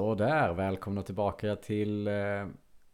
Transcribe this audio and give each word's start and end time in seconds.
Så 0.00 0.14
där, 0.14 0.52
välkomna 0.52 1.02
tillbaka 1.02 1.56
till 1.56 2.06
eh, 2.06 2.46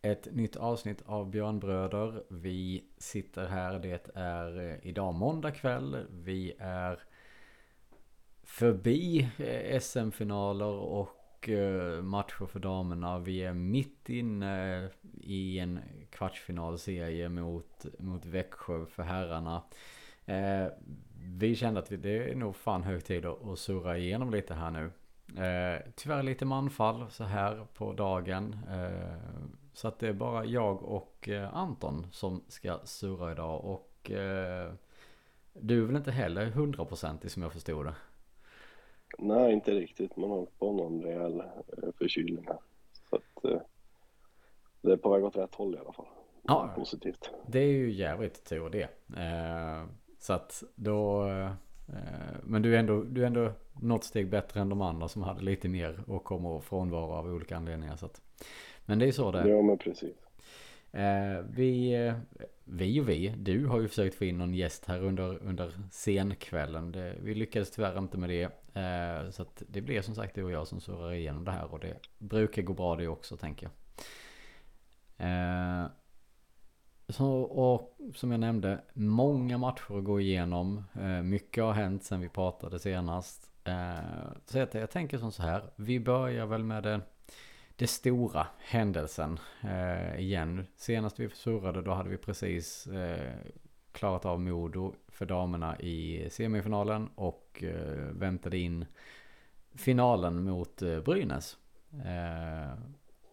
ett 0.03 0.35
nytt 0.35 0.57
avsnitt 0.57 1.03
av 1.07 1.31
Björnbröder. 1.31 2.23
Vi 2.29 2.85
sitter 2.99 3.47
här, 3.47 3.79
det 3.79 4.11
är 4.15 4.71
eh, 4.71 4.87
idag 4.87 5.15
måndag 5.15 5.51
kväll. 5.51 6.07
Vi 6.11 6.53
är 6.59 7.01
förbi 8.45 9.29
eh, 9.39 9.81
SM-finaler 9.81 10.75
och 10.75 11.49
matcher 12.03 12.47
för 12.47 12.59
damerna. 12.59 13.19
Vi 13.19 13.43
är 13.43 13.53
mitt 13.53 14.09
inne 14.09 14.89
i 15.21 15.59
en 15.59 15.81
kvartsfinalserie 16.11 17.29
mot, 17.29 17.87
mot 17.99 18.27
Växjö 18.27 18.87
för 18.87 19.03
herrarna. 19.03 19.63
Vi 21.39 21.55
kände 21.57 21.81
att 21.81 22.03
det 22.03 22.31
är 22.31 22.35
nog 22.35 22.57
fan 22.57 22.83
hög 22.83 23.05
tid 23.05 23.27
att 23.27 23.59
surra 23.59 23.99
igenom 23.99 24.31
lite 24.31 24.55
här 24.55 24.71
nu. 24.71 24.91
Eh, 25.37 25.81
tyvärr 25.95 26.23
lite 26.23 26.45
manfall 26.45 27.11
så 27.11 27.25
här 27.25 27.67
på 27.75 27.93
dagen. 27.93 28.57
Eh, 28.71 29.17
så 29.73 29.89
att 29.89 29.99
det 29.99 30.09
är 30.09 30.13
bara 30.13 30.45
jag 30.45 30.83
och 30.83 31.29
eh, 31.29 31.55
Anton 31.57 32.07
som 32.13 32.45
ska 32.49 32.79
surra 32.85 33.33
idag. 33.33 33.65
Och 33.65 34.11
eh, 34.11 34.73
du 35.53 35.83
är 35.83 35.87
väl 35.87 35.97
inte 35.97 36.11
heller 36.11 36.47
hundraprocentig 36.47 37.31
som 37.31 37.43
jag 37.43 37.53
förstod 37.53 37.87
det? 37.87 37.95
Nej, 39.19 39.53
inte 39.53 39.71
riktigt. 39.71 40.17
Man 40.17 40.31
har 40.31 40.37
åkt 40.37 40.59
på 40.59 40.73
någon 40.73 41.03
rejäl 41.03 41.41
eh, 41.41 41.93
förkylning 41.99 42.45
här. 42.47 42.59
Så 43.11 43.17
att 43.17 43.45
eh, 43.45 43.61
det 44.81 44.93
är 44.93 44.97
på 44.97 45.11
väg 45.11 45.25
åt 45.25 45.37
rätt 45.37 45.55
håll 45.55 45.75
i 45.75 45.79
alla 45.79 45.93
fall. 45.93 46.07
Ja, 46.43 46.73
positivt. 46.77 47.31
Det 47.47 47.59
är 47.59 47.73
ju 47.73 47.93
jävligt 47.93 48.45
tur 48.45 48.71
det. 48.71 48.89
Så 50.19 50.33
att 50.33 50.63
då 50.75 51.29
men 52.43 52.63
du 52.63 52.75
är, 52.75 52.79
ändå, 52.79 53.03
du 53.03 53.23
är 53.23 53.27
ändå 53.27 53.53
något 53.73 54.05
steg 54.05 54.31
bättre 54.31 54.61
än 54.61 54.69
de 54.69 54.83
andra 54.83 55.09
som 55.09 55.23
hade 55.23 55.43
lite 55.43 55.69
mer 55.69 56.01
och 56.07 56.25
kommer 56.25 56.61
frånvaro 56.61 57.13
av 57.13 57.27
olika 57.27 57.57
anledningar. 57.57 57.97
Så 57.97 58.07
att, 58.07 58.21
men 58.85 58.99
det 58.99 59.07
är 59.07 59.13
så 59.13 59.33
det 59.33 59.39
är. 59.39 59.47
Ja 59.47 59.63
men 59.63 59.79
precis. 59.79 60.17
Eh, 60.93 61.45
vi, 61.51 61.95
eh, 62.07 62.15
vi 62.65 63.01
och 63.01 63.09
vi, 63.09 63.35
du 63.39 63.67
har 63.67 63.81
ju 63.81 63.89
försökt 63.89 64.15
få 64.15 64.25
in 64.25 64.39
någon 64.39 64.55
gäst 64.55 64.85
här 64.87 65.03
under, 65.03 65.43
under 65.43 65.73
senkvällen. 65.91 66.93
Det, 66.93 67.15
vi 67.23 67.35
lyckades 67.35 67.71
tyvärr 67.71 67.99
inte 67.99 68.19
med 68.19 68.31
det. 68.31 68.51
så 69.35 69.43
att 69.43 69.63
det 69.69 69.81
blir 69.81 70.03
som 70.03 70.15
sagt 70.15 70.35
du 70.35 70.45
och 70.45 70.51
jag 70.51 70.67
som 70.67 70.81
surrar 70.81 71.13
igenom 71.13 71.45
det 71.45 71.51
här 71.51 71.73
och 71.73 71.81
det 71.81 71.97
brukar 72.19 72.63
gå 72.63 72.73
bra 72.73 72.97
det 72.97 73.09
också 73.09 73.37
tänker 73.37 73.67
jag. 73.67 73.73
Så, 77.09 77.41
och 77.41 77.99
som 78.15 78.31
jag 78.31 78.41
nämnde, 78.41 78.81
många 78.93 79.59
matcher 79.59 79.99
att 79.99 80.05
gå 80.05 80.21
igenom. 80.21 80.85
Eh, 80.95 81.23
mycket 81.23 81.65
har 81.65 81.73
hänt 81.73 82.05
sen 82.05 82.21
vi 82.21 82.29
pratade 82.29 82.79
senast. 82.79 83.51
Eh, 83.65 83.97
så 84.45 84.59
jag, 84.59 84.69
jag 84.73 84.91
tänker 84.91 85.19
som 85.19 85.33
så 85.33 85.43
här, 85.43 85.63
vi 85.77 86.01
börjar 86.01 86.47
väl 86.47 86.65
med 86.65 86.83
det, 86.83 87.01
det 87.77 87.87
stora 87.87 88.47
händelsen 88.59 89.39
eh, 89.61 90.21
igen. 90.21 90.67
Senast 90.77 91.21
vi 91.21 91.29
surrade 91.31 91.83
då 91.83 91.93
hade 91.93 92.11
vi 92.11 92.17
precis 92.17 92.87
eh, 92.87 93.35
klarat 93.93 94.25
av 94.25 94.41
Modo 94.41 94.95
för 95.09 95.27
damerna 95.27 95.81
i 95.81 96.29
semifinalen 96.31 97.09
och 97.15 97.65
eh, 97.65 98.13
väntade 98.13 98.59
in 98.59 98.85
finalen 99.75 100.45
mot 100.45 100.83
eh, 100.83 101.01
Brynäs. 101.01 101.57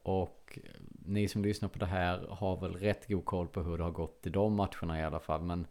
Och 0.04 0.60
ni 1.06 1.28
som 1.28 1.44
lyssnar 1.44 1.70
på 1.70 1.80
det 1.80 1.86
här 1.86 2.28
har 2.30 2.58
väl 2.58 2.74
rätt 2.74 3.08
god 3.08 3.26
koll 3.26 3.48
på 3.48 3.62
hur 3.62 3.78
det 3.78 3.84
har 3.84 3.92
gått 3.92 4.28
i 4.28 4.30
de 4.30 4.56
matcherna 4.56 5.00
i 5.00 5.04
alla 5.04 5.20
fall. 5.20 5.42
Men 5.42 5.68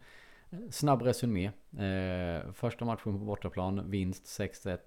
eh, 0.50 0.58
snabb 0.70 1.02
resumé. 1.02 1.50
Eh, 1.78 2.52
första 2.52 2.84
matchen 2.84 3.18
på 3.18 3.24
bortaplan, 3.24 3.90
vinst 3.90 4.40
6-1. 4.40 4.78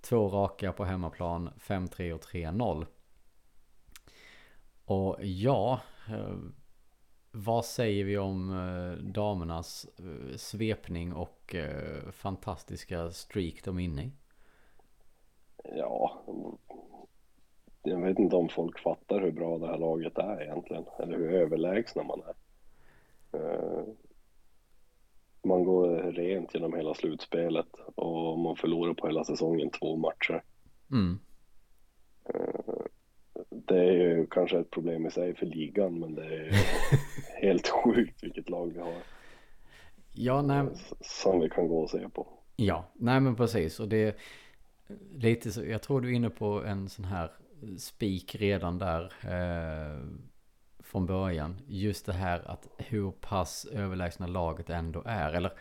Två 0.00 0.28
raka 0.28 0.72
på 0.72 0.84
hemmaplan, 0.84 1.50
5-3 1.60 2.12
och 2.12 2.20
3-0. 2.20 2.86
Och 4.84 5.16
ja, 5.20 5.80
eh, 6.08 6.36
vad 7.30 7.64
säger 7.64 8.04
vi 8.04 8.18
om 8.18 8.50
eh, 8.50 9.04
damernas 9.04 9.86
eh, 9.98 10.36
svepning 10.36 11.12
och 11.12 11.54
eh, 11.54 12.10
fantastiska 12.10 13.10
streak 13.10 13.64
de 13.64 13.78
är 13.78 13.82
inne 13.82 14.02
i? 14.02 14.12
Ja, 15.64 16.24
jag 17.84 18.00
vet 18.00 18.18
inte 18.18 18.36
om 18.36 18.48
folk 18.48 18.78
fattar 18.78 19.20
hur 19.20 19.32
bra 19.32 19.58
det 19.58 19.66
här 19.66 19.78
laget 19.78 20.18
är 20.18 20.42
egentligen, 20.42 20.84
eller 20.98 21.18
hur 21.18 21.32
överlägsna 21.32 22.02
man 22.02 22.20
är. 22.20 22.34
Eh, 23.38 23.84
man 25.44 25.64
går 25.64 26.12
rent 26.12 26.54
genom 26.54 26.74
hela 26.74 26.94
slutspelet 26.94 27.68
och 27.94 28.38
man 28.38 28.56
förlorar 28.56 28.94
på 28.94 29.06
hela 29.06 29.24
säsongen 29.24 29.70
två 29.70 29.96
matcher. 29.96 30.42
Mm. 30.90 31.18
Eh, 32.24 32.84
det 33.50 33.78
är 33.78 33.92
ju 33.92 34.26
kanske 34.26 34.58
ett 34.58 34.70
problem 34.70 35.06
i 35.06 35.10
sig 35.10 35.34
för 35.34 35.46
ligan, 35.46 35.98
men 35.98 36.14
det 36.14 36.24
är 36.24 36.52
helt 37.42 37.68
sjukt 37.68 38.22
vilket 38.22 38.50
lag 38.50 38.72
vi 38.74 38.80
har. 38.80 38.94
Ja, 40.12 40.42
nej. 40.42 40.66
Som 41.00 41.40
vi 41.40 41.50
kan 41.50 41.68
gå 41.68 41.78
och 41.82 41.90
se 41.90 42.08
på. 42.08 42.26
Ja, 42.56 42.84
nej 42.94 43.20
men 43.20 43.36
precis. 43.36 43.80
Och 43.80 43.88
det 43.88 44.02
är 44.02 44.14
lite 45.14 45.50
så, 45.50 45.64
jag 45.64 45.82
tror 45.82 46.00
du 46.00 46.08
är 46.08 46.12
inne 46.12 46.30
på 46.30 46.64
en 46.64 46.88
sån 46.88 47.04
här 47.04 47.30
spik 47.78 48.34
redan 48.34 48.78
där 48.78 49.12
eh, 49.22 50.00
från 50.78 51.06
början. 51.06 51.60
Just 51.66 52.06
det 52.06 52.12
här 52.12 52.50
att 52.50 52.68
hur 52.78 53.10
pass 53.10 53.64
överlägsna 53.64 54.26
laget 54.26 54.70
ändå 54.70 55.02
är. 55.06 55.32
Eller 55.32 55.52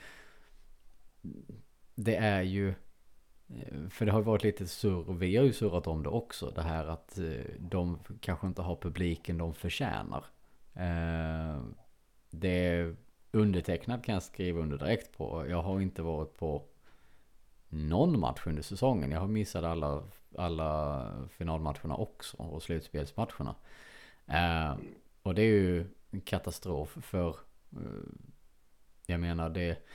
det 1.96 2.16
är 2.16 2.42
ju, 2.42 2.70
eh, 3.48 3.90
för 3.90 4.06
det 4.06 4.12
har 4.12 4.22
varit 4.22 4.44
lite 4.44 4.68
surr, 4.68 5.14
vi 5.14 5.38
har 5.38 5.44
ju 5.44 5.54
surrat 5.54 5.88
om 5.88 6.04
det 6.04 6.10
också. 6.10 6.50
Det 6.50 6.62
här 6.62 6.86
att 6.86 7.18
eh, 7.18 7.56
de 7.60 8.00
kanske 8.22 8.48
inte 8.48 8.62
har 8.62 8.76
publiken 8.76 9.38
de 9.38 9.54
förtjänar. 9.54 10.26
Eh, 10.74 11.62
det 12.30 12.96
undertecknad 13.32 14.04
kan 14.04 14.14
jag 14.14 14.24
skriva 14.24 14.62
under 14.62 14.78
direkt 14.78 15.18
på. 15.18 15.46
Jag 15.50 15.62
har 15.62 15.82
inte 15.82 16.02
varit 16.02 16.38
på 16.38 16.64
någon 17.70 18.20
match 18.20 18.42
under 18.46 18.62
säsongen. 18.62 19.12
Jag 19.12 19.20
har 19.20 19.28
missat 19.28 19.64
alla 19.64 20.04
alla 20.38 21.12
finalmatcherna 21.30 21.96
också 21.96 22.38
och 22.38 22.64
slutspelsmatcherna. 22.64 23.56
Eh, 24.28 24.76
och 25.24 25.36
det 25.36 25.42
är 25.42 25.46
ju 25.46 25.86
en 26.12 26.22
katastrof 26.22 26.98
för 27.02 27.30
eh, 27.72 28.14
jag 29.06 29.20
menar 29.20 29.50
det, 29.50 29.88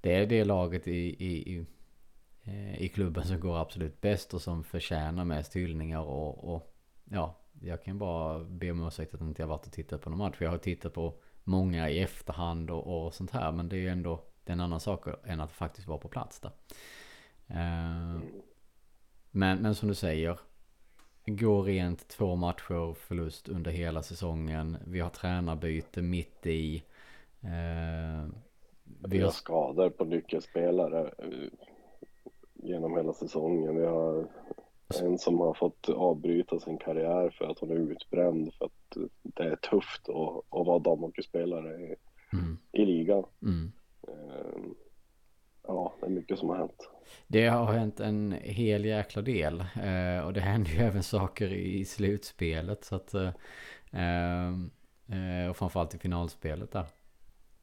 det 0.00 0.14
är 0.14 0.26
det 0.26 0.44
laget 0.44 0.88
i, 0.88 1.26
i, 1.26 1.54
i, 1.54 1.66
eh, 2.42 2.82
i 2.82 2.88
klubben 2.88 3.24
som 3.24 3.40
går 3.40 3.58
absolut 3.58 4.00
bäst 4.00 4.34
och 4.34 4.42
som 4.42 4.64
förtjänar 4.64 5.24
mest 5.24 5.56
hyllningar 5.56 6.00
och, 6.00 6.54
och 6.54 6.74
ja, 7.04 7.36
jag 7.60 7.82
kan 7.82 7.98
bara 7.98 8.44
be 8.44 8.70
om 8.70 8.86
ursäkt 8.86 9.14
att 9.14 9.20
jag 9.20 9.28
inte 9.28 9.42
har 9.42 9.48
varit 9.48 9.66
och 9.66 9.72
tittat 9.72 10.02
på 10.02 10.10
någon 10.10 10.18
match. 10.18 10.36
Jag 10.38 10.50
har 10.50 10.58
tittat 10.58 10.94
på 10.94 11.14
många 11.44 11.90
i 11.90 12.00
efterhand 12.00 12.70
och, 12.70 13.06
och 13.06 13.14
sånt 13.14 13.30
här. 13.30 13.52
Men 13.52 13.68
det 13.68 13.76
är 13.76 13.80
ju 13.80 13.88
ändå 13.88 14.24
det 14.44 14.52
är 14.52 14.54
en 14.54 14.60
annan 14.60 14.80
sak 14.80 15.06
än 15.24 15.40
att 15.40 15.52
faktiskt 15.52 15.88
vara 15.88 15.98
på 15.98 16.08
plats 16.08 16.40
där. 16.40 16.50
Eh, 17.46 18.20
men, 19.30 19.62
men 19.62 19.74
som 19.74 19.88
du 19.88 19.94
säger. 19.94 20.38
Går 21.26 21.62
rent 21.62 22.08
två 22.08 22.36
matcher 22.36 22.94
förlust 22.94 23.48
under 23.48 23.70
hela 23.70 24.02
säsongen. 24.02 24.76
Vi 24.86 25.00
har 25.00 25.10
tränarbyte 25.10 26.02
mitt 26.02 26.46
i. 26.46 26.82
Eh, 27.40 28.28
vi 29.08 29.20
har 29.20 29.30
skador 29.30 29.90
på 29.90 30.04
nyckelspelare 30.04 31.10
eh, 31.18 31.48
genom 32.54 32.96
hela 32.96 33.12
säsongen. 33.12 33.76
Vi 33.76 33.86
har 33.86 34.26
en 35.02 35.18
som 35.18 35.38
har 35.38 35.54
fått 35.54 35.88
avbryta 35.88 36.60
sin 36.60 36.78
karriär 36.78 37.30
för 37.30 37.44
att 37.44 37.58
hon 37.58 37.70
är 37.70 37.74
utbränd 37.74 38.54
för 38.54 38.64
att 38.64 38.96
det 39.22 39.44
är 39.44 39.56
tufft 39.56 40.08
att, 40.08 40.58
att 40.60 40.66
vara 40.66 40.78
damhockeyspelare 40.78 41.74
i, 41.74 41.96
mm. 42.32 42.58
i 42.72 42.84
ligan. 42.84 43.24
Mm. 43.42 43.72
Eh, 44.08 44.60
ja, 45.62 45.94
det 46.00 46.06
är 46.06 46.10
mycket 46.10 46.38
som 46.38 46.48
har 46.48 46.56
hänt. 46.56 46.88
Det 47.26 47.46
har 47.46 47.72
hänt 47.72 48.00
en 48.00 48.34
hel 48.42 48.84
jäkla 48.84 49.22
del. 49.22 49.60
Eh, 49.60 50.24
och 50.24 50.32
det 50.32 50.40
händer 50.40 50.70
ju 50.70 50.78
även 50.86 51.02
saker 51.02 51.52
i 51.52 51.84
slutspelet. 51.84 52.84
Så 52.84 52.96
att, 52.96 53.14
eh, 53.14 53.32
eh, 53.92 55.50
och 55.50 55.56
framförallt 55.56 55.94
i 55.94 55.98
finalspelet 55.98 56.72
där. 56.72 56.86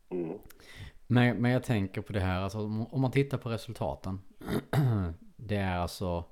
Mm. 0.10 0.38
Men, 1.08 1.38
men 1.38 1.52
jag 1.52 1.64
tänker 1.64 2.02
på 2.02 2.14
det 2.14 2.20
här, 2.20 2.42
alltså, 2.42 2.60
om 2.92 3.02
man 3.02 3.12
tittar 3.12 3.38
på 3.38 3.50
resultaten. 3.50 4.22
det 5.36 5.56
är 5.56 5.78
alltså... 5.78 6.24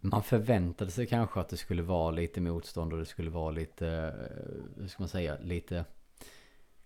Man 0.00 0.22
förväntade 0.22 0.90
sig 0.90 1.06
kanske 1.06 1.40
att 1.40 1.48
det 1.48 1.56
skulle 1.56 1.82
vara 1.82 2.10
lite 2.10 2.40
motstånd 2.40 2.92
och 2.92 2.98
det 2.98 3.06
skulle 3.06 3.30
vara 3.30 3.50
lite, 3.50 3.88
eh, 3.88 4.80
hur 4.80 4.88
ska 4.88 5.02
man 5.02 5.08
säga, 5.08 5.38
lite 5.42 5.84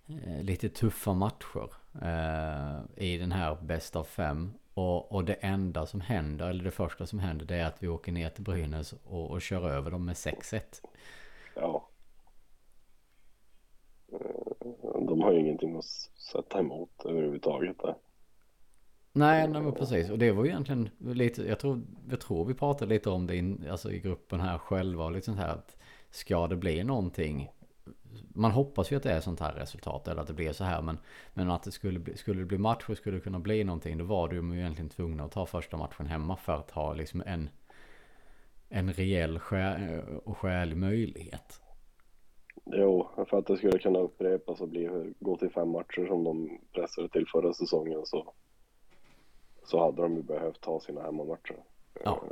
Eh, 0.08 0.42
lite 0.42 0.68
tuffa 0.68 1.14
matcher 1.14 1.72
eh, 2.02 3.04
i 3.04 3.18
den 3.18 3.32
här 3.32 3.58
bäst 3.62 3.96
av 3.96 4.04
fem. 4.04 4.52
Och, 4.78 5.12
och 5.12 5.24
det 5.24 5.34
enda 5.34 5.86
som 5.86 6.00
händer, 6.00 6.50
eller 6.50 6.64
det 6.64 6.70
första 6.70 7.06
som 7.06 7.18
händer, 7.18 7.46
det 7.46 7.56
är 7.56 7.66
att 7.66 7.82
vi 7.82 7.88
åker 7.88 8.12
ner 8.12 8.30
till 8.30 8.44
Brynäs 8.44 8.92
och, 8.92 9.30
och 9.30 9.42
kör 9.42 9.70
över 9.70 9.90
dem 9.90 10.04
med 10.04 10.14
6-1. 10.14 10.60
Ja. 11.54 11.88
Eh, 14.12 15.06
de 15.08 15.22
har 15.22 15.32
ju 15.32 15.40
ingenting 15.40 15.76
att 15.76 15.84
sätta 16.32 16.60
emot 16.60 16.90
överhuvudtaget 17.04 17.78
där. 17.78 17.94
Nej, 19.12 19.48
nej 19.48 19.62
men 19.62 19.72
precis. 19.72 20.10
Och 20.10 20.18
det 20.18 20.32
var 20.32 20.44
ju 20.44 20.50
egentligen 20.50 20.88
lite, 20.98 21.42
jag 21.42 21.60
tror, 21.60 21.82
jag 22.10 22.20
tror 22.20 22.44
vi 22.44 22.54
pratade 22.54 22.94
lite 22.94 23.10
om 23.10 23.26
det 23.26 23.36
in, 23.36 23.66
alltså 23.70 23.92
i 23.92 24.00
gruppen 24.00 24.40
här 24.40 24.58
själva 24.58 25.04
och 25.04 25.12
lite 25.12 25.26
sånt 25.26 25.38
här 25.38 25.48
att 25.48 25.76
ska 26.10 26.46
det 26.46 26.56
bli 26.56 26.84
någonting 26.84 27.50
man 28.34 28.50
hoppas 28.50 28.92
ju 28.92 28.96
att 28.96 29.02
det 29.02 29.12
är 29.12 29.20
sånt 29.20 29.40
här 29.40 29.52
resultat 29.52 30.08
eller 30.08 30.20
att 30.20 30.26
det 30.26 30.34
blir 30.34 30.52
så 30.52 30.64
här 30.64 30.82
men, 30.82 30.98
men 31.34 31.50
att 31.50 31.62
det 31.62 31.72
skulle 31.72 31.98
bli, 31.98 32.16
skulle 32.16 32.40
det 32.40 32.46
bli 32.46 32.58
match 32.58 32.84
och 32.88 32.96
skulle 32.96 33.16
det 33.16 33.20
kunna 33.20 33.38
bli 33.38 33.64
någonting 33.64 33.98
då 33.98 34.04
var 34.04 34.28
du 34.28 34.36
ju 34.36 34.58
egentligen 34.58 34.88
tvungna 34.88 35.24
att 35.24 35.32
ta 35.32 35.46
första 35.46 35.76
matchen 35.76 36.06
hemma 36.06 36.36
för 36.36 36.52
att 36.52 36.70
ha 36.70 36.94
liksom 36.94 37.22
en 37.26 37.50
en 38.68 38.92
rejäl 38.92 39.40
och 40.24 40.38
skälig 40.38 40.76
möjlighet. 40.76 41.60
Jo, 42.64 43.08
för 43.28 43.38
att 43.38 43.46
det 43.46 43.56
skulle 43.56 43.78
kunna 43.78 43.98
upprepas 43.98 44.60
och 44.60 44.68
bli, 44.68 45.14
gå 45.20 45.36
till 45.36 45.50
fem 45.50 45.68
matcher 45.68 46.06
som 46.06 46.24
de 46.24 46.58
pressade 46.72 47.08
till 47.08 47.26
förra 47.26 47.52
säsongen 47.52 48.00
så, 48.04 48.32
så 49.64 49.80
hade 49.84 50.02
de 50.02 50.16
ju 50.16 50.22
behövt 50.22 50.60
ta 50.60 50.80
sina 50.80 51.02
hemmamatcher. 51.02 51.56
Ja. 52.04 52.22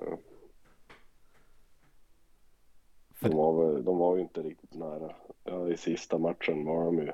Eh, 3.22 3.30
de 3.30 3.36
var, 3.36 3.78
de 3.78 3.98
var 3.98 4.16
ju 4.16 4.22
inte 4.22 4.42
riktigt 4.42 4.74
nära. 4.74 5.14
Ja, 5.44 5.68
I 5.68 5.76
sista 5.76 6.18
matchen 6.18 6.64
var 6.64 6.84
de 6.84 6.98
ju 6.98 7.12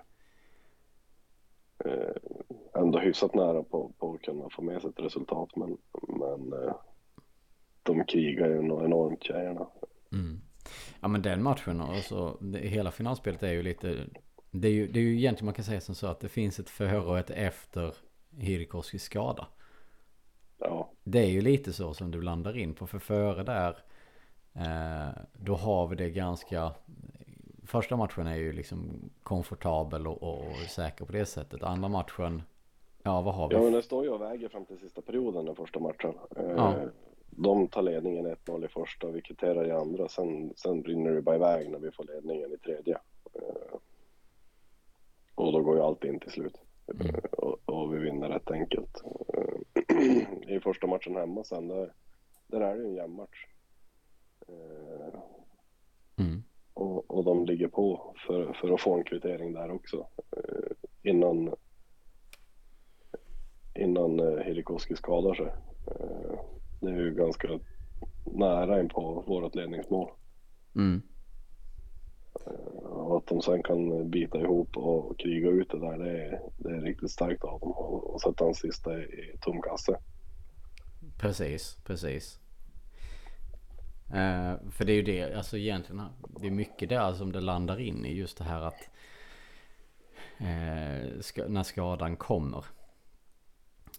eh, 1.84 2.16
ändå 2.74 2.98
hyfsat 2.98 3.34
nära 3.34 3.62
på, 3.62 3.92
på 3.98 4.14
att 4.14 4.22
kunna 4.22 4.50
få 4.50 4.62
med 4.62 4.80
sig 4.80 4.90
ett 4.90 5.00
resultat 5.00 5.56
men, 5.56 5.78
men 6.08 6.52
eh, 6.52 6.74
de 7.82 8.04
krigar 8.04 8.48
ju 8.48 8.58
enormt 8.58 9.22
tjejerna. 9.22 9.66
Mm. 10.12 10.40
Ja 11.00 11.08
men 11.08 11.22
den 11.22 11.42
matchen, 11.42 11.80
alltså, 11.80 12.36
det, 12.40 12.58
hela 12.58 12.90
finalspelet 12.90 13.42
är 13.42 13.52
ju 13.52 13.62
lite 13.62 13.96
det 14.54 14.68
är 14.68 14.72
ju, 14.72 14.86
det 14.86 14.98
är 14.98 15.02
ju 15.02 15.16
egentligen 15.16 15.46
man 15.46 15.54
kan 15.54 15.64
säga 15.64 15.80
som 15.80 15.94
så 15.94 16.06
att 16.06 16.20
det 16.20 16.28
finns 16.28 16.58
ett 16.58 16.70
före 16.70 17.00
och 17.00 17.18
ett 17.18 17.30
efter 17.30 17.94
Hirikoskis 18.38 19.02
skada. 19.02 19.46
Ja. 20.58 20.90
Det 21.04 21.18
är 21.18 21.30
ju 21.30 21.40
lite 21.40 21.72
så 21.72 21.94
som 21.94 22.10
du 22.10 22.22
landar 22.22 22.58
in 22.58 22.74
på. 22.74 22.86
För 22.86 22.98
före 22.98 23.42
där, 23.42 23.76
då 25.32 25.54
har 25.54 25.86
vi 25.86 25.96
det 25.96 26.10
ganska... 26.10 26.72
Första 27.66 27.96
matchen 27.96 28.26
är 28.26 28.36
ju 28.36 28.52
liksom 28.52 29.10
komfortabel 29.22 30.06
och, 30.06 30.22
och, 30.22 30.56
säker 30.56 31.04
på 31.04 31.12
det 31.12 31.26
sättet. 31.26 31.62
Andra 31.62 31.88
matchen, 31.88 32.42
ja 33.02 33.20
vad 33.20 33.34
har 33.34 33.48
vi? 33.48 33.54
Ja 33.54 33.62
men 33.62 33.72
det 33.72 33.82
står 33.82 34.04
ju 34.04 34.10
och 34.10 34.20
väger 34.20 34.48
fram 34.48 34.64
till 34.64 34.78
sista 34.78 35.02
perioden 35.02 35.44
den 35.44 35.56
första 35.56 35.80
matchen. 35.80 36.14
Eh, 36.36 36.50
ja 36.56 36.74
de 37.36 37.68
tar 37.68 37.82
ledningen 37.82 38.26
1-0 38.26 38.64
i 38.64 38.68
första, 38.68 39.10
vi 39.10 39.22
kvitterar 39.22 39.66
i 39.66 39.70
andra. 39.70 40.08
Sen, 40.08 40.52
sen 40.56 40.82
brinner 40.82 41.10
det 41.10 41.22
bara 41.22 41.36
iväg 41.36 41.70
när 41.70 41.78
vi 41.78 41.90
får 41.90 42.04
ledningen 42.04 42.52
i 42.52 42.56
tredje. 42.56 42.98
Eh, 43.34 43.78
och 45.34 45.52
då 45.52 45.60
går 45.60 45.76
ju 45.76 45.82
allt 45.82 46.04
in 46.04 46.20
till 46.20 46.30
slut. 46.30 46.60
Mm. 46.86 47.06
Eh, 47.06 47.24
och, 47.32 47.58
och, 47.64 47.94
vi 47.94 47.98
vinner 47.98 48.28
rätt 48.28 48.50
enkelt. 48.50 49.02
Eh, 49.34 50.48
I 50.56 50.60
första 50.60 50.86
matchen 50.86 51.16
hemma 51.16 51.44
sen, 51.44 51.68
där, 51.68 51.92
där 52.46 52.60
är 52.60 52.74
det 52.74 52.82
ju 52.82 52.88
en 52.88 52.94
jämn 52.94 53.16
match. 53.16 53.46
Mm. 56.16 56.42
Och, 56.74 57.10
och 57.10 57.24
de 57.24 57.46
ligger 57.46 57.68
på 57.68 58.14
för, 58.26 58.52
för 58.52 58.74
att 58.74 58.80
få 58.80 58.94
en 58.98 59.04
kvittering 59.04 59.52
där 59.52 59.70
också. 59.70 60.06
Innan, 61.02 61.54
innan 63.74 64.18
Hirikoski 64.18 64.96
skadar 64.96 65.34
sig. 65.34 65.52
Det 66.80 66.90
är 66.90 66.96
ju 66.96 67.14
ganska 67.14 67.48
nära 68.24 68.80
in 68.80 68.88
på 68.88 69.24
vårt 69.26 69.54
ledningsmål. 69.54 70.10
Mm. 70.76 71.02
Eh, 72.46 72.86
och 72.86 73.16
att 73.16 73.26
de 73.26 73.42
sen 73.42 73.62
kan 73.62 74.10
bita 74.10 74.40
ihop 74.40 74.76
och 74.76 75.18
kriga 75.18 75.50
ut 75.50 75.70
det 75.70 75.78
där, 75.78 75.98
det 75.98 76.10
är, 76.10 76.40
det 76.58 76.70
är 76.70 76.80
riktigt 76.80 77.10
starkt 77.10 77.44
av 77.44 77.60
dem. 77.60 77.72
Och 77.72 78.20
sätta 78.20 78.46
en 78.46 78.54
sista 78.54 78.98
i, 78.98 79.02
i 79.02 79.38
tom 79.40 79.62
kasse. 79.62 79.98
Precis, 81.18 81.78
precis. 81.84 82.41
Uh, 84.12 84.70
för 84.70 84.84
det 84.84 84.92
är 84.92 84.96
ju 84.96 85.02
det, 85.02 85.34
alltså 85.34 85.58
egentligen, 85.58 86.02
det 86.40 86.46
är 86.46 86.50
mycket 86.50 86.88
där 86.88 87.12
som 87.12 87.32
det 87.32 87.40
landar 87.40 87.80
in 87.80 88.06
i 88.06 88.14
just 88.14 88.38
det 88.38 88.44
här 88.44 88.60
att 88.60 88.90
uh, 90.40 91.20
ska, 91.20 91.48
när 91.48 91.62
skadan 91.62 92.16
kommer. 92.16 92.64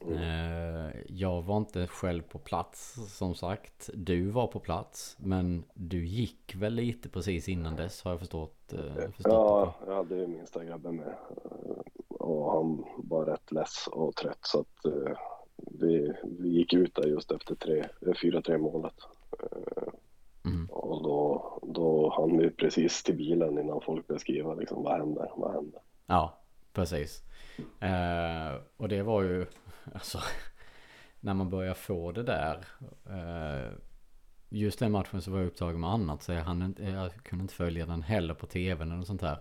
Mm. 0.07 0.91
Jag 1.07 1.41
var 1.41 1.57
inte 1.57 1.87
själv 1.87 2.21
på 2.21 2.39
plats 2.39 2.97
som 3.17 3.35
sagt. 3.35 3.89
Du 3.93 4.29
var 4.29 4.47
på 4.47 4.59
plats. 4.59 5.17
Men 5.19 5.63
du 5.73 6.05
gick 6.05 6.55
väl 6.55 6.73
lite 6.73 7.09
precis 7.09 7.49
innan 7.49 7.75
dess 7.75 8.03
har 8.03 8.11
jag 8.11 8.19
förstått. 8.19 8.73
Eh, 8.73 8.93
förstått 8.95 9.33
ja, 9.33 9.75
jag 9.87 9.95
hade 9.95 10.15
ju 10.15 10.27
minsta 10.27 10.65
grabben 10.65 10.95
med. 10.95 11.07
Eh, 11.07 11.81
och 12.09 12.51
han 12.51 12.85
var 12.97 13.25
rätt 13.25 13.51
less 13.51 13.87
och 13.91 14.15
trött 14.15 14.39
så 14.41 14.59
att 14.59 14.93
vi, 15.57 16.13
vi 16.23 16.49
gick 16.49 16.73
ut 16.73 16.95
där 16.95 17.07
just 17.07 17.31
efter 17.31 17.55
4-3 18.01 18.57
målet. 18.57 18.95
Mm. 20.45 20.65
Och 20.65 21.03
då, 21.03 21.59
då 21.61 22.13
hann 22.17 22.37
vi 22.37 22.49
precis 22.49 23.03
till 23.03 23.15
bilen 23.15 23.59
innan 23.59 23.81
folk 23.81 24.07
började 24.07 24.21
skriva 24.21 24.53
liksom 24.53 24.83
vad 24.83 24.97
händer, 24.97 25.31
vad 25.35 25.53
händer. 25.53 25.81
Ja, 26.05 26.39
precis. 26.73 27.23
Eh, 27.79 28.61
och 28.77 28.89
det 28.89 29.01
var 29.01 29.21
ju, 29.21 29.45
alltså, 29.93 30.19
när 31.19 31.33
man 31.33 31.49
börjar 31.49 31.73
få 31.73 32.11
det 32.11 32.23
där. 32.23 32.65
Eh, 33.09 33.71
just 34.49 34.79
den 34.79 34.91
matchen 34.91 35.21
så 35.21 35.31
var 35.31 35.37
jag 35.37 35.47
upptagen 35.47 35.79
med 35.79 35.89
annat 35.89 36.23
så 36.23 36.31
jag, 36.31 36.43
hann 36.43 36.61
inte, 36.61 36.83
jag 36.83 37.13
kunde 37.13 37.41
inte 37.41 37.53
följa 37.53 37.85
den 37.85 38.01
heller 38.01 38.33
på 38.33 38.45
tvn 38.45 38.91
eller 38.91 39.03
sånt 39.03 39.21
här. 39.21 39.37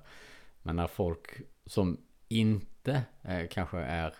Men 0.63 0.77
när 0.77 0.87
folk 0.87 1.41
som 1.67 1.97
inte 2.29 3.03
eh, 3.23 3.49
kanske 3.51 3.79
är 3.79 4.15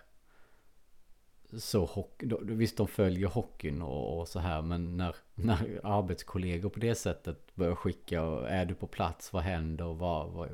så 1.57 1.85
hockey, 1.85 2.29
visst 2.41 2.77
de 2.77 2.87
följer 2.87 3.27
hockeyn 3.27 3.81
och, 3.81 4.19
och, 4.19 4.27
så 4.27 4.39
här 4.39 4.61
men 4.61 4.97
när, 4.97 5.15
när 5.35 5.79
arbetskollegor 5.83 6.69
på 6.69 6.79
det 6.79 6.95
sättet 6.95 7.55
börjar 7.55 7.75
skicka 7.75 8.23
och 8.23 8.49
är 8.49 8.65
du 8.65 8.75
på 8.75 8.87
plats, 8.87 9.33
vad 9.33 9.43
händer 9.43 9.85
och 9.85 9.97
vad, 9.97 10.31
vad, 10.31 10.49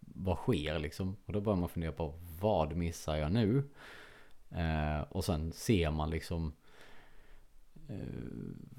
vad 0.00 0.36
sker 0.36 0.78
liksom? 0.78 1.16
Och 1.26 1.32
då 1.32 1.40
börjar 1.40 1.56
man 1.56 1.68
fundera 1.68 1.92
på 1.92 2.14
vad 2.40 2.76
missar 2.76 3.16
jag 3.16 3.32
nu? 3.32 3.64
Eh, 4.50 5.00
och 5.08 5.24
sen 5.24 5.52
ser 5.52 5.90
man 5.90 6.10
liksom 6.10 6.52
eh, 7.88 7.96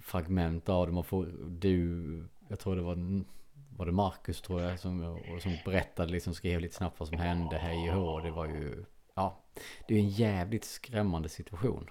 fragment 0.01 0.69
av 0.69 0.87
det. 0.87 0.93
Man 0.93 1.03
får, 1.03 1.25
du, 1.47 2.23
jag 2.47 2.59
tror 2.59 2.75
det 2.75 2.81
var, 2.81 3.23
var 3.77 3.85
det 3.85 3.91
Marcus 3.91 4.41
tror 4.41 4.61
jag 4.61 4.79
som, 4.79 5.19
som 5.41 5.57
berättade 5.65 6.11
liksom 6.11 6.33
skrev 6.33 6.59
lite 6.59 6.75
snabbt 6.75 6.99
vad 6.99 7.09
som 7.09 7.17
hände, 7.17 7.57
hej 7.57 7.91
och 7.91 7.95
hå. 7.95 8.19
Det 8.19 8.31
var 8.31 8.45
ju, 8.45 8.85
ja, 9.15 9.43
det 9.87 9.95
är 9.95 9.99
en 9.99 10.09
jävligt 10.09 10.65
skrämmande 10.65 11.29
situation. 11.29 11.89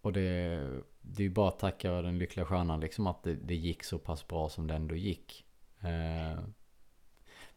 Och 0.00 0.12
det, 0.12 0.60
det 1.00 1.22
är 1.22 1.24
ju 1.24 1.30
bara 1.30 1.48
att 1.48 1.58
tacka 1.58 1.92
den 1.92 2.18
lyckliga 2.18 2.46
stjärnan 2.46 2.80
liksom 2.80 3.06
att 3.06 3.22
det, 3.22 3.34
det 3.34 3.54
gick 3.54 3.84
så 3.84 3.98
pass 3.98 4.28
bra 4.28 4.48
som 4.48 4.66
det 4.66 4.74
ändå 4.74 4.94
gick. 4.94 5.46
Eh, 5.80 6.44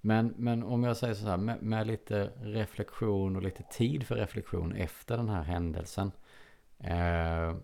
men, 0.02 0.34
men 0.38 0.64
om 0.64 0.84
jag 0.84 0.98
säger 0.98 1.14
så 1.14 1.28
här, 1.28 1.38
med, 1.38 1.62
med, 1.62 1.88
lite 1.88 2.32
reflektion 2.42 3.36
och 3.36 3.42
lite 3.42 3.64
tid 3.64 4.08
för 4.08 4.16
reflektion 4.16 4.76
efter 4.76 5.18
den 5.18 5.30
här 5.30 5.44
händelsen. 5.44 6.12
Eh, 6.80 7.56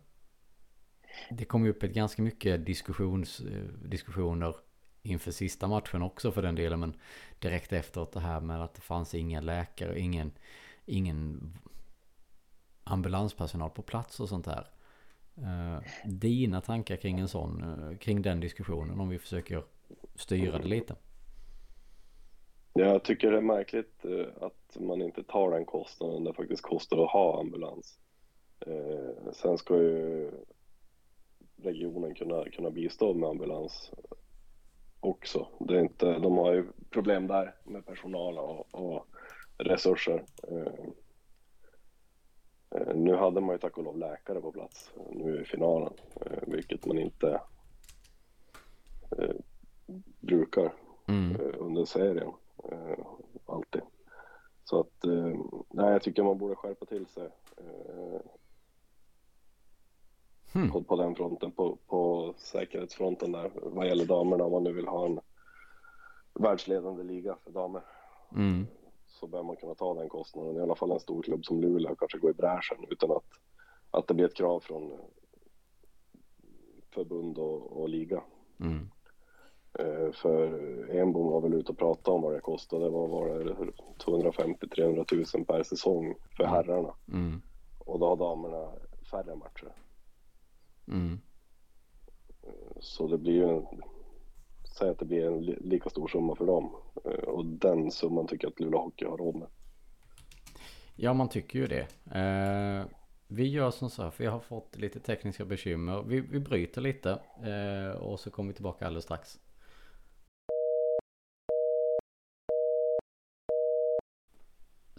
det 1.30 1.46
kom 1.46 1.66
ju 1.66 1.72
upp 1.72 1.84
ett 1.84 1.94
ganska 1.94 2.22
mycket 2.22 2.66
diskussions, 2.66 3.40
eh, 3.40 3.64
diskussioner 3.64 4.56
inför 5.02 5.32
sista 5.32 5.68
matchen 5.68 6.02
också 6.02 6.32
för 6.32 6.42
den 6.42 6.56
delen. 6.56 6.80
Men 6.80 6.94
direkt 7.40 7.74
efteråt 7.74 8.12
det 8.12 8.20
här 8.20 8.42
med 8.42 8.64
att 8.64 8.74
det 8.74 8.82
fanns 8.82 9.16
ingen 9.16 9.46
läkare, 9.46 10.00
ingen, 10.00 10.32
ingen 10.86 11.54
ambulanspersonal 12.84 13.70
på 13.70 13.82
plats 13.82 14.20
och 14.20 14.30
sånt 14.30 14.46
där. 14.46 14.68
Eh, 15.38 15.84
dina 16.06 16.62
tankar 16.62 16.96
kring 16.96 17.20
en 17.20 17.28
sån, 17.28 17.64
eh, 17.64 17.98
kring 17.98 18.22
den 18.22 18.40
diskussionen 18.40 19.00
om 19.00 19.10
vi 19.10 19.20
försöker 19.20 19.64
styra 20.16 20.58
det 20.58 20.68
lite? 20.68 20.96
Jag 22.74 23.04
tycker 23.04 23.32
det 23.32 23.38
är 23.38 23.42
märkligt 23.42 24.06
eh, 24.06 24.44
att 24.44 24.78
man 24.80 25.02
inte 25.02 25.24
tar 25.24 25.52
den 25.52 25.66
kostnaden 25.66 26.24
det 26.24 26.34
faktiskt 26.34 26.62
kostar 26.62 27.04
att 27.04 27.12
ha 27.12 27.40
ambulans. 27.40 28.00
Eh, 28.60 29.32
sen 29.34 29.58
ska 29.58 29.76
ju 29.76 30.32
regionen 31.58 32.16
kunna, 32.16 32.46
kunna 32.50 32.72
bistå 32.72 33.14
med 33.14 33.30
ambulans 33.30 33.92
också. 35.00 35.48
Det 35.60 35.76
är 35.76 35.80
inte, 35.80 36.20
de 36.20 36.38
har 36.38 36.54
ju 36.54 36.66
problem 36.90 37.28
där 37.28 37.56
med 37.64 37.86
personal 37.86 38.38
och, 38.38 38.76
och 38.76 39.08
resurser. 39.58 40.26
Eh, 40.48 40.74
nu 42.96 43.16
hade 43.16 43.42
man 43.42 43.56
ju 43.56 43.60
tack 43.60 43.78
och 43.78 43.84
lov 43.84 43.98
läkare 43.98 44.42
på 44.42 44.52
plats 44.52 44.92
nu 45.12 45.42
i 45.42 45.46
finalen, 45.46 45.94
vilket 46.48 46.86
man 46.86 46.98
inte 46.98 47.42
brukar 50.20 50.74
mm. 51.08 51.42
under 51.58 51.86
serien. 51.86 52.32
Eh, 52.72 53.06
alltid. 53.46 53.82
Så 54.64 54.80
att, 54.80 55.06
eh, 55.06 55.40
nej, 55.70 55.92
jag 55.92 56.02
tycker 56.02 56.24
man 56.24 56.38
borde 56.38 56.56
skärpa 56.56 56.86
till 56.86 57.06
sig. 57.08 57.30
Hmm. 60.54 60.72
På, 60.72 60.84
på, 60.84 60.96
den 60.96 61.16
fronten, 61.16 61.52
på, 61.52 61.78
på 61.88 62.34
säkerhetsfronten 62.38 63.32
där 63.32 63.52
vad 63.56 63.88
gäller 63.88 64.06
damerna 64.06 64.44
om 64.44 64.52
man 64.52 64.64
nu 64.64 64.74
vill 64.74 64.88
ha 64.88 65.06
en 65.06 65.20
världsledande 66.34 67.04
liga 67.04 67.36
för 67.44 67.52
damer. 67.52 67.82
Mm. 68.36 68.68
så 69.08 69.28
bör 69.28 69.44
man 69.44 69.56
kunna 69.56 69.76
ta 69.76 69.94
den 69.94 70.10
kostnaden. 70.10 70.58
I 70.58 70.62
alla 70.62 70.76
fall 70.76 70.92
en 70.92 71.00
stor 71.00 71.22
klubb 71.22 71.46
som 71.46 71.62
Luleå 71.62 71.96
kanske 71.96 72.18
går 72.18 72.32
i 72.32 72.34
bräschen 72.34 72.78
utan 72.90 73.12
att, 73.12 73.24
att 73.92 74.08
det 74.08 74.14
blir 74.14 74.26
ett 74.26 74.36
krav 74.36 74.60
från 74.60 74.92
förbund 76.94 77.38
och, 77.38 77.82
och 77.82 77.90
liga. 77.90 78.24
Mm. 78.60 78.90
Eh, 79.80 80.12
för 80.12 80.50
Enbom 80.96 81.32
var 81.32 81.42
väl 81.42 81.54
ute 81.54 81.72
och 81.72 81.78
pratade 81.78 82.16
om 82.16 82.22
vad 82.22 82.34
det 82.34 82.40
kostade. 82.40 82.84
Det 82.86 82.90
var, 82.90 83.08
var 83.08 83.30
det 83.30 83.54
250-300 84.06 85.36
000 85.36 85.46
per 85.46 85.64
säsong 85.64 86.16
för 86.38 86.44
herrarna. 86.44 86.94
Mm. 87.14 87.42
Och 87.80 88.00
då 88.00 88.08
har 88.08 88.16
damerna 88.16 88.72
färre 89.12 89.36
matcher. 89.36 89.74
Mm. 90.90 91.20
Så 92.80 93.08
det 93.08 93.18
blir 93.18 93.34
ju 93.34 93.50
en, 93.50 93.66
säg 94.78 94.90
att 94.90 95.00
det 95.00 95.06
blir 95.06 95.26
en 95.28 95.42
li- 95.42 95.58
lika 95.62 95.90
stor 95.90 96.08
summa 96.08 96.36
för 96.36 96.46
dem. 96.46 96.76
Eh, 97.06 97.12
Och 97.12 97.46
den 97.46 97.92
summan 97.92 98.28
tycker 98.28 98.46
jag 98.48 98.52
att 98.52 98.60
Luleå 98.60 98.80
Hockey 98.80 99.06
har 99.06 99.18
råd 99.18 99.36
med. 99.36 99.48
Ja, 100.96 101.14
man 101.14 101.30
tycker 101.30 101.60
ju 101.60 101.68
det. 101.68 101.88
Eh, 102.20 102.86
vi 103.28 103.48
gör 103.48 103.72
som 103.72 103.90
så 103.90 104.04
här, 104.04 104.10
för 104.12 104.24
jag 104.24 104.32
har 104.32 104.40
fått 104.40 104.78
lite 104.78 105.00
tekniska 105.00 105.46
bekymmer. 105.46 106.02
Vi, 106.02 106.20
vi 106.22 106.40
bryter 106.40 106.82
lite 106.82 107.20
eh, 107.44 107.98
och 108.02 108.20
så 108.20 108.32
kommer 108.32 108.48
vi 108.48 108.54
tillbaka 108.54 108.86
alldeles 108.88 109.04
strax. 109.06 109.40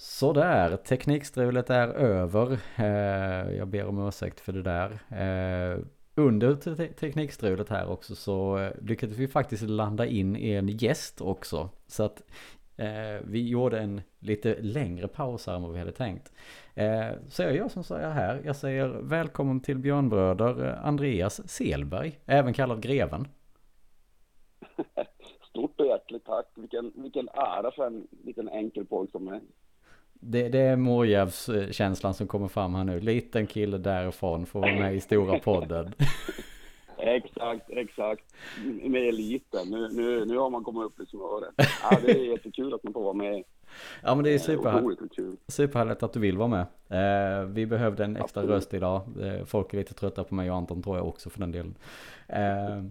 Sådär, 0.03 0.77
teknikstrulet 0.77 1.71
är 1.71 1.89
över. 1.89 2.59
Eh, 2.77 3.57
jag 3.57 3.69
ber 3.69 3.87
om 3.87 4.09
ursäkt 4.09 4.41
för 4.41 4.53
det 4.53 4.63
där. 4.63 4.91
Eh, 5.11 5.79
under 6.15 6.55
te- 6.55 6.93
teknikstrulet 6.93 7.69
här 7.69 7.91
också 7.91 8.15
så 8.15 8.59
eh, 8.59 8.73
lyckades 8.83 9.17
vi 9.17 9.29
faktiskt 9.29 9.63
landa 9.63 10.07
in 10.07 10.37
en 10.37 10.69
gäst 10.69 11.21
också. 11.21 11.71
Så 11.87 12.03
att 12.03 12.23
vi 13.23 13.49
gjorde 13.49 13.81
en 13.81 14.03
lite 14.19 14.57
längre 14.61 15.09
paus 15.09 15.47
här 15.47 15.55
än 15.55 15.63
vad 15.63 15.73
vi 15.73 15.79
hade 15.79 15.93
tänkt. 15.93 16.33
Så 17.29 17.43
jag 17.43 17.57
gör 17.57 17.69
som 17.69 17.85
så 17.85 17.97
här. 17.97 18.43
Jag 18.45 18.57
säger 18.57 18.89
välkommen 18.89 19.61
till 19.61 19.79
Björnbröder 19.79 20.79
Andreas 20.83 21.49
Selberg, 21.49 22.19
även 22.27 22.55
kallad 22.55 22.83
Greven. 22.83 23.29
Stort 25.49 25.81
och 25.81 25.87
hjärtligt 25.87 26.25
tack. 26.25 26.47
Vilken, 26.55 26.93
vilken 26.95 27.29
ära 27.29 27.71
för 27.71 27.87
en 27.87 28.07
liten 28.25 28.49
enkel 28.49 28.87
pojk 28.87 29.11
som 29.11 29.25
mig. 29.25 29.41
Det, 30.21 30.49
det 30.49 30.59
är 30.59 30.77
Morjärvskänslan 30.77 32.15
som 32.15 32.27
kommer 32.27 32.49
fram 32.49 32.75
här 32.75 32.85
nu. 32.85 33.01
Liten 33.01 33.47
kille 33.47 33.79
därifrån 33.79 34.47
får 34.47 34.61
vara 34.61 34.75
med 34.75 34.95
i 34.95 35.01
stora 35.01 35.39
podden. 35.39 35.95
Exakt, 37.03 37.71
exakt. 37.71 38.25
Med 38.83 39.09
eliten. 39.09 39.69
Nu, 39.71 39.89
nu, 39.93 40.25
nu 40.25 40.37
har 40.37 40.51
man 40.51 40.65
kommit 40.65 40.83
upp 40.83 41.01
i 41.01 41.07
smöret. 41.07 41.55
Ja, 41.83 41.99
det 42.07 42.11
är 42.11 42.33
jättekul 42.33 42.75
att 42.75 42.83
man 42.85 42.93
får 42.93 43.03
vara 43.03 43.15
med. 43.15 43.45
Ja 44.03 44.15
men 44.15 44.25
det 44.25 44.31
är 44.31 44.35
Eh, 44.35 44.41
super, 44.41 44.77
Otroligt 44.77 45.17
kul. 45.17 45.37
superhärligt 45.49 46.03
att 46.03 46.13
du 46.13 46.21
vill 46.21 46.37
vara 46.37 46.49
med. 46.49 46.67
Eh, 47.41 47.45
vi 47.45 47.67
behövde 47.67 48.05
en 48.05 48.17
extra 48.17 48.43
röst 48.43 48.75
idag. 48.75 49.03
Eh, 49.23 49.45
folk 49.45 49.73
är 49.75 49.79
lite 49.79 49.95
trötta 49.95 50.25
på 50.25 50.35
mig 50.35 50.51
och 50.51 50.57
Anton 50.57 50.83
tror 50.83 50.97
jag 50.97 51.09
också 51.09 51.31
för 51.31 51.41
den 51.41 51.53
delen. 51.53 51.75
Eh, 52.29 52.85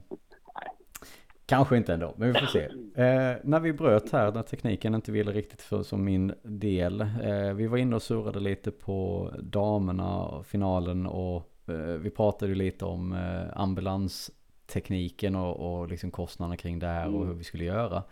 kanske 1.49 1.77
inte 1.77 1.93
ändå, 1.93 2.13
men 2.17 2.33
vi 2.33 2.39
får 2.39 2.47
se. 2.47 2.63
Eh, 3.03 3.37
när 3.43 3.59
vi 3.59 3.73
bröt 3.73 4.11
här, 4.11 4.31
när 4.31 4.41
tekniken 4.43 4.95
inte 4.95 5.11
ville 5.11 5.31
riktigt 5.31 5.61
för 5.61 5.83
som 5.83 6.03
min 6.03 6.33
del. 6.43 7.01
Eh, 7.01 7.53
vi 7.55 7.67
var 7.67 7.77
inne 7.77 7.95
och 7.95 8.01
surrade 8.01 8.39
lite 8.39 8.71
på 8.71 9.29
damerna, 9.39 10.43
finalen 10.43 11.07
och 11.07 11.51
eh, 11.67 11.75
vi 11.75 12.09
pratade 12.09 12.55
lite 12.55 12.85
om 12.85 13.13
eh, 13.13 13.61
ambulanstekniken 13.61 15.35
och, 15.35 15.79
och 15.81 15.87
liksom 15.87 16.11
kostnaderna 16.11 16.57
kring 16.57 16.79
det 16.79 16.87
här 16.87 17.07
och 17.07 17.15
Mm. 17.15 17.27
hur 17.27 17.35
vi 17.35 17.43
skulle 17.43 17.63
göra. 17.63 18.03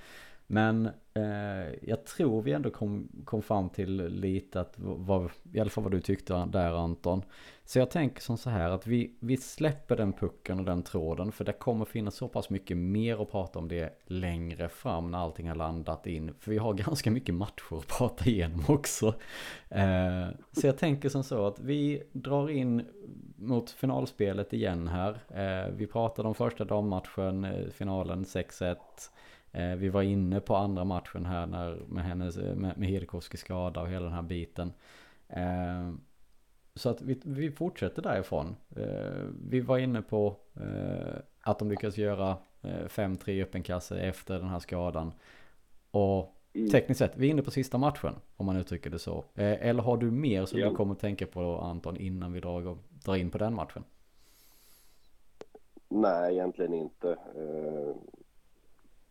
Men 0.47 0.85
eh, 1.13 1.73
jag 1.81 2.05
tror 2.05 2.41
vi 2.41 2.51
ändå 2.51 2.69
kom, 2.69 3.09
kom 3.25 3.41
fram 3.41 3.69
till 3.69 4.05
lite 4.07 4.61
att 4.61 4.73
vad, 4.77 5.31
i 5.53 5.59
alla 5.59 5.69
fall 5.69 5.83
vad 5.83 5.93
du 5.93 6.01
tyckte 6.01 6.45
där 6.45 6.83
Anton. 6.83 7.21
Så 7.63 7.79
jag 7.79 7.91
tänker 7.91 8.21
som 8.21 8.37
så 8.37 8.49
här 8.49 8.69
att 8.69 8.87
vi, 8.87 9.17
vi 9.19 9.37
släpper 9.37 9.95
den 9.95 10.13
pucken 10.13 10.59
och 10.59 10.65
den 10.65 10.83
tråden 10.83 11.31
för 11.31 11.45
det 11.45 11.53
kommer 11.53 11.85
finnas 11.85 12.15
så 12.15 12.27
pass 12.27 12.49
mycket 12.49 12.77
mer 12.77 13.21
att 13.21 13.31
prata 13.31 13.59
om 13.59 13.67
det 13.67 13.93
längre 14.05 14.69
fram 14.69 15.11
när 15.11 15.17
allting 15.17 15.47
har 15.47 15.55
landat 15.55 16.07
in. 16.07 16.33
För 16.39 16.51
vi 16.51 16.57
har 16.57 16.73
ganska 16.87 17.11
mycket 17.11 17.35
matcher 17.35 17.77
att 17.77 17.87
prata 17.87 18.25
igenom 18.29 18.63
också. 18.67 19.07
Eh, 19.69 20.27
så 20.51 20.67
jag 20.67 20.77
tänker 20.77 21.09
som 21.09 21.23
så 21.23 21.47
att 21.47 21.59
vi 21.59 22.03
drar 22.11 22.49
in 22.49 22.85
mot 23.35 23.69
finalspelet 23.69 24.53
igen 24.53 24.87
här. 24.87 25.19
Eh, 25.29 25.71
vi 25.75 25.87
pratade 25.87 26.27
om 26.27 26.35
första 26.35 26.65
dammatchen, 26.65 27.43
eh, 27.43 27.69
finalen 27.69 28.25
6-1. 28.25 28.75
Eh, 29.57 29.75
vi 29.75 29.89
var 29.89 30.01
inne 30.01 30.39
på 30.39 30.55
andra 30.55 30.83
matchen 30.83 31.25
här 31.25 31.45
när, 31.45 31.75
med, 31.87 32.03
hennes, 32.03 32.37
med, 32.37 32.77
med 32.77 32.89
Hedekoski 32.89 33.37
skada 33.37 33.81
och 33.81 33.89
hela 33.89 34.05
den 34.05 34.13
här 34.13 34.21
biten. 34.21 34.73
Eh, 35.29 35.91
så 36.75 36.89
att 36.89 37.01
vi, 37.01 37.21
vi 37.25 37.51
fortsätter 37.51 38.01
därifrån. 38.01 38.55
Eh, 38.75 39.25
vi 39.49 39.59
var 39.59 39.77
inne 39.77 40.01
på 40.01 40.35
eh, 40.55 41.19
att 41.41 41.59
de 41.59 41.69
lyckas 41.69 41.97
göra 41.97 42.37
eh, 42.61 42.85
5-3 42.87 43.43
öppenkasse 43.43 43.99
efter 43.99 44.39
den 44.39 44.49
här 44.49 44.59
skadan. 44.59 45.11
Och 45.91 46.33
Mm. 46.53 46.69
tekniskt 46.69 46.97
sett, 46.99 47.17
vi 47.17 47.27
är 47.27 47.31
inne 47.31 47.41
på 47.43 47.51
sista 47.51 47.77
matchen 47.77 48.13
om 48.35 48.45
man 48.45 48.57
uttrycker 48.57 48.89
det 48.89 48.99
så. 48.99 49.17
Eh, 49.35 49.67
eller 49.67 49.83
har 49.83 49.97
du 49.97 50.11
mer 50.11 50.45
som 50.45 50.59
Ja. 50.59 50.69
du 50.69 50.75
kommer 50.75 50.93
att 50.93 50.99
tänka 50.99 51.25
på 51.27 51.57
Anton 51.59 51.97
innan 51.97 52.33
vi 52.33 52.39
drar, 52.39 52.77
drar 52.89 53.15
in 53.15 53.29
på 53.31 53.37
den 53.37 53.53
matchen? 53.53 53.83
Nej, 55.89 56.33
egentligen 56.33 56.73
inte. 56.73 57.17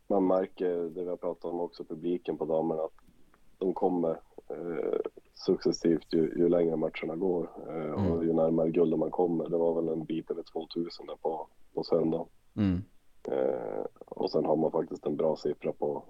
Man 0.06 0.26
märker 0.26 0.68
det 0.68 1.02
vi 1.02 1.08
har 1.08 1.16
pratat 1.16 1.44
om 1.44 1.60
också, 1.60 1.84
publiken 1.84 2.36
på 2.38 2.44
damerna, 2.44 2.82
att 2.82 2.92
de 3.58 3.74
kommer 3.74 4.10
eh, 4.50 4.98
successivt 5.34 6.12
ju, 6.14 6.20
ju 6.20 6.48
längre 6.48 6.76
matcherna 6.76 7.16
går 7.16 7.50
eh, 7.68 7.92
och 7.92 8.00
Mm. 8.14 8.22
ju 8.22 8.32
närmare 8.32 8.70
guldet 8.70 8.98
man 8.98 9.10
kommer. 9.10 9.48
Det 9.48 9.56
var 9.56 9.74
väl 9.82 9.92
en 9.92 10.04
bit 10.04 10.30
över 10.30 10.42
2000 10.42 11.06
där 11.06 11.16
på, 11.16 11.48
på 11.74 11.82
söndag. 11.84 12.26
Mm. 12.56 12.82
Eh, 13.28 13.84
och 14.06 14.30
sen 14.30 14.44
har 14.44 14.56
man 14.56 14.70
faktiskt 14.72 15.06
en 15.06 15.16
bra 15.16 15.36
siffra 15.36 15.72
på, 15.72 16.04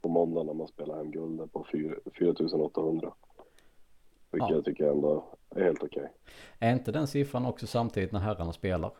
på 0.00 0.08
måndag 0.08 0.42
när 0.42 0.54
man 0.54 0.68
spelar 0.68 0.96
hem 0.96 1.10
guldet 1.10 1.52
på 1.52 1.66
4 1.72 1.94
4800. 2.18 3.12
Vilket 4.32 4.50
Ja. 4.50 4.54
jag 4.56 4.64
tycker 4.64 4.84
ändå 4.90 5.24
är 5.50 5.64
helt 5.64 5.82
okej. 5.82 6.12
Är 6.58 6.72
inte 6.72 6.92
den 6.92 7.06
siffran 7.06 7.46
också 7.46 7.66
samtidigt 7.66 8.12
när 8.12 8.20
herrarna 8.20 8.52
spelar? 8.52 8.90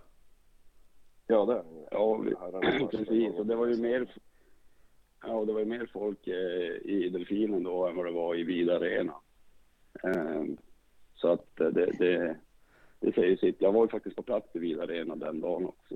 Ja, 1.30 1.44
det 1.46 1.52
är 1.52 1.62
Ja, 1.90 2.16
Herrarna- 2.40 2.86
precis. 2.90 3.34
Och 3.34 3.46
det 3.46 3.56
var 3.56 3.66
ju 3.66 3.76
mer, 3.76 4.06
ja, 5.22 5.32
och 5.32 5.46
det 5.46 5.52
var 5.52 5.60
ju 5.60 5.66
mer 5.66 5.90
folk 5.92 6.26
eh, 6.26 6.90
i 6.90 7.08
Delfinen 7.12 7.62
då 7.62 7.86
än 7.86 7.96
vad 7.96 8.06
det 8.06 8.12
var 8.12 8.34
i 8.34 8.42
Vida 8.42 8.76
Arena. 8.76 9.14
Eh, 10.04 10.42
så 11.14 11.28
att 11.32 11.60
eh, 11.60 11.66
det, 11.66 11.86
det, 11.98 12.36
det 13.00 13.12
säger 13.14 13.36
sitt. 13.36 13.56
Jag 13.58 13.72
var 13.72 13.82
ju 13.84 13.88
faktiskt 13.88 14.16
på 14.16 14.22
plats 14.22 14.46
i 14.52 14.58
Vida 14.58 14.82
Arena 14.82 15.16
den 15.16 15.40
dagen 15.40 15.66
också. 15.66 15.94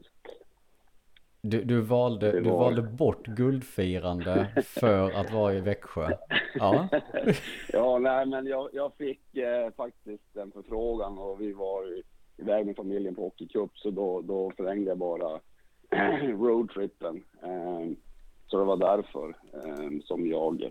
Du, 1.40 1.62
du, 1.64 1.80
valde, 1.80 2.32
Det 2.32 2.40
du 2.40 2.50
var- 2.50 2.58
valde 2.58 2.82
bort 2.82 3.26
guldfirande 3.26 4.62
för 4.64 5.10
att 5.10 5.32
vara 5.32 5.54
i 5.54 5.60
Växjö. 5.60 6.08
Ja. 6.54 6.88
ja, 7.72 7.98
nej, 7.98 8.26
men 8.26 8.46
jag, 8.46 8.68
jag 8.72 8.92
fick 8.98 9.36
eh, 9.36 9.70
faktiskt 9.76 10.36
en 10.36 10.52
förfrågan 10.52 11.18
och 11.18 11.40
vi 11.40 11.52
var 11.52 11.98
i- 11.98 12.02
iväg 12.36 12.66
med 12.66 12.76
familjen 12.76 13.14
på 13.14 13.22
hockeycup 13.22 13.70
så 13.74 13.90
då, 13.90 14.20
då 14.20 14.52
förlängde 14.56 14.90
jag 14.90 14.98
bara 14.98 15.40
roadtrippen. 16.22 17.24
Eh, 17.42 17.96
så 18.46 18.58
det 18.58 18.64
var 18.64 18.76
därför 18.76 19.28
eh, 19.52 20.00
som 20.04 20.26
jag 20.26 20.70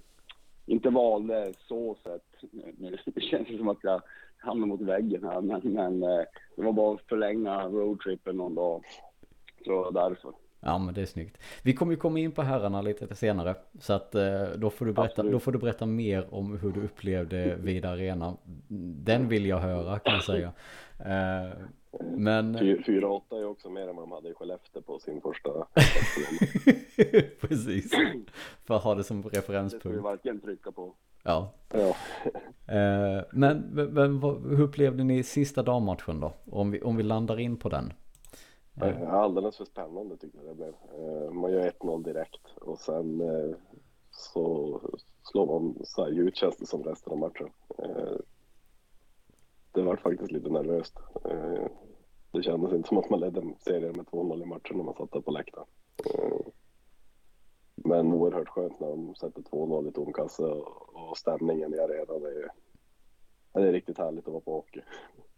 inte 0.66 0.90
valde 0.90 1.54
så 1.68 1.96
sett. 2.04 2.50
Det 3.06 3.22
känns 3.22 3.58
som 3.58 3.68
att 3.68 3.84
jag 3.84 4.02
hamnar 4.38 4.68
mot 4.68 4.82
väggen 4.82 5.24
här, 5.24 5.42
men, 5.42 5.62
men 5.64 6.04
eh, 6.04 6.26
det 6.56 6.64
var 6.64 6.74
bara 6.74 6.96
att 6.96 7.02
förlänga 7.02 7.68
roadtrippen 7.68 8.38
någon 8.38 8.56
dag. 8.56 8.84
Så 9.66 9.70
det 9.70 9.76
var 9.76 10.10
därför. 10.10 10.32
Ja 10.66 10.78
men 10.78 10.94
det 10.94 11.02
är 11.02 11.06
snyggt. 11.06 11.38
Vi 11.64 11.74
kommer 11.74 11.92
ju 11.92 11.98
komma 11.98 12.20
in 12.20 12.32
på 12.32 12.42
herrarna 12.42 12.82
lite 12.82 13.16
senare. 13.16 13.56
Så 13.80 13.94
att 13.94 14.16
eh, 14.16 14.44
då 14.56 14.70
får, 14.70 14.86
du 14.86 14.94
berätta, 14.94 15.12
Absolut. 15.12 15.32
då 15.32 15.40
får 15.40 15.52
du 15.52 15.60
berätta 15.60 15.86
mer 15.86 16.34
om 16.34 16.58
hur 16.58 16.72
du 16.72 16.84
upplevde 16.84 17.56
Vida 17.56 17.90
Arena. 17.90 18.38
Den 19.04 19.30
vill 19.30 19.46
jag 19.46 19.58
höra 19.58 20.00
kan 20.00 20.14
jag 20.14 20.24
säga. 20.24 20.52
Eh, 21.06 21.58
men 22.18 22.58
4-8 22.58 23.22
är 23.32 23.46
också 23.46 23.70
mer 23.70 23.88
än 23.88 23.96
vad 23.96 24.04
de 24.04 24.12
hade 24.12 24.30
i 24.30 24.34
Skellefteå 24.34 24.82
på 24.82 25.00
sin 25.00 25.22
första 25.22 25.50
precis. 27.42 27.92
För 28.68 28.76
att 28.76 28.84
ha 28.84 28.96
det 28.96 29.04
som 29.04 29.22
Det 29.22 29.28
ska 29.30 29.30
vi 29.30 29.38
referenspunkt. 29.38 30.06
verkligen 30.06 30.40
trycka 30.42 30.72
på. 30.72 30.94
Ja. 31.24 31.54
Ja. 31.74 31.96
Eh, 32.74 33.24
men 33.32 33.58
men, 33.94 34.22
hur 34.24 34.62
upplevde 34.62 35.04
ni 35.04 35.24
sista 35.24 35.64
dammatchen 35.64 36.20
då? 36.20 36.34
Om 36.52 36.72
vi, 36.72 36.82
om 36.82 36.96
vi 36.98 37.04
landar 37.04 37.40
in 37.40 37.58
på 37.58 37.70
den. 37.70 37.94
Alldeles 39.08 39.58
för 39.58 39.66
spännande 39.66 40.18
tyckte 40.18 40.38
jag 40.38 40.48
det 40.48 40.56
blev. 40.56 40.70
Eh, 40.70 41.32
Man 41.32 41.52
gör 41.52 41.70
1-0 41.80 42.04
direkt 42.04 42.48
och 42.62 42.80
sen 42.80 43.22
så 44.12 44.80
slår 45.24 45.46
man 45.60 45.86
sarg 45.86 46.18
ut 46.20 46.36
känns 46.36 46.58
det 46.58 46.66
som 46.66 46.84
resten 46.84 47.14
av 47.14 47.20
matchen. 47.20 47.50
Det 49.74 49.82
var 49.82 49.96
faktiskt 49.96 50.32
lite 50.32 50.50
nervöst. 50.50 50.94
Eh, 51.26 51.68
Det 52.32 52.44
kändes 52.44 52.74
inte 52.74 52.88
som 52.90 52.98
att 52.98 53.10
man 53.10 53.20
ledde 53.20 53.54
serien 53.60 53.94
med 53.98 54.06
2-0 54.06 54.42
i 54.44 54.46
matchen 54.46 54.78
när 54.78 54.84
man 54.84 54.94
satt 54.94 55.12
där 55.12 55.22
på 55.22 55.32
läktaren. 55.32 55.68
Eh, 56.06 56.40
Men 57.76 58.14
oerhört 58.14 58.50
skönt 58.50 58.80
när 58.80 58.88
de 58.88 59.16
sätter 59.16 59.42
2-0 59.42 59.90
i 59.90 59.92
tomkasse 59.92 60.44
och, 60.44 60.96
och 61.10 61.18
stämningen 61.18 61.74
i 61.74 61.80
arenan. 61.80 62.22
Det 62.22 62.30
är, 62.30 62.52
det 63.54 63.68
är 63.68 63.74
riktigt 63.74 63.98
härligt 63.98 64.28
att 64.28 64.34
vara 64.34 64.42
på 64.42 64.52
hockey. 64.54 64.82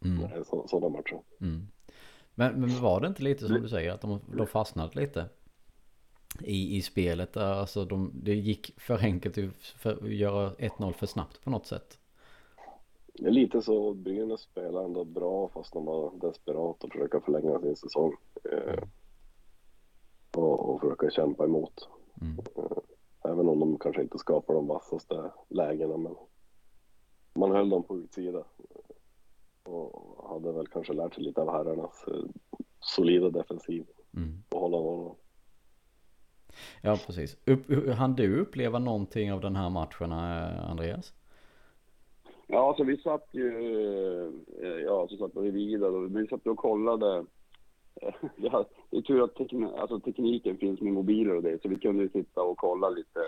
Mm. 0.05 0.43
Sådana 0.67 0.89
matcher. 0.89 1.21
Mm. 1.41 1.67
Men, 2.35 2.59
men 2.59 2.81
var 2.81 3.01
det 3.01 3.07
inte 3.07 3.23
lite 3.23 3.47
som 3.47 3.61
du 3.61 3.69
säger 3.69 3.91
att 3.91 4.01
de, 4.01 4.19
de 4.37 4.47
fastnade 4.47 4.99
lite? 4.99 5.25
I, 6.41 6.77
i 6.77 6.81
spelet, 6.81 7.37
alltså 7.37 7.85
de, 7.85 8.11
det 8.13 8.35
gick 8.35 8.79
för 8.79 8.97
enkelt 8.97 9.37
att 9.37 10.01
göra 10.09 10.49
1-0 10.53 10.93
för 10.93 11.05
snabbt 11.05 11.43
på 11.43 11.49
något 11.49 11.65
sätt. 11.67 11.99
Det 13.17 13.27
är 13.27 13.31
lite 13.31 13.61
så, 13.61 13.93
Brynäs 13.93 14.41
spelar 14.41 14.83
ändå 14.83 15.03
bra 15.03 15.49
fast 15.53 15.73
de 15.73 15.85
var 15.85 16.11
desperat 16.21 16.83
att 16.83 16.91
försöka 16.91 17.21
förlänga 17.21 17.59
sin 17.59 17.75
säsong. 17.75 18.13
Eh, 18.51 18.83
och, 20.35 20.69
och 20.69 20.81
försöka 20.81 21.09
kämpa 21.09 21.43
emot. 21.43 21.89
Mm. 22.21 22.39
Eh, 22.55 22.77
även 23.31 23.49
om 23.49 23.59
de 23.59 23.79
kanske 23.79 24.01
inte 24.01 24.17
skapar 24.17 24.53
de 24.53 24.67
vassaste 24.67 25.31
lägena 25.49 25.97
men 25.97 26.15
man 27.33 27.51
höll 27.51 27.69
dem 27.69 27.83
på 27.83 27.97
utsida. 27.97 28.43
Och 29.63 30.29
hade 30.29 30.51
väl 30.51 30.67
kanske 30.67 30.93
lärt 30.93 31.15
sig 31.15 31.23
lite 31.23 31.41
av 31.41 31.51
herrarnas 31.51 32.05
eh, 32.07 32.23
solida 32.79 33.29
defensiv 33.29 33.85
mm. 34.17 34.43
och 34.49 34.59
hålla 34.59 34.77
nollan. 34.77 35.15
Ja, 36.81 36.97
precis. 37.05 37.37
Upp, 37.45 37.93
hann 37.97 38.15
du 38.15 38.39
uppleva 38.39 38.79
någonting 38.79 39.33
av 39.33 39.41
den 39.41 39.55
här 39.55 39.69
matchen, 39.69 40.11
eh, 40.11 40.69
Andreas? 40.69 41.13
Ja, 42.47 42.73
så 42.77 42.83
vi 42.83 42.97
satt 42.97 43.27
ju, 43.31 43.49
eh, 44.61 44.69
ja, 44.69 45.07
så 45.09 45.17
satt 45.17 45.43
vi 45.43 45.51
vidare 45.51 45.91
och 45.91 46.17
vi 46.17 46.27
satt 46.27 46.47
och 46.47 46.57
kollade. 46.57 47.25
Det 48.89 48.97
är 48.97 49.01
tur 49.01 49.23
att 49.23 49.35
tekn, 49.35 49.63
alltså 49.63 49.99
tekniken 49.99 50.57
finns 50.57 50.81
med 50.81 50.93
mobiler 50.93 51.35
och 51.35 51.43
det, 51.43 51.61
så 51.61 51.69
vi 51.69 51.75
kunde 51.75 52.09
sitta 52.09 52.41
och 52.41 52.57
kolla 52.57 52.89
lite 52.89 53.19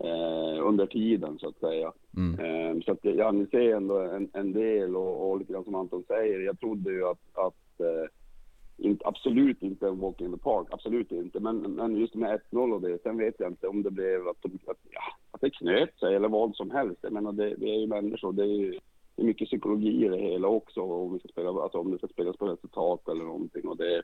eh, 0.00 0.66
under 0.66 0.86
tiden 0.86 1.38
så 1.38 1.48
att 1.48 1.58
säga. 1.58 1.92
Mm. 2.16 2.40
Eh, 2.40 2.82
så 2.84 2.92
att 2.92 3.04
jag 3.04 3.34
ni 3.34 3.46
ser 3.46 3.76
ändå 3.76 3.98
en, 3.98 4.30
en 4.32 4.52
del 4.52 4.96
och, 4.96 5.30
och 5.30 5.38
lite 5.38 5.52
grann 5.52 5.64
som 5.64 5.74
Anton 5.74 6.04
säger, 6.08 6.40
jag 6.40 6.60
trodde 6.60 6.92
ju 6.92 7.04
att, 7.04 7.28
att 7.32 7.80
eh, 7.80 8.08
inte, 8.76 9.06
absolut 9.06 9.62
inte 9.62 9.88
en 9.88 10.00
walk 10.00 10.20
in 10.20 10.32
the 10.32 10.38
park, 10.38 10.68
absolut 10.70 11.12
inte. 11.12 11.40
Men, 11.40 11.56
men 11.56 11.96
just 11.96 12.14
med 12.14 12.40
1-0 12.50 12.72
och 12.74 12.80
det, 12.80 13.02
sen 13.02 13.18
vet 13.18 13.34
jag 13.38 13.50
inte 13.50 13.68
om 13.68 13.82
det 13.82 13.90
blev 13.90 14.28
att, 14.28 14.42
de, 14.42 14.58
att, 14.66 14.78
ja, 14.90 15.02
att 15.30 15.40
det 15.40 15.50
knöt 15.50 15.98
sig 15.98 16.14
eller 16.14 16.28
vad 16.28 16.56
som 16.56 16.70
helst. 16.70 16.98
Jag 17.02 17.12
menar, 17.12 17.32
det, 17.32 17.54
det 17.54 17.70
är 17.70 17.80
ju 17.80 17.86
människor, 17.86 18.32
det 18.32 18.42
är 18.42 18.58
ju 18.58 18.78
det 19.16 19.22
är 19.22 19.26
mycket 19.26 19.48
psykologi 19.48 20.04
i 20.04 20.08
det 20.08 20.18
hela 20.18 20.48
också. 20.48 20.80
Om, 20.80 21.12
vi 21.12 21.18
ska 21.18 21.28
spela, 21.28 21.50
alltså 21.50 21.78
om 21.78 21.90
det 21.90 21.98
ska 21.98 22.08
spelas 22.08 22.36
på 22.36 22.46
resultat 22.46 23.08
eller 23.08 23.24
någonting. 23.24 23.68
Och 23.68 23.76
det, 23.76 24.02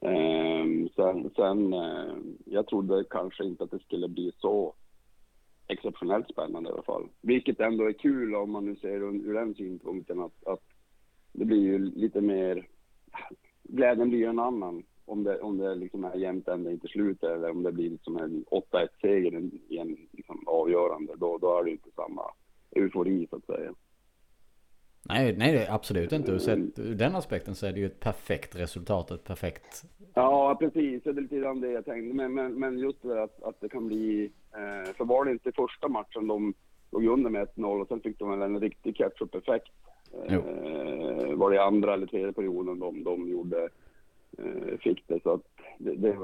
eh, 0.00 0.64
sen, 0.96 1.30
sen 1.36 1.72
eh, 1.72 2.14
jag 2.44 2.66
trodde 2.66 3.04
kanske 3.10 3.44
inte 3.44 3.64
att 3.64 3.70
det 3.70 3.82
skulle 3.82 4.08
bli 4.08 4.32
så 4.38 4.74
exceptionellt 5.68 6.28
spännande 6.28 6.70
i 6.70 6.72
alla 6.72 6.82
fall. 6.82 7.08
Vilket 7.20 7.60
ändå 7.60 7.84
är 7.84 7.92
kul 7.92 8.34
om 8.34 8.50
man 8.50 8.64
nu 8.64 8.76
ser 8.76 9.02
ur 9.02 9.34
den 9.34 9.54
synpunkten 9.54 10.20
att, 10.20 10.46
att 10.46 10.62
det 11.32 11.44
blir 11.44 11.62
ju 11.62 11.78
lite 11.78 12.20
mer 12.20 12.68
glädjen 13.62 14.08
blir 14.08 14.18
ju 14.18 14.26
en 14.26 14.38
annan 14.38 14.82
om 15.04 15.24
det, 15.24 15.40
om 15.40 15.58
det 15.58 15.74
liksom 15.74 16.04
är 16.04 16.16
jämnt 16.16 16.48
ända 16.48 16.70
in 16.70 16.80
till 16.80 16.88
slutet 16.88 17.30
eller 17.30 17.50
om 17.50 17.62
det 17.62 17.72
blir 17.72 17.90
liksom 17.90 18.16
en 18.16 18.44
8-1 18.44 18.88
seger 19.00 19.50
i 19.68 19.78
en 19.78 19.96
liksom 20.12 20.42
avgörande. 20.46 21.12
Då, 21.16 21.38
då 21.38 21.58
är 21.58 21.64
det 21.64 21.70
inte 21.70 21.90
samma 21.96 22.22
eufori 22.70 23.26
så 23.30 23.36
att 23.36 23.44
säga. 23.44 23.74
Nej, 25.08 25.36
nej 25.38 25.66
absolut 25.70 26.12
inte. 26.12 26.40
Sett 26.40 26.78
ur 26.78 26.94
den 26.94 27.16
aspekten 27.16 27.54
så 27.54 27.66
är 27.66 27.72
det 27.72 27.80
ju 27.80 27.86
ett 27.86 28.00
perfekt 28.00 28.56
resultat, 28.56 29.10
ett 29.10 29.24
perfekt... 29.24 29.82
Ja, 30.14 30.56
precis. 30.60 31.02
Det 31.02 31.10
är 31.10 31.14
lite 31.14 31.36
grann 31.36 31.60
det 31.60 31.70
jag 31.70 31.84
tänkte. 31.84 32.14
Men, 32.14 32.34
men, 32.34 32.54
men 32.54 32.78
just 32.78 33.02
det 33.02 33.22
att, 33.22 33.42
att 33.42 33.60
det 33.60 33.68
kan 33.68 33.86
bli... 33.86 34.32
Eh, 34.52 34.92
för 34.92 35.04
var 35.04 35.24
det 35.24 35.30
inte 35.30 35.52
första 35.52 35.88
matchen 35.88 36.26
de 36.26 36.54
låg 36.92 37.06
under 37.06 37.30
med 37.30 37.48
1-0 37.48 37.80
och 37.80 37.88
sen 37.88 38.00
fick 38.00 38.18
de 38.18 38.30
väl 38.30 38.42
en 38.42 38.60
riktig 38.60 38.96
catch-up-effekt 38.96 39.72
Eh, 40.12 41.34
var 41.34 41.50
det 41.50 41.64
andra 41.64 41.94
eller 41.94 42.06
tredje 42.06 42.32
perioden 42.32 42.78
de, 42.78 43.04
de 43.04 43.28
gjorde, 43.28 43.68
eh, 44.38 44.78
fick 44.78 45.08
det. 45.08 45.22
Så 45.22 45.30
att 45.30 45.46
det, 45.78 45.94
det, 45.94 46.18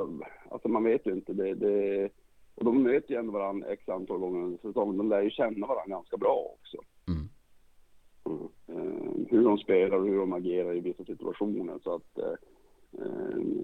alltså 0.50 0.68
man 0.68 0.84
vet 0.84 1.06
ju 1.06 1.12
inte. 1.12 1.32
Det, 1.32 1.54
det, 1.54 2.08
och 2.54 2.64
de 2.64 2.82
möter 2.82 3.10
ju 3.10 3.20
ändå 3.20 3.32
varandra 3.32 3.68
x 3.68 3.88
antal 3.88 4.18
gånger 4.18 4.44
under 4.44 4.58
säsongen. 4.58 4.96
De 4.96 5.08
lär 5.08 5.22
ju 5.22 5.30
känna 5.30 5.66
varandra 5.66 5.96
ganska 5.96 6.16
bra 6.16 6.54
också. 6.60 6.76
Mm. 7.08 7.28
Mm. 8.26 8.48
Eh, 8.68 9.26
hur 9.30 9.44
de 9.44 9.58
spelar 9.58 9.96
och 9.96 10.06
hur 10.06 10.18
de 10.18 10.32
agerar 10.32 10.76
i 10.76 10.80
vissa 10.80 11.04
situationer. 11.04 11.78
Så 11.82 11.94
att 11.94 12.18
eh, 12.18 12.34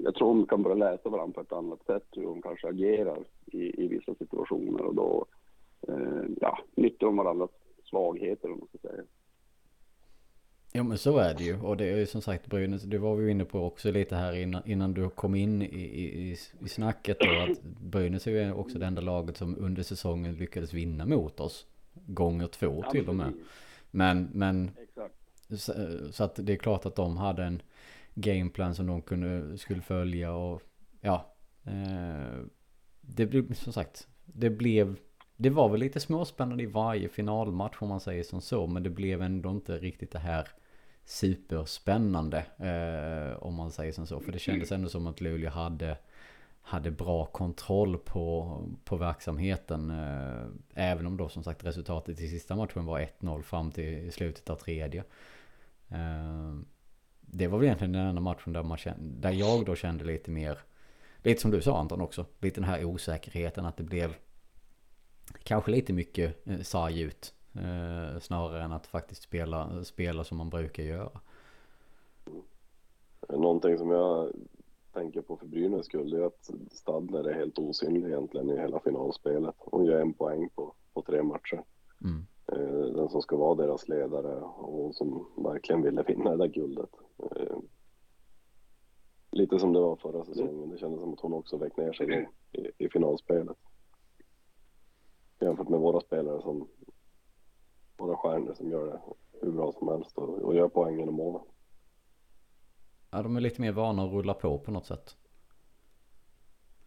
jag 0.04 0.14
tror 0.14 0.28
de 0.28 0.46
kan 0.46 0.62
börja 0.62 0.76
läsa 0.76 1.08
varandra 1.08 1.34
på 1.34 1.40
ett 1.40 1.52
annat 1.52 1.86
sätt. 1.86 2.06
Hur 2.12 2.22
de 2.22 2.42
kanske 2.42 2.68
agerar 2.68 3.24
i, 3.46 3.84
i 3.84 3.88
vissa 3.88 4.14
situationer. 4.14 4.82
Och 4.82 4.94
då 4.94 5.26
eh, 5.88 6.24
ja, 6.40 6.58
nyttjar 6.74 7.06
de 7.06 7.16
varandras 7.16 7.50
svagheter 7.84 8.52
om 8.52 8.58
man 8.58 8.68
ska 8.68 8.88
säga. 8.88 9.02
Ja 10.76 10.82
men 10.82 10.98
så 10.98 11.18
är 11.18 11.34
det 11.34 11.44
ju. 11.44 11.60
Och 11.60 11.76
det 11.76 11.84
är 11.84 11.96
ju 11.96 12.06
som 12.06 12.22
sagt 12.22 12.46
Brynäs, 12.46 12.82
det 12.82 12.98
var 12.98 13.16
vi 13.16 13.24
ju 13.24 13.30
inne 13.30 13.44
på 13.44 13.60
också 13.60 13.90
lite 13.90 14.16
här 14.16 14.32
innan, 14.32 14.62
innan 14.66 14.94
du 14.94 15.10
kom 15.10 15.34
in 15.34 15.62
i, 15.62 15.66
i, 15.66 16.36
i 16.60 16.68
snacket 16.68 17.20
då. 17.20 17.30
Att 17.30 17.62
Brynäs 17.62 18.26
är 18.26 18.30
ju 18.30 18.52
också 18.52 18.78
det 18.78 18.86
enda 18.86 19.00
laget 19.00 19.36
som 19.36 19.58
under 19.58 19.82
säsongen 19.82 20.34
lyckades 20.34 20.72
vinna 20.72 21.06
mot 21.06 21.40
oss. 21.40 21.66
Gånger 22.06 22.46
två 22.46 22.82
ja, 22.84 22.90
till 22.90 23.08
och 23.08 23.14
med. 23.14 23.32
Men, 23.90 24.28
men 24.32 24.70
så, 25.50 25.72
så, 26.12 26.24
att 26.24 26.34
det 26.42 26.52
är 26.52 26.56
klart 26.56 26.86
att 26.86 26.96
de 26.96 27.16
hade 27.16 27.44
en 27.44 27.62
gameplan 28.14 28.74
som 28.74 28.86
de 28.86 29.02
kunde, 29.02 29.58
skulle 29.58 29.82
följa 29.82 30.32
och 30.32 30.62
ja. 31.00 31.34
Eh, 31.64 32.44
det 33.00 33.26
blev 33.26 33.54
som 33.54 33.72
sagt, 33.72 34.08
det 34.24 34.50
blev 34.50 34.96
det 35.36 35.50
var 35.50 35.68
väl 35.68 35.80
lite 35.80 36.00
småspännande 36.00 36.62
i 36.62 36.66
varje 36.66 37.08
finalmatch 37.08 37.76
om 37.80 37.88
man 37.88 38.00
säger 38.00 38.22
som 38.22 38.40
så. 38.40 38.66
Men 38.66 38.82
det 38.82 38.90
blev 38.90 39.22
ändå 39.22 39.50
inte 39.50 39.78
riktigt 39.78 40.10
det 40.10 40.18
här 40.18 40.48
superspännande. 41.04 42.38
Eh, 42.58 43.42
om 43.42 43.54
man 43.54 43.70
säger 43.70 43.92
som 43.92 44.06
så. 44.06 44.20
För 44.20 44.32
det 44.32 44.38
kändes 44.38 44.72
ändå 44.72 44.88
som 44.88 45.06
att 45.06 45.20
Luleå 45.20 45.50
hade, 45.50 45.98
hade 46.62 46.90
bra 46.90 47.24
kontroll 47.24 47.98
på, 47.98 48.58
på 48.84 48.96
verksamheten. 48.96 49.90
Eh, 49.90 50.46
även 50.74 51.06
om 51.06 51.16
då 51.16 51.28
som 51.28 51.44
sagt 51.44 51.64
resultatet 51.64 52.20
i 52.20 52.28
sista 52.28 52.56
matchen 52.56 52.84
var 52.84 53.00
1-0 53.20 53.42
fram 53.42 53.70
till 53.70 54.12
slutet 54.12 54.50
av 54.50 54.56
tredje. 54.56 55.04
Eh, 55.88 56.54
det 57.20 57.46
var 57.46 57.58
väl 57.58 57.66
egentligen 57.66 57.92
den 57.92 58.06
enda 58.06 58.20
matchen 58.20 58.52
där, 58.52 58.62
man 58.62 58.78
kände, 58.78 59.28
där 59.28 59.32
jag 59.32 59.64
då 59.64 59.74
kände 59.74 60.04
lite 60.04 60.30
mer, 60.30 60.58
lite 61.22 61.40
som 61.40 61.50
du 61.50 61.62
sa 61.62 61.78
Anton 61.78 62.00
också, 62.00 62.26
lite 62.40 62.60
den 62.60 62.70
här 62.70 62.84
osäkerheten 62.84 63.64
att 63.64 63.76
det 63.76 63.82
blev 63.82 64.14
kanske 65.42 65.70
lite 65.70 65.92
mycket 65.92 66.48
eh, 66.48 66.60
sarg 66.60 67.00
ut. 67.00 67.33
Eh, 67.56 68.18
snarare 68.20 68.62
än 68.62 68.72
att 68.72 68.86
faktiskt 68.86 69.22
spela, 69.22 69.84
spela 69.84 70.24
som 70.24 70.38
man 70.38 70.50
brukar 70.50 70.82
göra. 70.82 71.20
Någonting 73.28 73.78
som 73.78 73.90
jag 73.90 74.32
tänker 74.92 75.22
på 75.22 75.36
för 75.36 75.46
Brynäs 75.46 75.86
skull 75.86 76.14
är 76.14 76.26
att 76.26 76.50
Stadler 76.70 77.24
är 77.24 77.34
helt 77.34 77.58
osynlig 77.58 78.08
egentligen 78.08 78.50
i 78.50 78.56
hela 78.56 78.80
finalspelet. 78.80 79.54
Hon 79.58 79.84
gör 79.84 80.00
en 80.00 80.14
poäng 80.14 80.48
på, 80.54 80.74
på 80.92 81.02
tre 81.02 81.22
matcher. 81.22 81.62
Mm. 82.04 82.26
Eh, 82.46 82.94
den 82.94 83.08
som 83.08 83.22
ska 83.22 83.36
vara 83.36 83.54
deras 83.54 83.88
ledare 83.88 84.40
och 84.40 84.94
som 84.94 85.26
verkligen 85.36 85.82
ville 85.82 86.02
vinna 86.02 86.30
det 86.30 86.36
där 86.36 86.46
guldet. 86.46 86.90
Eh, 87.18 87.56
lite 89.30 89.58
som 89.58 89.72
det 89.72 89.80
var 89.80 89.96
förra 89.96 90.24
säsongen. 90.24 90.70
Det 90.70 90.78
kändes 90.78 91.00
som 91.00 91.12
att 91.12 91.20
hon 91.20 91.32
också 91.32 91.56
väck 91.56 91.76
ner 91.76 91.92
sig 91.92 92.28
i, 92.52 92.84
i 92.84 92.88
finalspelet. 92.88 93.56
Jämfört 95.40 95.68
med 95.68 95.80
våra 95.80 96.00
spelare 96.00 96.42
som 96.42 96.68
våra 97.96 98.16
stjärnor 98.16 98.54
som 98.54 98.70
gör 98.70 98.86
det 98.86 99.00
hur 99.42 99.52
bra 99.52 99.72
som 99.72 99.88
helst 99.88 100.18
och, 100.18 100.38
och 100.38 100.54
gör 100.54 100.68
poängen 100.68 101.08
och 101.08 101.14
målen. 101.14 101.42
Ja, 103.10 103.22
de 103.22 103.36
är 103.36 103.40
lite 103.40 103.60
mer 103.60 103.72
vana 103.72 104.04
att 104.04 104.12
rulla 104.12 104.34
på 104.34 104.58
på 104.58 104.70
något 104.70 104.86
sätt. 104.86 105.16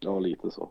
Ja, 0.00 0.18
lite 0.18 0.50
så. 0.50 0.70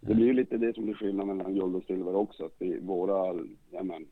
Det 0.00 0.14
blir 0.14 0.26
ju 0.26 0.32
lite 0.32 0.56
det 0.56 0.74
som 0.74 0.84
blir 0.84 0.94
skillnaden 0.94 1.36
mellan 1.36 1.54
guld 1.54 1.76
och 1.76 1.84
silver 1.84 2.14
också. 2.14 2.44
Att 2.44 2.54
vi, 2.58 2.78
våra 2.80 3.44
ja, 3.70 3.82
men, 3.82 4.06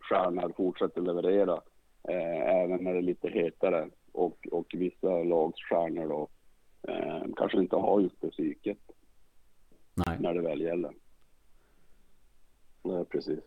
stjärnor 0.00 0.52
fortsätter 0.56 1.00
leverera 1.00 1.60
eh, 2.08 2.62
även 2.62 2.84
när 2.84 2.92
det 2.92 2.98
är 2.98 3.02
lite 3.02 3.28
hetare. 3.28 3.90
Och, 4.12 4.48
och 4.52 4.66
vissa 4.72 5.22
lags 5.22 5.60
stjärnor 5.60 6.08
då 6.08 6.28
eh, 6.92 7.22
kanske 7.36 7.58
inte 7.58 7.76
har 7.76 8.00
just 8.00 8.20
det 8.20 8.30
psyket. 8.30 8.78
Nej. 9.94 10.16
När 10.20 10.34
det 10.34 10.42
väl 10.42 10.60
gäller. 10.60 10.92
Nej, 12.82 13.04
precis. 13.04 13.40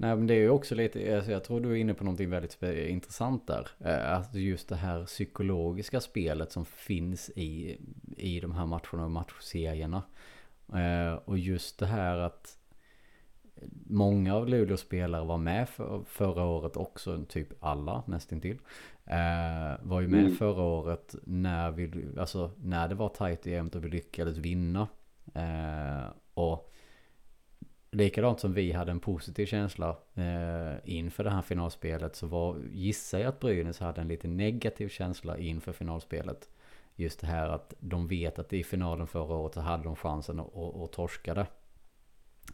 Nej 0.00 0.16
men 0.16 0.26
det 0.26 0.34
är 0.34 0.38
ju 0.38 0.50
också 0.50 0.74
lite, 0.74 1.16
alltså 1.16 1.32
jag 1.32 1.44
tror 1.44 1.60
du 1.60 1.70
är 1.70 1.76
inne 1.76 1.94
på 1.94 2.04
någonting 2.04 2.30
väldigt 2.30 2.62
intressant 2.62 3.46
där. 3.46 3.68
Att 4.04 4.34
just 4.34 4.68
det 4.68 4.76
här 4.76 5.04
psykologiska 5.04 6.00
spelet 6.00 6.52
som 6.52 6.64
finns 6.64 7.30
i, 7.30 7.78
i 8.16 8.40
de 8.40 8.54
här 8.54 8.66
matcherna 8.66 9.04
och 9.04 9.10
matchserierna. 9.10 10.02
Eh, 10.74 11.14
och 11.24 11.38
just 11.38 11.78
det 11.78 11.86
här 11.86 12.18
att 12.18 12.58
många 13.86 14.34
av 14.34 14.48
Luleås 14.48 14.80
spelare 14.80 15.24
var 15.24 15.38
med 15.38 15.68
för, 15.68 16.02
förra 16.06 16.44
året 16.44 16.76
också, 16.76 17.24
typ 17.28 17.48
alla 17.60 18.02
nästintill. 18.06 18.58
Eh, 19.04 19.76
var 19.82 20.00
ju 20.00 20.08
med 20.08 20.20
mm. 20.20 20.34
förra 20.34 20.62
året 20.62 21.14
när 21.24 21.70
vi, 21.70 22.08
alltså 22.18 22.50
när 22.56 22.88
det 22.88 22.94
var 22.94 23.08
tajt 23.08 23.46
i 23.46 23.50
jämnt 23.50 23.74
och 23.74 23.84
vi 23.84 23.88
lyckades 23.88 24.36
vinna. 24.36 24.88
Och 26.34 26.67
likadant 27.90 28.40
som 28.40 28.52
vi 28.52 28.72
hade 28.72 28.90
en 28.90 29.00
positiv 29.00 29.46
känsla 29.46 29.96
eh, 30.14 30.74
inför 30.84 31.24
det 31.24 31.30
här 31.30 31.42
finalspelet 31.42 32.16
så 32.16 32.26
var, 32.26 32.58
gissar 32.72 33.18
jag 33.18 33.28
att 33.28 33.40
Brynäs 33.40 33.78
hade 33.78 34.00
en 34.00 34.08
lite 34.08 34.28
negativ 34.28 34.88
känsla 34.88 35.38
inför 35.38 35.72
finalspelet. 35.72 36.48
Just 36.96 37.20
det 37.20 37.26
här 37.26 37.48
att 37.48 37.74
de 37.80 38.08
vet 38.08 38.38
att 38.38 38.52
i 38.52 38.64
finalen 38.64 39.06
förra 39.06 39.34
året 39.34 39.54
så 39.54 39.60
hade 39.60 39.84
de 39.84 39.96
chansen 39.96 40.40
att, 40.40 40.56
att, 40.56 40.76
att 40.76 40.92
torska 40.92 41.34
det. 41.34 41.46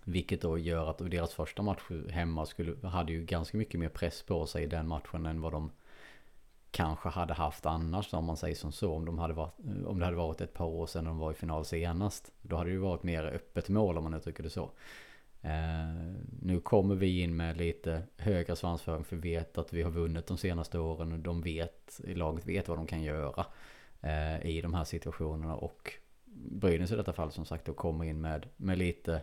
Vilket 0.04 0.40
då 0.40 0.58
gör 0.58 0.90
att 0.90 0.98
deras 0.98 1.34
första 1.34 1.62
match 1.62 1.82
hemma 2.10 2.46
skulle, 2.46 2.88
hade 2.88 3.12
ju 3.12 3.24
ganska 3.24 3.58
mycket 3.58 3.80
mer 3.80 3.88
press 3.88 4.22
på 4.22 4.46
sig 4.46 4.64
i 4.64 4.66
den 4.66 4.88
matchen 4.88 5.26
än 5.26 5.40
vad 5.40 5.52
de 5.52 5.70
kanske 6.70 7.08
hade 7.08 7.34
haft 7.34 7.66
annars 7.66 8.14
om 8.14 8.24
man 8.24 8.36
säger 8.36 8.54
som 8.54 8.72
så. 8.72 8.94
Om, 8.94 9.04
de 9.04 9.18
hade 9.18 9.34
varit, 9.34 9.54
om 9.86 9.98
det 9.98 10.04
hade 10.04 10.16
varit 10.16 10.40
ett 10.40 10.54
par 10.54 10.66
år 10.66 10.86
sedan 10.86 11.04
de 11.04 11.18
var 11.18 11.30
i 11.30 11.34
final 11.34 11.64
senast. 11.64 12.32
Då 12.42 12.56
hade 12.56 12.70
det 12.70 12.74
ju 12.74 12.78
varit 12.78 13.02
mer 13.02 13.24
öppet 13.24 13.68
mål 13.68 13.98
om 13.98 14.04
man 14.04 14.14
uttrycker 14.14 14.42
det 14.42 14.50
så. 14.50 14.70
Eh, 15.44 16.14
nu 16.42 16.60
kommer 16.60 16.94
vi 16.94 17.20
in 17.20 17.36
med 17.36 17.56
lite 17.56 18.02
högre 18.16 18.56
svansföring 18.56 19.04
för 19.04 19.16
vi 19.16 19.30
vet 19.30 19.58
att 19.58 19.72
vi 19.72 19.82
har 19.82 19.90
vunnit 19.90 20.26
de 20.26 20.36
senaste 20.36 20.78
åren 20.78 21.12
och 21.12 21.18
de 21.18 21.42
vet, 21.42 22.00
laget 22.04 22.46
vet 22.46 22.68
vad 22.68 22.78
de 22.78 22.86
kan 22.86 23.02
göra 23.02 23.46
eh, 24.02 24.46
i 24.46 24.60
de 24.62 24.74
här 24.74 24.84
situationerna 24.84 25.56
och 25.56 25.92
Brynäs 26.34 26.92
i 26.92 26.96
detta 26.96 27.12
fall 27.12 27.30
som 27.30 27.44
sagt 27.44 27.66
då 27.66 27.72
kommer 27.72 28.04
in 28.04 28.20
med, 28.20 28.46
med 28.56 28.78
lite 28.78 29.20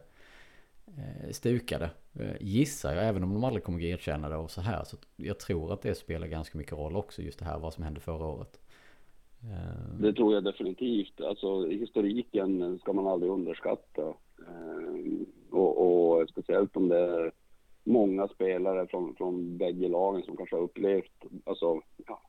eh, 0.87 1.31
stukade. 1.31 1.89
Eh, 2.13 2.35
gissar 2.39 2.95
jag, 2.95 3.07
även 3.07 3.23
om 3.23 3.33
de 3.33 3.43
aldrig 3.43 3.63
kommer 3.63 3.77
att 3.77 3.83
erkänna 3.83 4.29
det 4.29 4.35
och 4.35 4.51
så 4.51 4.61
här. 4.61 4.83
Så 4.83 4.97
jag 5.15 5.39
tror 5.39 5.73
att 5.73 5.81
det 5.81 5.95
spelar 5.95 6.27
ganska 6.27 6.57
mycket 6.57 6.73
roll 6.73 6.95
också, 6.95 7.21
just 7.21 7.39
det 7.39 7.45
här 7.45 7.59
vad 7.59 7.73
som 7.73 7.83
hände 7.83 7.99
förra 7.99 8.25
året. 8.25 8.59
Eh, 9.43 9.99
det 9.99 10.13
tror 10.13 10.33
jag 10.33 10.43
definitivt. 10.43 11.21
Alltså 11.21 11.67
historiken 11.67 12.79
ska 12.79 12.93
man 12.93 13.07
aldrig 13.07 13.31
underskatta. 13.31 14.13
Eh, 14.47 15.27
och, 15.51 16.17
och 16.17 16.29
speciellt 16.29 16.77
om 16.77 16.87
det 16.87 16.99
är 16.99 17.31
många 17.83 18.27
spelare 18.27 18.87
från, 18.87 19.15
från 19.15 19.57
bägge 19.57 19.87
lagen 19.87 20.23
som 20.23 20.37
kanske 20.37 20.55
har 20.55 20.63
upplevt 20.63 21.25
alltså, 21.45 21.81
ja, 22.07 22.21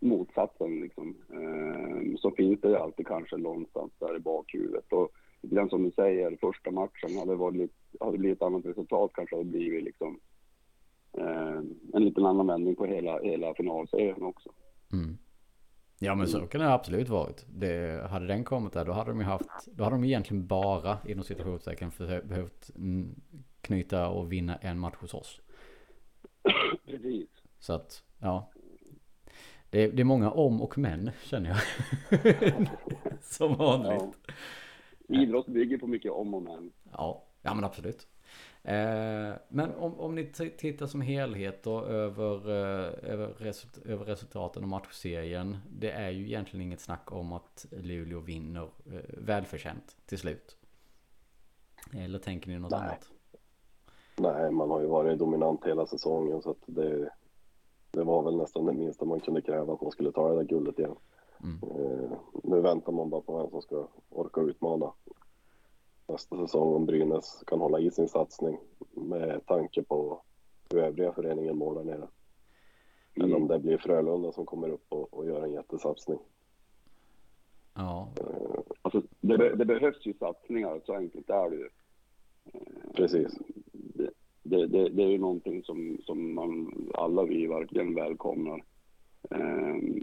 motsatsen. 0.00 0.80
Liksom. 0.80 1.16
Eh, 1.32 2.16
så 2.18 2.30
finns 2.30 2.60
det 2.60 2.68
ju 2.68 2.76
alltid 2.76 3.06
kanske 3.06 3.36
någonstans 3.36 3.92
där 3.98 4.16
i 4.16 4.20
bakhuvudet. 4.20 4.92
Och 4.92 5.12
den 5.40 5.68
som 5.68 5.82
du 5.82 5.90
säger, 5.90 6.36
första 6.40 6.70
matchen, 6.70 7.18
hade, 7.18 7.34
varit, 7.34 7.72
hade 8.00 8.18
blivit 8.18 8.38
ett 8.38 8.42
annat 8.42 8.66
resultat 8.66 9.10
kanske 9.14 9.36
hade 9.36 9.50
blivit 9.50 9.84
liksom, 9.84 10.20
eh, 11.12 11.58
en 11.92 12.04
liten 12.04 12.26
annan 12.26 12.46
vändning 12.46 12.76
på 12.76 12.86
hela, 12.86 13.20
hela 13.22 13.54
finalserien 13.54 14.22
också. 14.22 14.50
Mm. 14.92 15.18
Ja 16.04 16.14
men 16.14 16.28
så 16.28 16.46
kan 16.46 16.60
det 16.60 16.72
absolut 16.72 17.08
varit. 17.08 17.46
Det, 17.48 18.06
hade 18.10 18.26
den 18.26 18.44
kommit 18.44 18.72
där 18.72 18.84
då 18.84 18.92
hade 18.92 19.10
de 19.10 19.18
ju 19.18 19.24
haft, 19.24 19.48
då 19.66 19.84
hade 19.84 19.96
de 19.96 20.04
egentligen 20.04 20.46
bara 20.46 20.98
inom 21.06 21.24
situationstecken 21.24 21.92
behövt 22.24 22.70
knyta 23.60 24.08
och 24.08 24.32
vinna 24.32 24.56
en 24.56 24.78
match 24.78 24.96
hos 25.00 25.14
oss. 25.14 25.40
Precis. 26.86 27.28
Så 27.58 27.72
att, 27.72 28.02
ja. 28.18 28.50
Det, 29.70 29.86
det 29.86 30.02
är 30.02 30.04
många 30.04 30.30
om 30.30 30.62
och 30.62 30.78
men 30.78 31.10
känner 31.24 31.50
jag. 31.50 31.58
Som 33.22 33.54
vanligt. 33.54 34.18
Ja. 35.08 35.22
Idrott 35.22 35.46
bygger 35.46 35.78
på 35.78 35.86
mycket 35.86 36.12
om 36.12 36.34
och 36.34 36.42
men. 36.42 36.72
Ja, 36.92 37.24
ja 37.42 37.54
men 37.54 37.64
absolut. 37.64 38.06
Eh, 38.64 39.34
men 39.48 39.74
om, 39.74 40.00
om 40.00 40.14
ni 40.14 40.32
tittar 40.58 40.86
som 40.86 41.00
helhet 41.00 41.62
då 41.62 41.80
över, 41.80 42.50
eh, 42.50 43.12
över, 43.12 43.26
result, 43.26 43.78
över 43.86 44.04
resultaten 44.04 44.62
och 44.62 44.68
matchserien. 44.68 45.56
Det 45.70 45.90
är 45.90 46.10
ju 46.10 46.26
egentligen 46.26 46.66
inget 46.66 46.80
snack 46.80 47.12
om 47.12 47.32
att 47.32 47.66
Luleå 47.70 48.20
vinner 48.20 48.62
eh, 48.62 49.00
välförtjänt 49.08 49.96
till 50.06 50.18
slut. 50.18 50.56
Eller 51.96 52.18
tänker 52.18 52.50
ni 52.50 52.58
något 52.58 52.70
Nej. 52.70 52.80
annat? 52.80 53.10
Nej, 54.16 54.50
man 54.50 54.70
har 54.70 54.80
ju 54.80 54.86
varit 54.86 55.18
dominant 55.18 55.64
hela 55.64 55.86
säsongen 55.86 56.42
så 56.42 56.50
att 56.50 56.62
det, 56.66 57.10
det 57.90 58.04
var 58.04 58.22
väl 58.22 58.36
nästan 58.36 58.66
det 58.66 58.72
minsta 58.72 59.04
man 59.04 59.20
kunde 59.20 59.42
kräva 59.42 59.74
att 59.74 59.80
man 59.80 59.90
skulle 59.90 60.12
ta 60.12 60.28
det 60.28 60.36
där 60.36 60.44
guldet 60.44 60.78
igen. 60.78 60.96
Mm. 61.42 61.58
Nu 62.42 62.60
väntar 62.60 62.92
man 62.92 63.10
bara 63.10 63.20
på 63.20 63.38
vem 63.38 63.50
som 63.50 63.62
ska 63.62 63.88
orka 64.10 64.40
utmana 64.40 64.92
nästa 66.12 66.36
säsong 66.36 66.74
om 66.74 66.86
Brynäs 66.86 67.42
kan 67.46 67.60
hålla 67.60 67.80
i 67.80 67.90
sin 67.90 68.08
satsning 68.08 68.58
med 68.94 69.46
tanke 69.46 69.82
på 69.82 70.22
hur 70.70 70.78
övriga 70.78 71.12
föreningen 71.12 71.58
mår 71.58 71.74
där 71.74 71.84
nere. 71.84 72.08
Mm. 73.14 73.26
Eller 73.26 73.36
om 73.36 73.48
det 73.48 73.58
blir 73.58 73.78
Frölunda 73.78 74.32
som 74.32 74.46
kommer 74.46 74.68
upp 74.68 74.86
och, 74.88 75.14
och 75.14 75.26
gör 75.26 75.42
en 75.42 75.52
jättesatsning. 75.52 76.18
Ja. 77.74 78.08
Uh, 78.20 78.60
alltså, 78.82 79.02
det, 79.20 79.56
det, 79.56 79.64
behövs 79.64 80.06
ju 80.06 80.14
satsningar, 80.14 80.80
så 80.86 80.94
enkelt 80.94 81.30
är 81.30 81.50
det 81.50 81.56
ju. 81.56 81.68
Uh, 82.54 82.92
Precis. 82.94 83.38
Det, 83.72 84.10
det, 84.42 84.66
det, 84.66 84.88
det, 84.88 85.02
är 85.02 85.10
ju 85.10 85.18
någonting 85.18 85.62
som, 85.64 85.98
som 86.04 86.34
man, 86.34 86.72
alla 86.94 87.24
vi 87.24 87.46
verkligen 87.46 87.94
välkomnar. 87.94 88.64
Uh, 89.34 90.02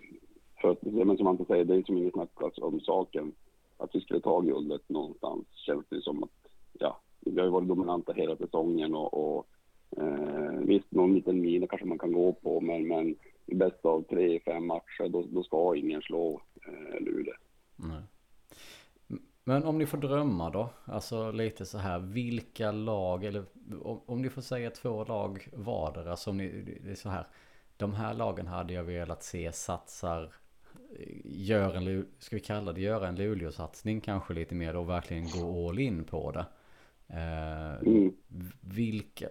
för 0.62 0.72
att, 0.72 0.84
men 0.84 1.18
som 1.18 1.26
man 1.26 1.46
säger, 1.46 1.66
det 1.66 1.76
är 1.76 1.84
som 1.84 1.98
inget 1.98 2.14
snack 2.14 2.60
om 2.62 2.80
saken 2.80 3.34
att 3.80 3.96
vi 3.96 4.02
skulle 4.02 4.22
ta 4.22 4.40
guldet 4.42 4.90
någonstans 4.90 5.48
känns 5.52 5.86
det 5.90 6.02
som 6.02 6.24
att, 6.24 6.30
ja, 6.74 7.02
vi 7.20 7.40
har 7.40 7.46
ju 7.46 7.52
varit 7.52 7.68
dominanta 7.68 8.14
hela 8.14 8.38
säsongen 8.38 8.96
och, 8.96 9.14
och 9.14 9.48
eh, 9.98 10.60
visst, 10.60 10.92
någon 10.92 11.14
liten 11.14 11.42
mina 11.42 11.68
kanske 11.68 11.88
man 11.88 12.00
kan 12.00 12.14
gå 12.14 12.34
på, 12.34 12.62
men, 12.62 12.88
men 12.88 13.16
i 13.46 13.56
bästa 13.56 13.90
av 13.90 14.02
tre, 14.02 14.40
fem 14.40 14.68
matcher, 14.68 15.10
då, 15.10 15.26
då 15.32 15.44
ska 15.44 15.76
ingen 15.76 16.02
slå 16.02 16.42
eh, 16.68 17.02
Luleå. 17.02 17.34
Nej. 17.76 18.02
Men 19.44 19.64
om 19.64 19.78
ni 19.78 19.86
får 19.86 19.98
drömma 19.98 20.50
då, 20.50 20.70
alltså 20.86 21.32
lite 21.32 21.66
så 21.66 21.78
här, 21.78 22.00
vilka 22.00 22.72
lag, 22.72 23.24
eller 23.24 23.46
om, 23.82 24.02
om 24.06 24.22
ni 24.22 24.30
får 24.30 24.42
säga 24.42 24.70
två 24.70 25.04
lag 25.04 25.48
vardera 25.54 26.16
som 26.16 26.38
ni, 26.38 26.78
det 26.84 26.92
är 26.92 26.96
så 26.96 27.10
här, 27.10 27.28
de 27.78 27.94
här 27.94 28.14
lagen 28.14 28.48
hade 28.48 28.74
jag 28.74 28.84
velat 28.84 29.24
se 29.24 29.52
satsar 29.52 30.34
gör 31.24 31.76
en, 31.76 32.06
ska 32.20 32.36
vi 32.36 32.42
kalla 32.42 32.74
det, 32.74 32.82
göra 32.82 33.08
en 33.08 33.16
Luleå-satsning 33.16 34.02
kanske 34.02 34.34
lite 34.34 34.56
mer 34.56 34.76
och 34.76 34.90
verkligen 34.90 35.30
gå 35.30 35.70
all 35.70 35.80
in 35.80 36.04
på 36.04 36.32
det. 36.32 36.46
Eh, 37.08 37.74
mm. 37.74 38.14
Vilka, 38.62 39.30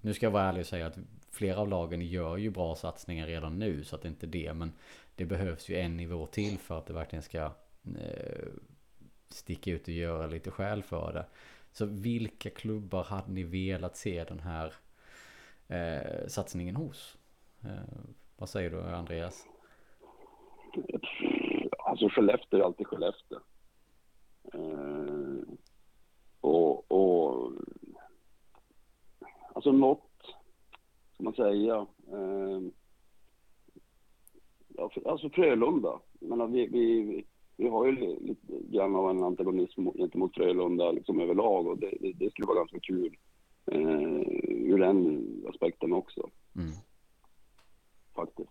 nu 0.00 0.14
ska 0.14 0.26
jag 0.26 0.30
vara 0.30 0.44
ärlig 0.44 0.60
och 0.60 0.66
säga 0.66 0.86
att 0.86 0.98
flera 1.30 1.58
av 1.58 1.68
lagen 1.68 2.02
gör 2.02 2.36
ju 2.36 2.50
bra 2.50 2.74
satsningar 2.74 3.26
redan 3.26 3.58
nu 3.58 3.84
så 3.84 3.96
att 3.96 4.02
det 4.02 4.08
inte 4.08 4.26
är 4.26 4.28
det. 4.28 4.54
Men 4.54 4.72
det 5.14 5.24
behövs 5.24 5.68
ju 5.68 5.76
en 5.76 5.96
nivå 5.96 6.26
till 6.26 6.58
för 6.58 6.78
att 6.78 6.86
det 6.86 6.92
verkligen 6.92 7.22
ska 7.22 7.44
eh, 7.98 8.48
sticka 9.28 9.70
ut 9.70 9.82
och 9.82 9.94
göra 9.94 10.26
lite 10.26 10.50
skäl 10.50 10.82
för 10.82 11.12
det. 11.12 11.26
Så 11.72 11.86
vilka 11.86 12.50
klubbar 12.50 13.04
hade 13.04 13.32
ni 13.32 13.42
velat 13.42 13.96
se 13.96 14.24
den 14.24 14.40
här 14.40 14.74
eh, 15.68 16.28
satsningen 16.28 16.76
hos? 16.76 17.16
Eh, 17.62 17.98
vad 18.36 18.48
säger 18.48 18.70
du 18.70 18.82
Andreas? 18.82 19.46
Alltså 21.78 22.08
Skellefteå 22.08 22.60
är 22.60 22.64
alltid 22.64 22.86
Skellefteå. 22.86 23.38
Eh, 24.54 25.54
och, 26.40 26.92
och 26.92 27.52
alltså 29.54 29.72
något, 29.72 30.10
ska 31.14 31.24
man 31.24 31.34
säga. 31.34 31.86
Eh, 32.12 32.60
alltså 35.04 35.30
Frölunda. 35.30 36.00
Men 36.20 36.40
alltså, 36.40 36.56
vi, 36.56 36.66
vi, 36.66 37.24
vi 37.56 37.68
har 37.68 37.86
ju 37.86 37.92
lite 38.20 38.52
grann 38.70 38.96
av 38.96 39.10
en 39.10 39.22
antagonism 39.22 39.86
gentemot 39.94 40.34
Frölunda 40.34 40.92
liksom 40.92 41.20
överlag 41.20 41.66
och 41.66 41.78
det, 41.78 41.94
det, 42.00 42.12
det 42.12 42.30
skulle 42.30 42.46
vara 42.46 42.58
ganska 42.58 42.80
kul 42.80 43.16
eh, 43.66 44.22
ur 44.48 44.78
den 44.78 45.26
aspekten 45.48 45.92
också. 45.92 46.30
Mm. 46.56 46.72
Faktiskt. 48.14 48.50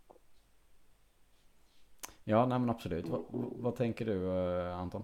Ja, 2.29 2.45
nej 2.45 2.59
men 2.59 2.69
absolut. 2.69 3.07
Vad, 3.07 3.23
vad 3.55 3.75
tänker 3.75 4.05
du 4.05 4.27
eh, 4.27 4.79
Anton? 4.79 5.03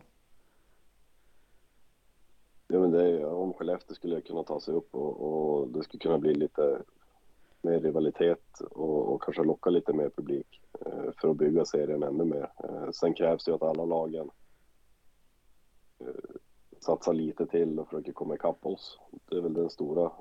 Ja, 2.68 2.80
men 2.80 2.92
det 2.92 3.10
är, 3.10 3.26
om 3.26 3.54
Skellefteå 3.54 3.96
skulle 3.96 4.22
kunna 4.22 4.44
ta 4.44 4.60
sig 4.60 4.74
upp 4.74 4.96
och, 4.96 5.22
och 5.22 5.68
det 5.68 5.84
skulle 5.84 6.00
kunna 6.00 6.18
bli 6.18 6.34
lite 6.34 6.82
mer 7.62 7.80
rivalitet 7.80 8.60
och, 8.72 9.14
och, 9.14 9.24
kanske 9.24 9.44
locka 9.44 9.70
lite 9.70 9.94
mer 9.94 10.10
publik 10.10 10.62
eh, 10.86 11.12
för 11.22 11.30
att 11.30 11.38
bygga 11.38 11.66
serien 11.66 12.04
ännu 12.04 12.26
mer. 12.26 12.52
Eh, 12.64 12.92
sen 12.92 13.14
krävs 13.14 13.46
det 13.46 13.52
ju 13.52 13.56
att 13.56 13.64
alla 13.64 13.86
lagen 13.86 14.30
eh, 16.00 16.36
satsar 16.80 17.14
lite 17.14 17.46
till 17.46 17.80
och 17.80 17.90
försöker 17.90 18.12
komma 18.12 18.36
ikapp 18.36 18.66
oss. 18.66 19.00
Det 19.30 19.36
är 19.36 19.42
väl 19.42 19.54
den 19.54 19.70
stora 19.70 20.12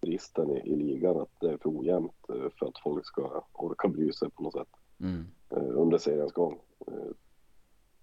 bristen 0.00 0.50
i, 0.50 0.60
i 0.60 0.76
ligan, 0.76 1.20
att 1.20 1.40
det 1.40 1.50
är 1.50 1.56
för 1.56 1.78
ojämnt 1.78 2.28
eh, 2.28 2.50
för 2.58 2.66
att 2.66 2.78
folk 2.82 3.06
ska 3.06 3.44
orka 3.52 3.88
bry 3.88 4.12
sig 4.12 4.30
på 4.30 4.42
något 4.42 4.54
sätt. 4.54 4.68
Mm. 5.00 5.26
Eh, 5.50 5.78
under 5.80 5.98
seriens 5.98 6.32
gång. 6.32 6.60
Eh, 6.86 7.10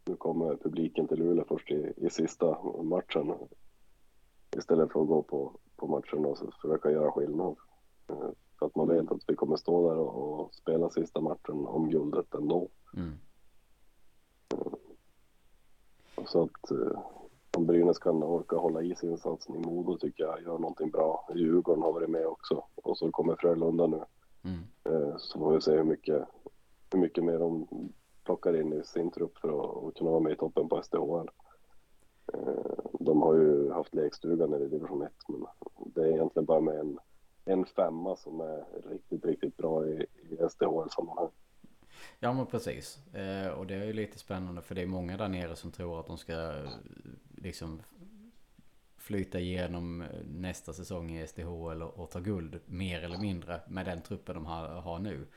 nu 0.06 0.16
kommer 0.16 0.56
publiken 0.56 1.08
till 1.08 1.20
Luleå 1.20 1.46
först 1.48 1.72
i, 1.72 1.94
i 1.98 2.10
sista 2.10 2.58
matchen 2.84 3.34
istället 4.58 4.92
för 4.92 5.02
att 5.02 5.08
gå 5.08 5.24
på, 5.24 5.52
på 5.76 5.88
matchen 5.88 6.26
och 6.26 6.38
försöka 6.62 6.92
göra 6.92 7.12
skillnad. 7.12 7.56
Eh, 8.08 8.30
för 8.60 8.66
att 8.66 8.76
man 8.76 8.88
vet 8.88 9.12
att 9.12 9.24
vi 9.28 9.36
kommer 9.36 9.56
stå 9.56 9.90
där 9.90 9.98
och, 9.98 10.40
och 10.40 10.54
spela 10.54 10.90
sista 10.90 11.22
matchen 11.22 11.68
om 11.68 11.90
guldet 11.90 12.34
ändå. 12.34 12.70
Mm. 12.96 13.14
Så 16.26 16.44
att 16.44 16.72
om 17.58 17.66
Brynäs 17.66 17.88
Allsvenskan 17.88 18.24
orkar 18.24 18.58
hålla 18.58 18.82
i 18.82 18.96
sin 18.96 19.18
satsning. 19.18 19.62
Modo 19.62 19.98
tycker 19.98 20.24
jag 20.24 20.42
gör 20.42 20.58
någonting 20.58 20.90
bra. 20.90 21.30
Djurgården 21.36 21.84
har 21.84 21.94
varit 21.94 22.10
med 22.10 22.28
också 22.28 22.64
och 22.76 22.98
så 22.98 23.12
kommer 23.12 23.36
Frölunda 23.36 23.88
nu. 23.88 24.04
Mm. 24.44 24.64
Så 25.18 25.40
får 25.40 25.54
vi 25.54 25.62
se 25.62 25.72
hur 25.72 25.84
mycket, 25.84 26.28
hur 26.92 27.00
mycket 27.00 27.24
mer 27.24 27.40
de 27.40 27.68
plockar 28.24 28.62
in 28.62 28.74
i 28.74 28.84
sin 28.84 29.12
trupp 29.12 29.38
för 29.38 29.48
att, 29.48 29.84
att 29.84 29.96
kunna 29.98 30.12
vara 30.12 30.20
med 30.20 30.34
i 30.34 30.36
toppen 30.36 30.70
på 30.70 30.82
SDHL. 30.84 31.30
Eh, 32.34 32.76
de 33.00 33.22
har 33.22 33.36
ju 33.36 33.72
haft 33.72 33.96
lekstuga 33.96 34.48
nere 34.48 34.64
i 34.64 34.68
division 34.68 35.02
1 35.02 35.12
men 35.28 35.46
det 35.94 36.02
är 36.02 36.12
egentligen 36.12 36.46
bara 36.46 36.62
med 36.62 36.80
en, 36.80 37.00
en 37.46 37.66
femma 37.66 38.16
som 38.16 38.42
är 38.42 38.66
riktigt, 38.92 39.26
riktigt 39.26 39.58
bra 39.58 39.88
i, 39.88 40.06
i 40.30 40.38
SDHL-sammanhang. 40.50 41.30
Ja 42.20 42.34
men 42.34 42.46
precis. 42.46 43.14
Eh, 43.14 43.48
och 43.48 43.68
det 43.68 43.76
är 43.76 43.86
ju 43.86 43.94
lite 43.94 44.20
spännande 44.20 44.62
för 44.62 44.76
det 44.76 44.82
är 44.82 44.86
många 44.86 45.18
där 45.18 45.28
nere 45.28 45.56
som 45.56 45.72
tror 45.72 46.00
att 46.00 46.08
de 46.08 46.18
ska 46.18 46.34
eh, 46.34 46.70
liksom 47.38 47.82
flyta 48.98 49.40
igenom 49.40 50.04
nästa 50.26 50.74
säsong 50.74 51.12
i 51.12 51.28
SDHL 51.28 51.82
och, 51.82 52.00
och 52.00 52.10
ta 52.10 52.20
guld 52.20 52.60
mer 52.66 53.04
eller 53.04 53.18
mindre 53.18 53.62
med 53.68 53.86
den 53.86 54.02
truppen 54.02 54.36
de 54.36 54.46
har, 54.46 54.68
har 54.68 55.00
nu. 55.00 55.28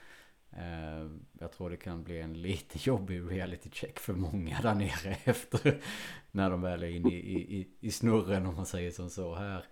Eh, 0.50 1.10
jag 1.32 1.52
tror 1.52 1.70
det 1.70 1.76
kan 1.76 2.04
bli 2.04 2.20
en 2.20 2.42
lite 2.42 2.78
jobbig 2.88 3.30
reality 3.30 3.70
check 3.70 3.98
för 3.98 4.12
många 4.12 4.60
där 4.60 4.74
nere 4.74 5.16
efter 5.24 5.82
när 6.30 6.50
de 6.50 6.60
väl 6.60 6.82
är 6.82 6.88
inne 6.88 7.14
i, 7.14 7.58
i, 7.58 7.68
i 7.80 7.90
snurren 7.90 8.46
om 8.46 8.54
man 8.54 8.66
säger 8.66 8.90
som 8.90 9.10
så 9.10 9.34
här. 9.34 9.64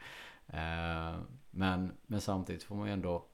Eh, 0.46 1.20
men, 1.50 1.92
men 2.06 2.20
samtidigt 2.20 2.62
får 2.62 2.76
man 2.76 2.86
ju 2.86 2.92
ändå 2.92 3.26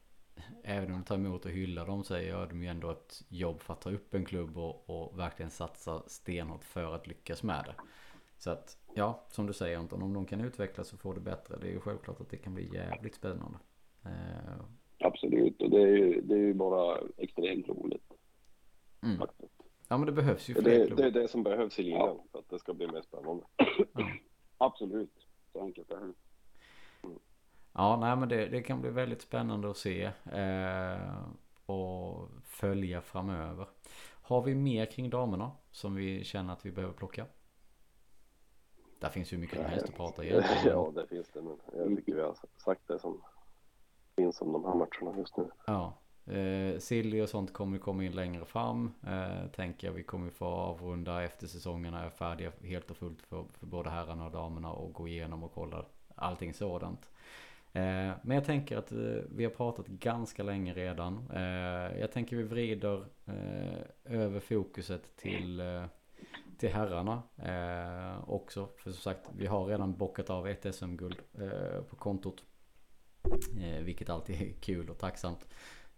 även 0.64 0.92
om 0.92 0.98
de 1.00 1.05
tar 1.05 1.14
emot 1.14 1.44
och 1.44 1.50
hyllar 1.50 1.87
dem 1.87 2.05
så 2.05 2.18
gör 2.18 2.46
de 2.46 2.62
ju 2.62 2.68
ändå 2.68 2.90
ett 2.90 3.24
jobb 3.28 3.61
för 3.61 3.72
att 3.74 3.81
ta 3.81 3.90
upp 3.90 4.14
en 4.14 4.24
klubb 4.24 4.59
och, 4.59 4.90
och 4.90 5.18
verkligen 5.18 5.50
satsa 5.50 6.02
stenhårt 6.07 6.64
för 6.64 6.94
att 6.94 7.07
lyckas 7.07 7.42
med 7.42 7.64
det. 7.64 7.74
Så 8.38 8.50
att 8.50 8.78
ja, 8.94 9.26
som 9.31 9.46
du 9.46 9.52
säger 9.52 9.78
Anton, 9.78 10.02
om 10.02 10.12
de 10.12 10.26
kan 10.26 10.40
utvecklas 10.40 10.92
och 10.92 11.00
få 11.00 11.12
det 11.12 11.20
bättre, 11.20 11.57
det 11.61 11.66
är 11.66 11.72
ju 11.72 11.81
självklart 11.81 12.20
att 12.20 12.31
det 12.31 12.37
kan 12.37 12.55
bli 12.55 12.74
jävligt 12.74 13.14
spännande. 13.14 13.59
Eh, 14.05 14.64
Absolut, 15.03 15.62
och 15.62 15.71
det 15.71 15.83
är 15.83 15.97
ju, 15.97 16.21
det 16.21 16.35
är 16.35 16.38
ju 16.38 16.55
bara 16.55 16.99
extremt 17.17 17.69
roligt. 17.69 18.12
Mm. 19.03 19.21
Ja 19.88 19.97
men 19.97 20.07
det 20.07 20.12
behövs 20.12 20.49
ju 20.49 20.55
fler 20.55 20.62
det, 20.65 20.95
det 20.95 21.07
är 21.07 21.11
det 21.11 21.29
som 21.29 21.43
behövs 21.43 21.79
i 21.79 21.83
ligan 21.83 22.01
ja. 22.01 22.25
för 22.33 22.38
att 22.38 22.49
det 22.49 22.59
ska 22.59 22.75
bli 22.75 22.87
mer 22.87 23.03
spännande. 23.03 23.45
Ja. 23.57 24.09
Absolut, 24.59 25.27
så 25.53 25.61
enkelt 25.62 25.91
är 25.91 26.01
det. 26.01 26.12
Ja, 27.73 27.99
nej 28.01 28.17
men 28.17 28.29
det, 28.29 28.47
det 28.47 28.62
kan 28.62 28.81
bli 28.81 28.91
väldigt 28.91 29.23
spännande 29.23 29.71
att 29.71 29.77
se 29.77 30.11
eh, 30.33 31.25
och 31.67 32.29
följa 32.45 33.01
framöver. 33.01 33.67
Har 34.23 34.43
vi 34.43 34.55
mer 34.55 34.87
kring 34.87 35.11
damerna 35.11 35.51
som 35.71 35.95
vi 35.95 36.25
känner 36.25 36.53
att 36.53 36.67
vi 36.67 36.73
behöver 36.73 36.95
plocka? 36.95 37.27
Där 39.01 39.09
finns 39.09 39.33
ju 39.33 39.38
mycket 39.38 39.57
som 39.57 39.65
helst 39.65 39.88
att 39.88 39.97
prata 39.97 40.25
egentligen. 40.25 40.62
Ja, 40.65 40.93
det 40.95 41.07
finns 41.07 41.29
det. 41.29 41.43
Men 41.43 41.57
jag 41.73 41.97
tycker 41.97 42.15
vi 42.15 42.21
har 42.21 42.37
sagt 42.57 42.88
det 42.88 42.99
som 42.99 43.23
finns 44.16 44.40
om 44.40 44.53
de 44.53 44.64
här 44.64 44.75
matcherna 44.75 45.18
just 45.18 45.37
nu. 45.37 45.51
Ja. 45.66 45.98
Eh, 46.27 46.79
Silly 46.79 47.20
och 47.20 47.29
sånt 47.29 47.53
kommer 47.53 47.79
komma 47.79 48.05
in 48.05 48.12
längre 48.12 48.44
fram. 48.44 48.92
Eh, 49.07 49.51
tänker 49.51 49.87
jag 49.87 49.94
vi 49.94 50.03
kommer 50.03 50.31
få 50.31 50.46
avrunda 50.46 51.22
efter 51.22 51.46
säsongerna 51.46 52.05
är 52.05 52.11
färdiga 52.11 52.53
helt 52.62 52.90
och 52.90 52.96
fullt 52.96 53.22
för, 53.22 53.44
för 53.53 53.66
både 53.66 53.90
herrarna 53.90 54.27
och 54.27 54.33
damerna 54.33 54.72
och 54.72 54.92
gå 54.92 55.09
igenom 55.09 55.42
och 55.42 55.53
kolla 55.55 55.85
allting 56.14 56.55
sådant. 56.55 57.11
Eh, 57.72 58.12
men 58.22 58.35
jag 58.35 58.44
tänker 58.44 58.77
att 58.77 58.92
eh, 58.92 58.98
vi 59.29 59.44
har 59.44 59.51
pratat 59.51 59.87
ganska 59.87 60.42
länge 60.42 60.75
redan. 60.75 61.31
Eh, 61.35 62.01
jag 62.01 62.12
tänker 62.12 62.37
vi 62.37 62.42
vrider 62.42 63.05
eh, 63.27 64.20
över 64.20 64.40
fokuset 64.40 65.16
till, 65.16 65.61
eh, 65.61 65.85
till 66.59 66.68
herrarna 66.68 67.22
eh, 67.37 68.31
också. 68.31 68.68
För 68.77 68.90
som 68.90 69.01
sagt, 69.01 69.31
vi 69.37 69.46
har 69.46 69.66
redan 69.66 69.96
bockat 69.96 70.31
av 70.31 70.48
ett 70.48 70.75
SM-guld 70.75 71.22
på 71.90 71.96
kontot. 71.96 72.44
Eh, 73.61 73.82
vilket 73.82 74.11
alltid 74.11 74.42
är 74.42 74.52
kul 74.61 74.90
och 74.90 74.98
tacksamt. 74.98 75.48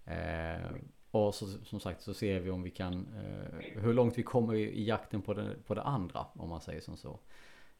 Eh, 0.04 0.70
och 1.10 1.34
så, 1.34 1.46
som 1.46 1.80
sagt 1.80 2.02
så 2.02 2.14
ser 2.14 2.40
vi 2.40 2.50
om 2.50 2.62
vi 2.62 2.70
kan, 2.70 3.06
eh, 3.14 3.80
hur 3.80 3.92
långt 3.92 4.18
vi 4.18 4.22
kommer 4.22 4.54
i 4.54 4.84
jakten 4.84 5.22
på 5.22 5.34
det, 5.34 5.56
på 5.66 5.74
det 5.74 5.82
andra 5.82 6.26
om 6.34 6.48
man 6.48 6.60
säger 6.60 6.80
som 6.80 6.96
så. 6.96 7.20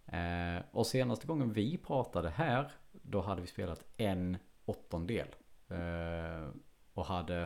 Eh, 0.07 0.63
och 0.71 0.87
senaste 0.87 1.27
gången 1.27 1.53
vi 1.53 1.79
pratade 1.79 2.29
här, 2.29 2.73
då 2.93 3.21
hade 3.21 3.41
vi 3.41 3.47
spelat 3.47 3.85
en 3.97 4.37
åttondel. 4.65 5.29
Eh, 5.69 6.49
och 6.95 7.07
hade, 7.07 7.43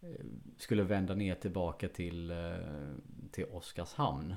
eh, 0.00 0.24
skulle 0.56 0.82
vända 0.82 1.14
ner 1.14 1.34
tillbaka 1.34 1.88
till, 1.88 2.30
eh, 2.30 2.94
till 3.32 3.44
Oskarshamn. 3.44 4.34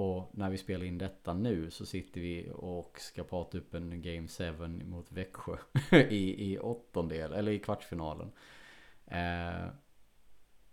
Eh, 0.00 0.06
och 0.06 0.30
när 0.32 0.50
vi 0.50 0.58
spelar 0.58 0.84
in 0.84 0.98
detta 0.98 1.34
nu 1.34 1.70
så 1.70 1.86
sitter 1.86 2.20
vi 2.20 2.50
och 2.54 3.00
ska 3.00 3.24
prata 3.24 3.58
upp 3.58 3.74
en 3.74 4.02
Game 4.02 4.28
7 4.28 4.84
mot 4.84 5.12
Växjö 5.12 5.56
i, 6.10 6.52
i 6.52 6.58
åttondel, 6.58 7.32
eller 7.32 7.52
i 7.52 7.58
kvartsfinalen. 7.58 8.32
Eh, 9.06 9.68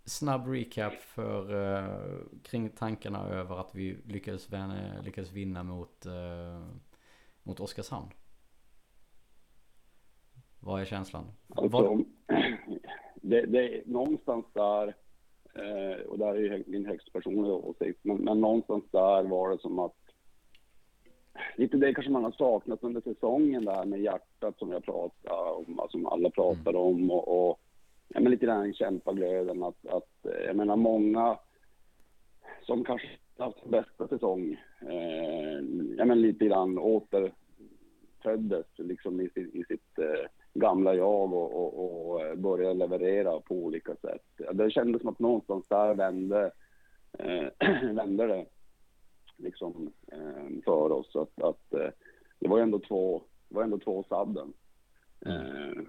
snabb 0.04 0.48
recap 0.48 0.94
för, 0.94 1.54
uh, 1.54 2.18
kring 2.42 2.70
tankarna 2.70 3.28
över 3.28 3.60
att 3.60 3.74
vi 3.74 3.98
lyckades, 4.04 4.52
vänna, 4.52 5.02
lyckades 5.02 5.32
vinna 5.32 5.62
mot, 5.62 6.06
uh, 6.06 6.66
mot 7.42 7.60
Oskarshamn. 7.60 8.10
Vad 10.60 10.80
är 10.80 10.84
känslan? 10.84 11.24
Alltså, 11.48 11.68
Vad... 11.68 12.04
det, 13.22 13.46
det 13.46 13.78
är 13.78 13.82
någonstans 13.86 14.46
där, 14.52 14.94
eh, 15.58 16.00
och 16.00 16.18
där 16.18 16.34
är 16.34 16.40
ju 16.40 16.64
min 16.66 16.86
högst 16.86 17.12
personliga 17.12 17.52
åsikt, 17.52 18.00
men, 18.02 18.16
men 18.16 18.40
någonstans 18.40 18.84
där 18.90 19.22
var 19.22 19.50
det 19.50 19.58
som 19.58 19.78
att 19.78 19.94
lite 21.56 21.76
det 21.76 21.94
kanske 21.94 22.12
man 22.12 22.24
har 22.24 22.32
saknat 22.32 22.84
under 22.84 23.00
säsongen 23.00 23.64
där 23.64 23.84
med 23.84 24.00
hjärtat 24.00 24.58
som 24.58 24.72
jag 24.72 24.84
pratade 24.84 25.50
om, 25.50 25.80
som 25.90 26.06
alla 26.06 26.30
pratar 26.30 26.70
mm. 26.70 26.82
om 26.82 27.10
och, 27.10 27.50
och 27.50 27.60
ja, 28.08 28.20
men 28.20 28.30
lite 28.30 28.46
grann 28.46 28.74
kämpaglöden 28.74 29.62
att, 29.62 29.86
att 29.86 30.26
eh, 30.26 30.44
jag 30.46 30.56
menar 30.56 30.76
många 30.76 31.38
som 32.62 32.84
kanske 32.84 33.08
haft 33.38 33.64
bästa 33.64 34.08
säsong, 34.08 34.52
eh, 34.80 35.58
ja 35.96 36.04
men 36.04 36.22
lite 36.22 36.44
grann 36.44 36.78
återföddes 36.78 38.66
liksom 38.76 39.20
i, 39.20 39.30
i 39.34 39.64
sitt 39.68 39.98
eh, 39.98 40.26
gamla 40.58 40.94
jag 40.94 41.32
och, 41.32 41.64
och, 41.64 42.10
och 42.10 42.22
eh, 42.22 42.34
började 42.34 42.74
leverera 42.74 43.40
på 43.40 43.54
olika 43.54 43.96
sätt. 43.96 44.24
Det 44.52 44.70
kändes 44.70 45.02
som 45.02 45.10
att 45.10 45.18
någonstans 45.18 45.64
där 45.68 45.94
vände, 45.94 46.50
eh, 47.18 47.46
vände 47.94 48.26
det 48.26 48.46
liksom 49.36 49.92
eh, 50.12 50.62
för 50.64 50.92
oss. 50.92 51.16
Att, 51.16 51.42
att 51.42 51.74
eh, 51.74 51.90
det 52.38 52.48
var 52.48 52.58
ändå 52.58 52.78
två, 52.78 53.22
det 53.48 53.54
var 53.54 53.62
ändå 53.62 53.78
två 53.78 54.04
sadden. 54.08 54.52
Eh, 55.26 55.82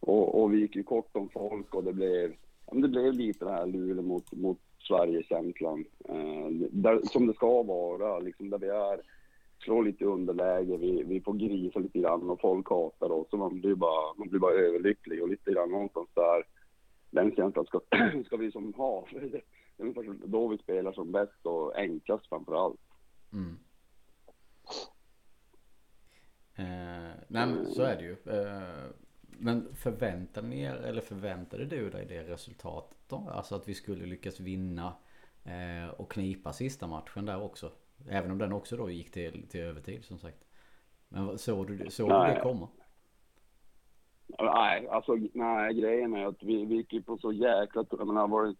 Och, 0.00 0.42
och 0.42 0.52
vi 0.52 0.60
gick 0.60 0.76
ju 0.76 0.82
kort 0.82 1.16
om 1.16 1.28
folk 1.28 1.74
och 1.74 1.84
det 1.84 1.92
blev, 1.92 2.34
det 2.72 2.88
blev 2.88 3.12
lite 3.12 3.44
det 3.44 3.50
här 3.50 3.66
Luleå 3.66 4.02
mot, 4.02 4.32
mot 4.32 4.58
Sverige-känslan. 4.88 5.84
Eh, 6.08 7.00
som 7.12 7.26
det 7.26 7.34
ska 7.34 7.62
vara, 7.62 8.18
liksom 8.18 8.50
där 8.50 8.58
vi 8.58 8.68
är, 8.68 9.00
slår 9.58 9.84
lite 9.84 10.04
underläge, 10.04 10.76
vi, 10.76 11.02
vi 11.02 11.20
får 11.20 11.34
grisa 11.34 11.78
lite 11.78 11.98
grann 11.98 12.30
och 12.30 12.40
folk 12.40 12.70
hatar 12.70 13.12
oss 13.12 13.32
och 13.32 13.38
man 13.38 13.60
blir 13.60 13.74
bara, 13.74 14.14
man 14.16 14.28
blir 14.28 14.40
bara 14.40 14.54
överlycklig 14.54 15.22
och 15.22 15.28
lite 15.28 15.52
grann 15.52 15.70
någonstans 15.70 16.08
där, 16.14 16.44
den 17.10 17.36
känslan 17.36 17.66
ska, 17.66 17.80
ska 18.26 18.36
vi 18.36 18.52
som 18.52 18.74
ha. 18.74 19.06
Det, 19.80 19.84
är 19.84 20.26
då 20.26 20.48
vi 20.48 20.58
spelar 20.58 20.92
som 20.92 21.12
bäst 21.12 21.46
och 21.46 21.76
enklast 21.76 22.28
framför 22.28 22.64
allt. 22.64 22.80
Mm. 23.32 23.58
Eh, 26.54 27.14
nej 27.28 27.46
men 27.46 27.66
så 27.66 27.82
är 27.82 27.96
det 27.96 28.02
ju. 28.02 28.12
Eh, 28.12 28.90
men 29.20 29.74
förväntade 29.74 30.48
ni 30.48 30.62
er, 30.62 30.74
eller 30.74 31.00
förväntade 31.00 31.64
du 31.64 31.90
dig 31.90 32.06
det 32.06 32.22
resultatet 32.22 32.98
då? 33.08 33.30
Alltså 33.32 33.54
att 33.54 33.68
vi 33.68 33.74
skulle 33.74 34.06
lyckas 34.06 34.40
vinna 34.40 34.92
eh, 35.44 35.90
och 35.96 36.12
knipa 36.12 36.52
sista 36.52 36.86
matchen 36.86 37.26
där 37.26 37.42
också. 37.42 37.72
Även 38.08 38.30
om 38.30 38.38
den 38.38 38.52
också 38.52 38.76
då 38.76 38.90
gick 38.90 39.10
till, 39.10 39.48
till 39.48 39.60
övertid 39.60 40.04
som 40.04 40.18
sagt. 40.18 40.44
Men 41.08 41.38
såg 41.38 41.66
du, 41.66 41.90
såg 41.90 42.08
du 42.08 42.14
det 42.14 42.40
komma? 42.42 42.68
Nej, 44.38 44.88
alltså 44.88 45.18
nej, 45.32 45.74
grejen 45.74 46.14
är 46.14 46.26
att 46.26 46.42
vi, 46.42 46.64
vi 46.64 46.74
gick 46.74 46.92
ju 46.92 47.02
på 47.02 47.18
så 47.18 47.32
jäkla... 47.32 47.84
Jag 47.90 48.06
menar, 48.06 48.28
var, 48.28 48.54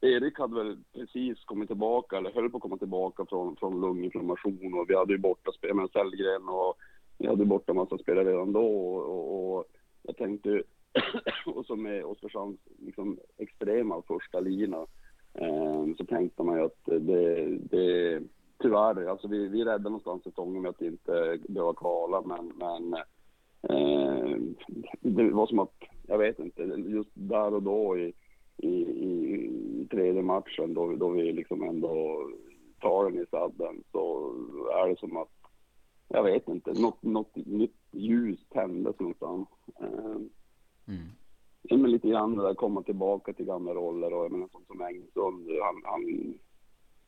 Erik 0.00 0.38
hade 0.38 0.54
väl 0.54 0.78
precis 0.92 1.44
kommit 1.44 1.68
tillbaka, 1.68 2.16
eller 2.16 2.32
höll 2.32 2.50
på 2.50 2.56
att 2.56 2.62
komma 2.62 2.76
tillbaka 2.76 3.26
från, 3.28 3.56
från 3.56 3.80
lunginflammation 3.80 4.74
och 4.74 4.90
vi 4.90 4.96
hade 4.96 5.12
ju 5.12 5.18
borta 5.18 5.52
spel 5.52 5.74
med 5.74 5.90
Sellgren 5.90 6.48
och 6.48 6.74
vi 7.18 7.26
hade 7.26 7.44
borta 7.44 7.74
massa 7.74 7.98
spelare 7.98 8.30
redan 8.30 8.52
då 8.52 8.66
och, 8.66 9.02
och, 9.04 9.56
och 9.56 9.64
jag 10.02 10.16
tänkte, 10.16 10.62
och 11.46 11.66
som 11.66 11.86
är 11.86 12.04
Oskarshamns 12.04 12.60
liksom, 12.78 13.18
extrema 13.38 14.02
första 14.02 14.40
lina, 14.40 14.86
eh, 15.34 15.84
så 15.98 16.04
tänkte 16.04 16.42
man 16.42 16.58
ju 16.58 16.64
att 16.64 16.84
det, 16.84 17.58
det 17.58 18.22
tyvärr, 18.64 19.06
alltså 19.06 19.28
vi, 19.28 19.48
vi 19.48 19.64
räddade 19.64 19.84
någonstans 19.84 20.22
säsongen 20.22 20.62
med 20.62 20.68
att 20.68 20.82
inte 20.82 21.38
behöva 21.48 21.74
kvala, 21.74 22.22
men, 22.22 22.52
men 22.56 22.94
eh, 23.62 24.38
det 25.00 25.30
var 25.30 25.46
som 25.46 25.58
att, 25.58 25.74
jag 26.06 26.18
vet 26.18 26.38
inte, 26.38 26.62
just 26.62 27.10
där 27.14 27.54
och 27.54 27.62
då 27.62 27.98
i, 27.98 28.14
i, 28.56 28.68
i 28.68 29.88
tredje 29.90 30.22
matchen 30.22 30.74
då, 30.74 30.96
då 30.96 31.08
vi 31.08 31.32
liksom 31.32 31.62
ändå 31.62 32.20
tar 32.80 33.10
den 33.10 33.22
i 33.22 33.26
sadden 33.30 33.82
så 33.92 34.32
det 34.88 34.98
som 34.98 35.16
att, 35.16 35.32
jag 36.08 36.22
vet 36.22 36.48
inte, 36.48 36.72
något, 36.72 37.02
något 37.02 37.36
nytt 37.36 37.80
ljus 37.92 38.38
tändes 38.48 39.00
någonstans. 39.00 39.48
Eh, 39.80 40.16
Mm. 40.86 41.80
Men 41.80 41.90
lite 41.90 42.08
grann 42.08 42.36
det 42.36 42.42
där 42.42 42.54
komma 42.54 42.82
tillbaka 42.82 43.32
till 43.32 43.46
gamla 43.46 43.74
roller 43.74 44.14
och 44.14 44.24
jag 44.24 44.32
menar 44.32 44.48
sånt 44.52 44.66
som 44.66 44.80
Engström, 44.80 45.48
han, 45.62 45.82
han, 45.84 46.34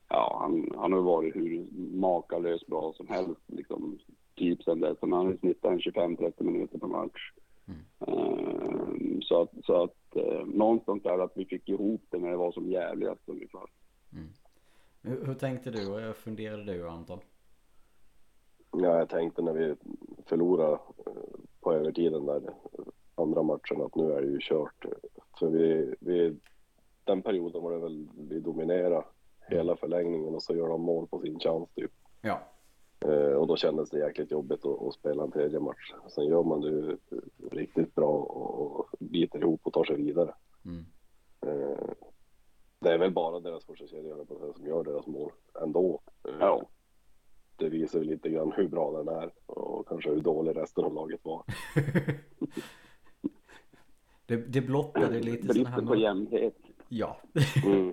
ja, 0.09 0.39
han, 0.41 0.71
han 0.77 0.93
har 0.93 1.01
varit 1.01 1.37
hur 1.37 1.67
makalöst 1.97 2.67
bra 2.67 2.93
som 2.97 3.09
helst 3.09 3.41
liksom, 3.47 3.99
typ 4.35 4.63
sen 4.63 4.81
dess. 4.81 4.99
Han 5.01 5.13
har 5.13 5.37
snittat 5.41 5.73
en 5.73 5.79
25-30 5.79 6.43
minuter 6.43 6.79
per 6.79 6.87
match. 6.87 7.33
Mm. 7.67 7.81
Ehm, 8.01 9.23
så 9.23 9.43
att, 9.43 9.51
så 9.65 9.83
att 9.83 10.17
eh, 10.17 10.47
någonstans 10.47 11.03
där 11.03 11.19
att 11.19 11.33
vi 11.37 11.45
fick 11.45 11.69
ihop 11.69 12.03
det 12.11 12.19
när 12.19 12.31
det 12.31 12.37
var 12.37 12.53
som 12.53 12.71
jävligast 12.71 13.23
ungefär. 13.27 13.67
Mm. 14.13 14.29
Hur, 15.03 15.27
hur 15.27 15.35
tänkte 15.35 15.71
du 15.71 16.09
och 16.11 16.17
funderade 16.17 16.65
du 16.65 16.89
Anton? 16.89 17.19
Ja, 18.73 18.99
jag 18.99 19.09
tänkte 19.09 19.43
när 19.43 19.53
vi 19.53 19.75
förlorade 20.27 20.73
eh, 21.07 21.13
på 21.61 21.73
övertiden 21.73 22.27
där 22.27 22.43
andra 23.15 23.43
matchen 23.43 23.83
att 23.83 23.95
nu 23.95 24.13
är 24.13 24.21
det 24.21 24.29
ju 24.29 24.39
kört. 24.41 24.85
För 25.39 25.49
vi, 25.49 25.95
vi 26.01 26.37
den 27.05 27.23
perioden 27.23 27.63
var 27.63 27.73
det 27.73 27.79
väl 27.79 28.09
vi 28.29 28.41
dominerade 28.41 29.05
hela 29.49 29.77
förlängningen 29.77 30.35
och 30.35 30.43
så 30.43 30.57
gör 30.57 30.69
de 30.69 30.83
mål 30.83 31.07
på 31.07 31.21
sin 31.21 31.41
chans 31.41 31.69
typ. 31.75 31.93
Ja. 32.21 32.41
Eh, 33.01 33.33
och 33.33 33.47
då 33.47 33.57
kändes 33.57 33.91
det 33.91 33.99
jäkligt 33.99 34.31
jobbigt 34.31 34.65
att, 34.65 34.83
att 34.83 34.95
spela 34.95 35.23
en 35.23 35.33
tredje 35.33 35.61
match. 35.61 35.93
Sen 36.09 36.27
gör 36.27 36.43
man 36.43 36.61
det 36.61 36.69
ju 36.69 36.97
riktigt 37.51 37.95
bra 37.95 38.09
och, 38.09 38.81
och 38.81 38.87
biter 38.99 39.39
ihop 39.39 39.61
och 39.65 39.73
tar 39.73 39.85
sig 39.85 39.97
vidare. 39.97 40.35
Mm. 40.65 40.85
Eh, 41.47 41.89
det 42.79 42.93
är 42.93 42.99
väl 42.99 43.13
bara 43.13 43.41
deras 43.41 43.65
första 43.65 43.87
kedja 43.87 44.15
som 44.57 44.67
gör 44.67 44.85
deras 44.85 45.07
mål 45.07 45.33
ändå. 45.63 46.01
Eh, 46.29 46.35
Ja. 46.41 46.63
Det 47.59 47.69
visar 47.69 47.99
ju 47.99 48.05
lite 48.05 48.31
grann 48.31 48.53
hur 48.57 48.69
bra 48.69 48.93
den 48.93 49.09
är 49.09 49.31
och 49.47 49.89
kanske 49.89 50.11
hur 50.11 50.21
dålig 50.21 50.57
resten 50.57 50.85
av 50.85 50.95
laget 50.95 51.21
var. 51.25 51.43
Det, 54.27 54.37
det 54.37 54.61
blottade 54.61 55.21
lite 55.21 55.47
sådana 55.55 55.69
här... 55.69 55.77
Bristen 55.77 55.87
på 55.87 55.97
jämnhet. 55.97 56.57
Ja. 56.89 57.17
Mm. 57.67 57.93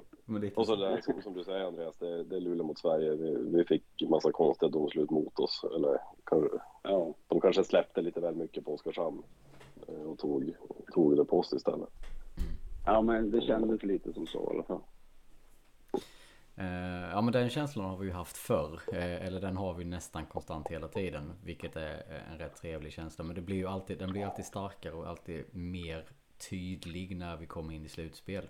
Och 0.56 0.66
så 0.66 0.76
det 0.76 1.02
som, 1.04 1.22
som 1.22 1.34
du 1.34 1.44
säger 1.44 1.66
Andreas, 1.66 1.98
det, 1.98 2.24
det 2.24 2.36
är 2.36 2.40
Luleå 2.40 2.66
mot 2.66 2.80
Sverige. 2.80 3.16
Det, 3.16 3.40
vi 3.58 3.66
fick 3.66 3.84
massa 4.10 4.32
konstiga 4.32 4.70
domslut 4.70 5.10
mot 5.10 5.40
oss. 5.40 5.66
Eller 5.76 5.98
kanske, 6.24 6.50
Ja. 6.84 7.14
de 7.28 7.42
kanske 7.42 7.64
släppte 7.64 8.02
lite 8.02 8.20
väl 8.20 8.36
mycket 8.36 8.66
på 8.66 8.74
Oskarshamn 8.74 9.24
eh, 9.88 10.02
och 10.02 10.20
tog, 10.20 10.56
tog 10.94 11.18
det 11.18 11.26
på 11.26 11.40
oss 11.40 11.54
istället. 11.54 11.90
ja, 12.86 13.02
men 13.02 13.32
det 13.32 13.42
kändes 13.42 13.84
lite 13.84 14.14
som 14.14 14.28
så 14.28 14.52
i 14.52 14.56
alla 14.56 14.64
fall. 14.64 14.82
Eh, 16.56 17.10
ja 17.12 17.22
men 17.22 17.34
den 17.34 17.50
känslan 17.50 17.86
har 17.86 17.98
vi 17.98 18.06
ju 18.06 18.12
haft 18.12 18.38
förr. 18.38 18.80
Eh, 18.94 19.26
eller 19.26 19.42
den 19.42 19.58
har 19.58 19.74
vi 19.74 19.86
nästan 19.86 20.26
konstant 20.26 20.68
hela 20.68 20.88
tiden. 20.88 21.34
Vilket 21.44 21.76
är 21.76 22.22
en 22.32 22.38
rätt 22.38 22.56
trevlig 22.56 22.94
känsla. 22.94 23.24
Men 23.24 23.36
det 23.36 23.42
blir 23.42 23.56
ju 23.58 23.68
alltid, 23.68 24.00
den 24.00 24.12
blir 24.12 24.26
alltid 24.26 24.46
starkare 24.46 24.94
och 24.94 25.08
alltid 25.08 25.44
mer 25.56 26.06
tydlig 26.50 27.18
när 27.18 27.38
vi 27.38 27.46
kommer 27.46 27.74
in 27.74 27.86
i 27.86 27.90
slutspel. 27.90 28.48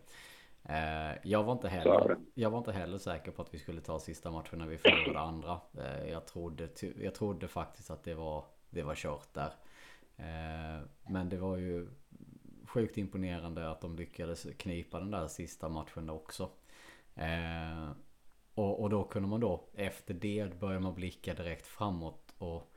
Eh, 0.65 1.17
jag, 1.23 1.43
var 1.43 1.54
inte 1.54 1.69
heller, 1.69 2.17
jag 2.34 2.49
var 2.49 2.58
inte 2.58 2.71
heller 2.71 2.97
säker 2.97 3.32
på 3.32 3.41
att 3.41 3.54
vi 3.54 3.60
skulle 3.60 3.82
ta 3.82 3.99
sista 3.99 4.32
matchen 4.32 4.60
när 4.60 4.67
vi 4.67 4.78
förlorade 4.78 5.19
andra. 5.19 5.62
Eh, 5.78 6.10
jag, 6.10 6.26
trodde, 6.26 6.69
jag 7.02 7.15
trodde 7.15 7.47
faktiskt 7.47 7.91
att 7.91 8.04
det 8.04 8.13
var, 8.13 8.45
det 8.69 8.84
var 8.84 8.95
kört 8.95 9.34
där. 9.34 9.54
Eh, 10.17 10.82
men 11.08 11.30
det 11.30 11.38
var 11.38 11.58
ju 11.58 11.88
sjukt 12.65 12.97
imponerande 12.97 13.69
att 13.69 13.82
de 13.82 13.95
lyckades 13.95 14.47
knipa 14.58 14.99
den 14.99 15.12
där 15.12 15.28
sista 15.28 15.69
matchen 15.69 16.10
också. 16.10 16.49
Och, 18.56 18.82
och 18.82 18.89
då 18.89 19.04
kunde 19.04 19.30
man 19.30 19.39
då 19.39 19.69
efter 19.73 20.13
det 20.13 20.60
börja 20.60 20.80
man 20.80 20.93
blicka 20.93 21.34
direkt 21.34 21.67
framåt 21.67 22.34
och 22.38 22.73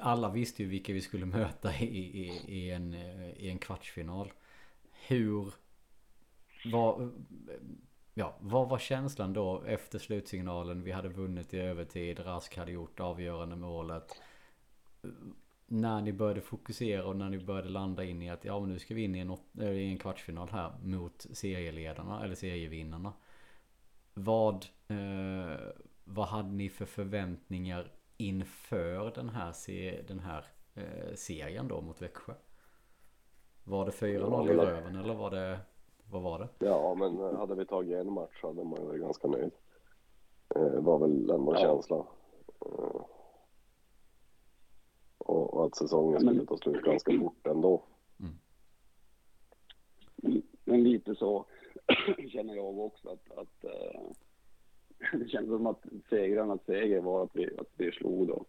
alla 0.00 0.28
visste 0.28 0.62
ju 0.62 0.68
vilka 0.68 0.92
vi 0.92 1.00
skulle 1.00 1.26
möta 1.26 1.74
i, 1.74 1.84
i, 2.26 2.42
i, 2.46 2.70
en, 2.70 2.94
i 3.36 3.48
en 3.48 3.58
kvartsfinal. 3.58 4.32
Hur 5.06 5.52
var, 6.64 7.10
ja, 8.14 8.36
vad 8.40 8.68
var 8.68 8.78
känslan 8.78 9.32
då 9.32 9.62
efter 9.62 9.98
slutsignalen? 9.98 10.82
Vi 10.82 10.92
hade 10.92 11.08
vunnit 11.08 11.54
i 11.54 11.58
övertid, 11.58 12.26
Rask 12.26 12.56
hade 12.56 12.72
gjort 12.72 13.00
avgörande 13.00 13.56
målet. 13.56 14.22
När 15.66 16.00
ni 16.00 16.12
började 16.12 16.40
fokusera 16.40 17.04
och 17.04 17.16
när 17.16 17.28
ni 17.28 17.38
började 17.38 17.68
landa 17.68 18.04
in 18.04 18.22
i 18.22 18.30
att 18.30 18.44
ja 18.44 18.60
men 18.60 18.68
nu 18.68 18.78
ska 18.78 18.94
vi 18.94 19.04
in 19.04 19.14
i 19.14 19.18
en, 19.18 19.36
eh, 19.60 19.70
i 19.70 19.90
en 19.90 19.98
kvartsfinal 19.98 20.48
här 20.48 20.72
mot 20.82 21.26
serieledarna 21.32 22.24
eller 22.24 22.34
serievinnarna. 22.34 23.12
Vad, 24.14 24.66
eh, 24.88 25.58
vad 26.04 26.28
hade 26.28 26.48
ni 26.48 26.68
för 26.68 26.86
förväntningar 26.86 27.92
inför 28.16 29.12
den 29.14 29.28
här, 29.28 29.52
se, 29.52 30.02
den 30.08 30.20
här 30.20 30.44
eh, 30.74 31.14
serien 31.14 31.68
då 31.68 31.80
mot 31.80 32.02
Växjö? 32.02 32.34
Var 33.64 33.86
det 33.86 33.92
4-0 33.92 34.50
i 34.50 34.54
röven 34.54 34.96
eller 34.96 35.14
var 35.14 35.30
det, 35.30 35.60
vad 36.12 36.22
var 36.22 36.38
det? 36.38 36.66
Ja, 36.66 36.94
men 36.94 37.18
eh, 37.20 37.36
hade 37.38 37.54
vi 37.54 37.66
tagit 37.66 37.96
en 37.96 38.12
match 38.12 38.42
hade 38.42 38.64
man 38.64 38.86
varit 38.86 39.00
ganska 39.00 39.28
nöjd. 39.28 39.52
Eh, 40.54 40.80
var 40.80 40.98
väl 40.98 41.30
ändå 41.30 41.54
Ja. 41.54 41.60
känslan. 41.60 42.06
Eh, 42.66 43.00
och, 45.18 45.54
och 45.54 45.66
att 45.66 45.76
säsongen 45.76 46.20
skulle 46.20 46.46
ta 46.46 46.56
slut 46.56 46.84
ganska 46.84 47.18
fort 47.18 47.46
ändå. 47.46 47.82
Men 50.64 50.82
lite 50.82 51.14
så 51.14 51.44
känner 52.28 52.54
jag 52.54 52.78
också 52.78 53.08
att, 53.08 53.38
att 53.38 53.64
eh, 53.64 54.00
det 55.18 55.28
känns 55.28 55.48
som 55.48 55.66
att 55.66 55.84
segrarnas 56.10 56.64
seger 56.66 57.00
var 57.00 57.24
att 57.24 57.30
vi, 57.36 57.56
att 57.58 57.72
vi 57.76 57.92
slog 57.92 58.28
då. 58.28 58.44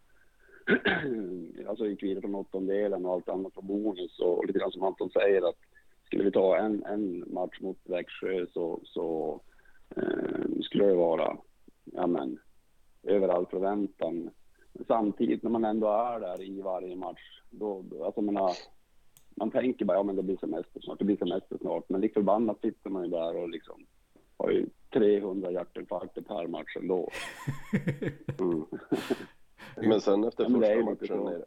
alltså 1.68 1.86
gick 1.86 2.02
vidare 2.02 2.20
från 2.20 2.34
åttondelen 2.34 3.06
och 3.06 3.12
allt 3.12 3.28
annat 3.28 3.54
på 3.54 3.62
bonus 3.62 4.18
och 4.20 4.46
lite 4.46 4.58
grann 4.58 4.72
som 4.72 4.82
Anton 4.82 5.10
säger 5.10 5.48
att 5.48 5.58
skulle 6.10 6.24
vi 6.24 6.32
ta 6.32 6.56
en, 6.56 6.84
en 6.84 7.24
match 7.26 7.60
mot 7.60 7.78
Växjö 7.84 8.46
så, 8.46 8.80
så 8.84 9.40
eh, 9.96 10.62
skulle 10.62 10.84
det 10.84 10.94
vara, 10.94 11.36
ja 11.84 12.06
men, 12.06 12.38
över 13.02 13.28
all 13.28 13.46
förväntan. 13.46 14.30
Samtidigt 14.86 15.42
när 15.42 15.50
man 15.50 15.64
ändå 15.64 15.88
är 15.88 16.20
där 16.20 16.42
i 16.42 16.60
varje 16.60 16.96
match, 16.96 17.42
då, 17.50 17.76
alltså 17.78 18.20
jag 18.20 18.24
menar, 18.24 18.50
man 19.34 19.50
tänker 19.50 19.84
bara, 19.84 19.96
ja 19.96 20.02
men 20.02 20.16
det 20.16 20.22
blir 20.22 20.36
semester 20.36 20.80
snart, 20.80 20.98
det 20.98 21.04
blir 21.04 21.16
semester 21.16 21.58
snart. 21.60 21.88
Men 21.88 22.00
lik 22.00 22.14
förbannat 22.14 22.60
sitter 22.60 22.90
man 22.90 23.04
ju 23.04 23.10
där 23.10 23.36
och 23.36 23.48
liksom 23.48 23.86
har 24.36 24.50
ju 24.50 24.66
300 24.92 25.50
hjärtinfarkter 25.50 26.22
per 26.22 26.46
match 26.46 26.76
ändå. 26.76 27.10
Mm. 28.40 28.66
Men 29.76 30.00
sen 30.00 30.24
efter 30.24 30.48
det 30.48 30.66
är 30.66 30.74
första 30.74 30.90
matchen 30.90 31.06
så. 31.06 31.30
nere, 31.30 31.44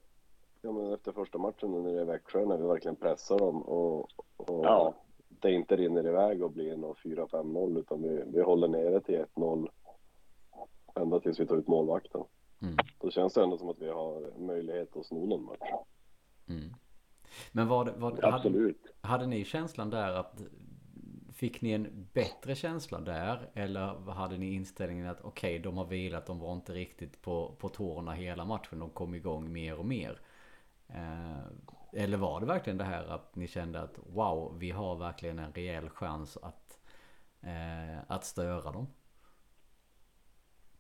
ja, 0.64 0.72
men 0.72 0.94
efter 0.94 1.12
första 1.12 1.38
matchen 1.38 1.72
nere 1.72 2.02
i 2.02 2.06
Växjö 2.06 2.46
när 2.46 2.58
vi 2.58 2.68
verkligen 2.68 2.96
pressar 2.96 3.40
dem 3.40 3.62
och, 3.62 4.10
och 4.38 4.66
Ja. 4.66 4.94
det 5.30 5.52
inte 5.52 5.76
rinner 5.76 6.08
iväg 6.08 6.44
och 6.44 6.52
blir 6.52 6.78
något 6.78 6.98
4-5-0 6.98 7.80
utan 7.80 8.02
vi, 8.02 8.24
vi 8.28 8.42
håller 8.42 8.68
nere 8.68 9.02
till 9.02 9.26
1-0 9.36 9.70
ända 10.96 11.20
tills 11.20 11.40
vi 11.40 11.48
tar 11.48 11.58
ut 11.58 11.68
målvakten. 11.68 12.24
Mm. 12.62 12.76
Då 13.00 13.12
känns 13.12 13.34
det 13.34 13.44
ändå 13.44 13.58
som 13.58 13.70
att 13.70 13.82
vi 13.82 13.90
har 13.90 14.40
möjlighet 14.40 14.98
att 14.98 15.06
sno 15.06 15.26
någon 15.26 15.46
match. 15.46 15.72
Mm. 16.48 16.74
Men 17.52 17.68
var 17.68 17.86
det, 17.86 17.92
var, 17.92 18.12
hade, 18.12 18.36
Absolut. 18.36 18.94
hade 19.02 19.26
ni 19.26 19.46
känslan 19.46 19.90
där 19.90 20.12
att 20.12 20.42
Fick 21.34 21.62
ni 21.62 21.72
en 21.72 22.08
bättre 22.14 22.56
känsla 22.56 23.00
där? 23.00 23.50
Eller 23.54 24.12
hade 24.12 24.38
ni 24.38 24.54
inställningen 24.54 25.08
att 25.08 25.22
okej, 25.22 25.60
de 25.60 25.78
har 25.78 25.86
vilat, 25.86 26.26
de 26.26 26.40
var 26.40 26.54
inte 26.54 26.74
riktigt 26.74 27.22
på, 27.22 27.56
på 27.60 27.70
tårna 27.70 28.12
hela 28.12 28.46
matchen, 28.46 28.80
de 28.80 28.90
kom 28.90 29.16
igång 29.16 29.54
mer 29.54 29.80
och 29.80 29.86
mer? 29.86 30.20
Eh, 30.94 32.04
eller 32.04 32.18
var 32.18 32.40
det 32.40 32.46
verkligen 32.46 32.78
det 32.78 32.84
här 32.84 33.06
att 33.06 33.36
ni 33.36 33.48
kände 33.48 33.82
att 33.82 34.00
wow, 34.14 34.58
vi 34.60 34.72
har 34.72 34.96
verkligen 34.96 35.40
en 35.40 35.54
rejäl 35.54 35.90
chans 35.90 36.38
att, 36.42 36.80
eh, 37.42 38.00
att 38.08 38.26
störa 38.26 38.72
dem? 38.72 38.88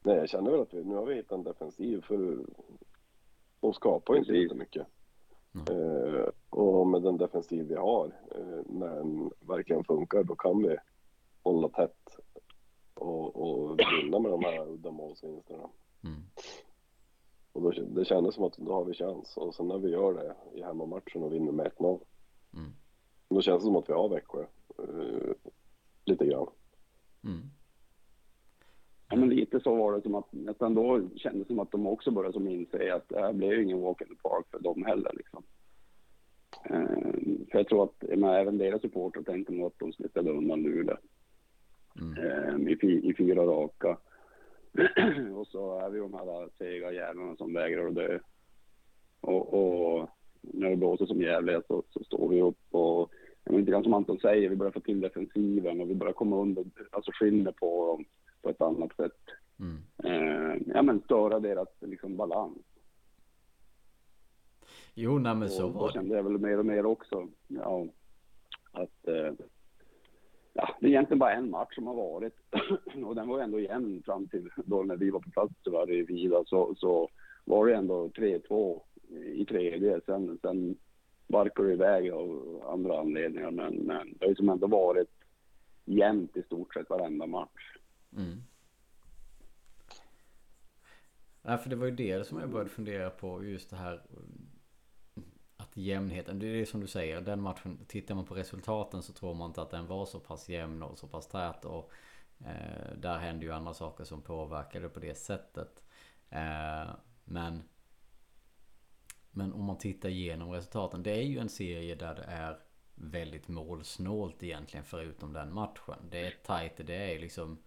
Nej, 0.01 0.15
jag 0.15 0.29
känner 0.29 0.51
väl 0.51 0.61
att 0.61 0.73
vi, 0.73 0.83
nu 0.83 0.95
har 0.95 1.05
vi 1.05 1.15
hittat 1.15 1.31
en 1.31 1.43
defensiv 1.43 2.01
för 2.01 2.37
de 3.59 3.73
skapar 3.73 4.15
inte 4.15 4.27
Precis. 4.27 4.43
jättemycket. 4.43 4.87
Eh, 5.69 6.29
och 6.49 6.87
med 6.87 7.01
den 7.01 7.17
defensiv 7.17 7.67
vi 7.67 7.75
har, 7.75 8.05
eh, 8.35 8.61
när 8.65 8.95
den 8.95 9.31
verkligen 9.39 9.83
funkar, 9.83 10.23
då 10.23 10.35
kan 10.35 10.63
vi 10.63 10.77
hålla 11.43 11.69
tätt 11.69 12.17
och, 12.93 13.35
och 13.35 13.79
vinna 13.79 14.19
med 14.19 14.31
de 14.31 14.43
här 14.43 14.67
uddamålsvinsterna. 14.67 15.69
Mm. 16.03 16.23
Och 17.53 17.61
då, 17.61 17.71
det 17.71 18.05
kändes 18.05 18.35
som 18.35 18.43
att 18.43 18.57
då 18.57 18.73
har 18.73 18.85
vi 18.85 18.93
chans. 18.93 19.37
Och 19.37 19.55
sen 19.55 19.67
när 19.67 19.77
vi 19.77 19.89
gör 19.89 20.13
det 20.13 20.35
i 20.59 20.63
hemmamatchen 20.63 21.23
och 21.23 21.33
vinner 21.33 21.51
med 21.51 21.71
1-0, 21.77 21.99
Mm. 22.53 22.71
då 23.29 23.41
känns 23.41 23.61
det 23.63 23.65
som 23.65 23.75
att 23.75 23.89
vi 23.89 23.93
har 23.93 24.09
Växjö. 24.09 24.41
Eh, 24.79 25.33
lite 26.05 26.25
grann. 26.25 26.47
Mm. 27.23 27.41
Ja, 29.09 29.15
men 29.15 29.29
lite 29.29 29.59
så 29.59 29.75
var 29.75 29.93
det 29.95 30.01
som 30.01 30.15
att 30.15 30.33
nästan 30.33 30.75
då 30.75 31.09
kändes 31.15 31.47
det 31.47 31.53
som 31.53 31.59
att 31.59 31.71
de 31.71 31.87
också 31.87 32.11
började 32.11 32.33
som 32.33 32.47
inse 32.47 32.93
att 32.95 33.09
det 33.09 33.19
här 33.19 33.33
blev 33.33 33.51
ju 33.51 33.63
ingen 33.63 33.81
walk 33.81 34.01
in 34.01 34.07
the 34.07 34.15
park 34.15 34.45
för 34.51 34.59
dem 34.59 34.83
heller 34.85 35.11
liksom. 35.13 35.43
Eh, 36.65 37.47
för 37.51 37.57
jag 37.59 37.67
tror 37.67 37.83
att 37.83 38.01
menar, 38.01 38.39
även 38.39 38.57
deras 38.57 38.81
supportrar 38.81 39.23
tänkte 39.23 39.53
nog 39.53 39.67
att 39.67 39.79
de 39.79 39.93
slippade 39.93 40.31
undan 40.31 40.61
Luleå 40.61 40.97
Mm. 42.01 42.67
eh, 42.67 42.73
i, 42.73 43.09
i 43.09 43.13
fyra 43.17 43.45
raka. 43.45 43.97
och 45.35 45.47
så 45.47 45.79
är 45.79 45.89
vi 45.89 45.99
de 45.99 46.13
här 46.13 46.49
sega 46.57 46.91
jävlarna 46.91 47.35
som 47.35 47.53
vägrar 47.53 47.87
att 47.87 47.95
dö. 47.95 48.19
Och, 49.21 49.53
och 49.53 50.09
när 50.41 50.69
det 50.69 50.75
blåser 50.75 51.05
som 51.05 51.21
jävligt 51.21 51.67
så, 51.67 51.83
så 51.89 52.03
står 52.03 52.29
vi 52.29 52.41
upp 52.41 52.67
och 52.71 53.11
inte 53.49 53.83
som 53.83 53.93
Anton 53.93 54.19
säger, 54.19 54.49
vi 54.49 54.55
börjar 54.55 54.71
få 54.71 54.79
till 54.79 55.01
defensiven 55.01 55.81
och 55.81 55.89
vi 55.89 55.95
börjar 55.95 56.13
komma 56.13 56.41
under, 56.41 56.65
alltså 56.91 57.11
skinnet 57.13 57.55
på 57.55 57.87
dem 57.87 58.05
på 58.41 58.49
ett 58.49 58.61
annat 58.61 58.95
sätt. 58.95 59.21
Mm. 59.59 59.77
Eh, 60.03 60.61
ja 60.65 60.81
men 60.81 61.01
störa 61.01 61.39
deras 61.39 61.67
liksom 61.79 62.17
balans. 62.17 62.57
Jo, 64.93 65.19
nej 65.19 65.35
men 65.35 65.49
så 65.49 65.65
och 65.65 65.73
då 65.73 65.79
var 65.79 65.87
det. 65.87 65.93
kände 65.93 66.15
jag 66.15 66.23
väl 66.23 66.37
mer 66.37 66.59
och 66.59 66.65
mer 66.65 66.85
också, 66.85 67.27
ja, 67.47 67.87
att 68.71 69.07
eh, 69.07 69.33
ja, 70.53 70.75
det 70.79 70.87
är 70.87 70.89
egentligen 70.89 71.19
bara 71.19 71.33
en 71.33 71.49
match 71.49 71.75
som 71.75 71.87
har 71.87 71.95
varit 71.95 72.33
och 73.05 73.15
den 73.15 73.27
var 73.27 73.37
ju 73.37 73.43
ändå 73.43 73.59
jämn 73.59 74.03
fram 74.05 74.27
till 74.27 74.49
då 74.65 74.83
när 74.83 74.95
vi 74.95 75.09
var 75.09 75.19
på 75.19 75.31
plats 75.31 75.53
tyvärr 75.63 75.91
i 75.91 76.03
Vida 76.03 76.43
så, 76.45 76.75
så 76.75 77.09
var 77.45 77.67
det 77.67 77.75
ändå 77.75 78.07
3-2 78.07 78.81
i 79.25 79.45
tredje. 79.45 80.01
Sen, 80.05 80.39
sen 80.41 80.77
barkade 81.27 81.67
det 81.67 81.73
iväg 81.73 82.11
av 82.11 82.61
andra 82.67 82.99
anledningar 82.99 83.51
men, 83.51 83.73
men 83.73 84.13
det 84.13 84.25
har 84.25 84.29
ju 84.29 84.35
som 84.35 84.49
ändå 84.49 84.67
varit 84.67 85.09
jämnt 85.85 86.37
i 86.37 86.43
stort 86.43 86.73
sett 86.73 86.89
varenda 86.89 87.27
match. 87.27 87.77
Mm. 88.17 88.43
Nej, 91.41 91.57
för 91.57 91.69
det 91.69 91.75
var 91.75 91.85
ju 91.85 91.95
det 91.95 92.27
som 92.27 92.39
jag 92.39 92.49
började 92.49 92.69
fundera 92.69 93.09
på 93.09 93.43
just 93.43 93.69
det 93.69 93.75
här 93.75 94.01
jämnheten, 95.73 96.39
det 96.39 96.47
är 96.47 96.53
det 96.53 96.65
som 96.65 96.81
du 96.81 96.87
säger, 96.87 97.21
den 97.21 97.41
matchen, 97.41 97.85
tittar 97.87 98.15
man 98.15 98.25
på 98.25 98.35
resultaten 98.35 99.03
så 99.03 99.13
tror 99.13 99.33
man 99.33 99.49
inte 99.49 99.61
att 99.61 99.69
den 99.69 99.87
var 99.87 100.05
så 100.05 100.19
pass 100.19 100.49
jämn 100.49 100.83
och 100.83 100.97
så 100.97 101.07
pass 101.07 101.27
tät 101.27 101.65
och 101.65 101.91
eh, 102.39 102.97
där 102.97 103.17
hände 103.17 103.45
ju 103.45 103.51
andra 103.51 103.73
saker 103.73 104.03
som 104.03 104.21
påverkade 104.21 104.89
på 104.89 104.99
det 104.99 105.15
sättet. 105.15 105.83
Eh, 106.29 106.89
men 107.23 107.63
men 109.35 109.53
om 109.53 109.63
man 109.63 109.77
tittar 109.77 110.09
igenom 110.09 110.51
resultaten, 110.51 111.03
det 111.03 111.11
är 111.11 111.23
ju 111.23 111.39
en 111.39 111.49
serie 111.49 111.95
där 111.95 112.15
det 112.15 112.23
är 112.23 112.59
väldigt 112.95 113.47
målsnålt 113.47 114.43
egentligen 114.43 114.85
förutom 114.85 115.33
den 115.33 115.53
matchen. 115.53 115.97
Det 116.09 116.27
är 116.27 116.33
tajt, 116.43 116.87
det 116.87 117.13
är 117.13 117.19
liksom 117.19 117.57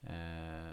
eh, 0.00 0.72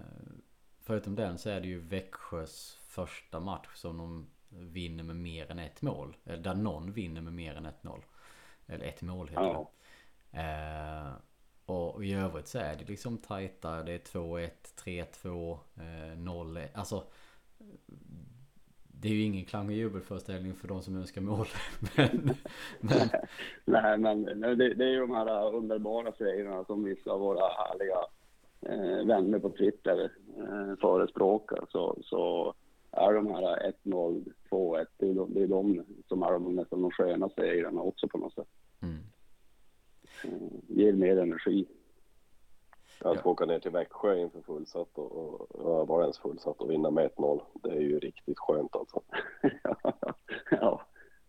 Förutom 0.89 1.16
den 1.16 1.38
så 1.38 1.50
är 1.50 1.62
det 1.62 1.68
ju 1.68 1.80
Växjös 1.80 2.78
första 2.82 3.39
match 3.39 3.68
som 3.76 3.97
de 3.97 4.30
vinner 4.50 5.04
med 5.04 5.16
mer 5.16 5.52
än 5.52 5.60
ett 5.60 5.82
mål. 5.82 6.18
Eller 6.26 6.43
där 6.43 6.56
någon 6.56 6.91
vinner 6.91 7.22
med 7.22 7.34
mer 7.34 7.56
än 7.56 7.66
ett 7.66 7.84
mål. 7.84 8.02
Eller 8.68 8.86
ett 8.86 9.02
mål 9.02 9.28
heter 9.28 9.43
Ja. 9.43 9.72
det. 10.32 10.39
Eh, 10.39 11.12
och 11.66 12.06
i 12.06 12.14
övrigt 12.14 12.47
så 12.47 12.58
är 12.60 12.76
det 12.76 12.86
liksom 12.88 13.18
tajta. 13.18 13.84
Det 13.84 13.93
är 13.93 14.00
2-1, 14.00 14.50
3-2, 14.76 15.60
eh, 15.76 16.18
0-1. 16.18 16.68
Alltså 16.74 17.04
det 19.02 19.08
är 19.08 19.14
ju 19.14 19.22
ingen 19.24 19.45
klang 19.45 19.68
och 19.68 19.74
jubelföreställning 19.74 20.54
för 20.56 20.68
de 20.68 20.82
som 20.82 20.95
önskar 20.95 21.22
mål. 21.22 21.47
Men, 21.95 22.36
men 22.80 23.10
Nej, 23.66 23.97
men 23.97 24.24
det, 24.41 24.74
det 24.74 24.86
är 24.86 24.89
ju 24.89 25.00
de 25.00 25.12
här 25.16 25.56
underbara 25.56 26.12
serierna 26.12 26.66
som 26.66 26.84
vissa 26.84 27.12
av 27.12 27.20
våra 27.20 27.47
härliga 27.47 27.97
eh, 28.62 29.06
vänner 29.08 29.39
på 29.39 29.50
Twitter 29.50 30.12
eh, 30.38 30.76
förespråkar. 30.82 31.66
Så, 31.70 31.97
så 32.04 32.54
är 32.92 33.14
de 33.14 33.28
här 33.28 33.74
1-0, 33.84 34.34
2-1, 34.50 34.86
det 34.98 35.10
är, 35.10 35.14
de, 35.14 35.34
det 35.34 35.42
är 35.44 35.48
de 35.48 35.86
som 36.08 36.24
är 36.24 36.32
de, 36.32 36.56
nästan 36.56 36.82
de 36.82 36.92
sköna 36.92 37.30
serierna 37.30 37.82
också 37.82 38.08
på 38.08 38.18
något 38.18 38.34
sätt. 38.34 38.48
mm, 38.82 38.98
Eh, 40.24 40.32
ger 40.68 40.94
mer 40.94 41.18
energi. 41.18 41.66
Att 43.02 43.16
Ja. 43.24 43.32
åka 43.32 43.46
ner 43.46 43.60
till 43.60 43.72
Växjö 43.72 44.16
inför 44.18 44.42
fullsatt 44.42 44.98
och, 44.98 45.12
och, 45.12 45.56
och 45.56 45.88
var 45.88 46.02
ens 46.02 46.18
fullsatt 46.20 46.62
och 46.62 46.72
vinna 46.72 46.92
med 46.92 47.10
1-0. 47.12 47.42
Det 47.64 47.70
är 47.70 47.80
ju 47.82 48.00
riktigt 48.00 48.40
skönt 48.40 48.76
alltså. 48.76 49.02
ja, 50.52 50.82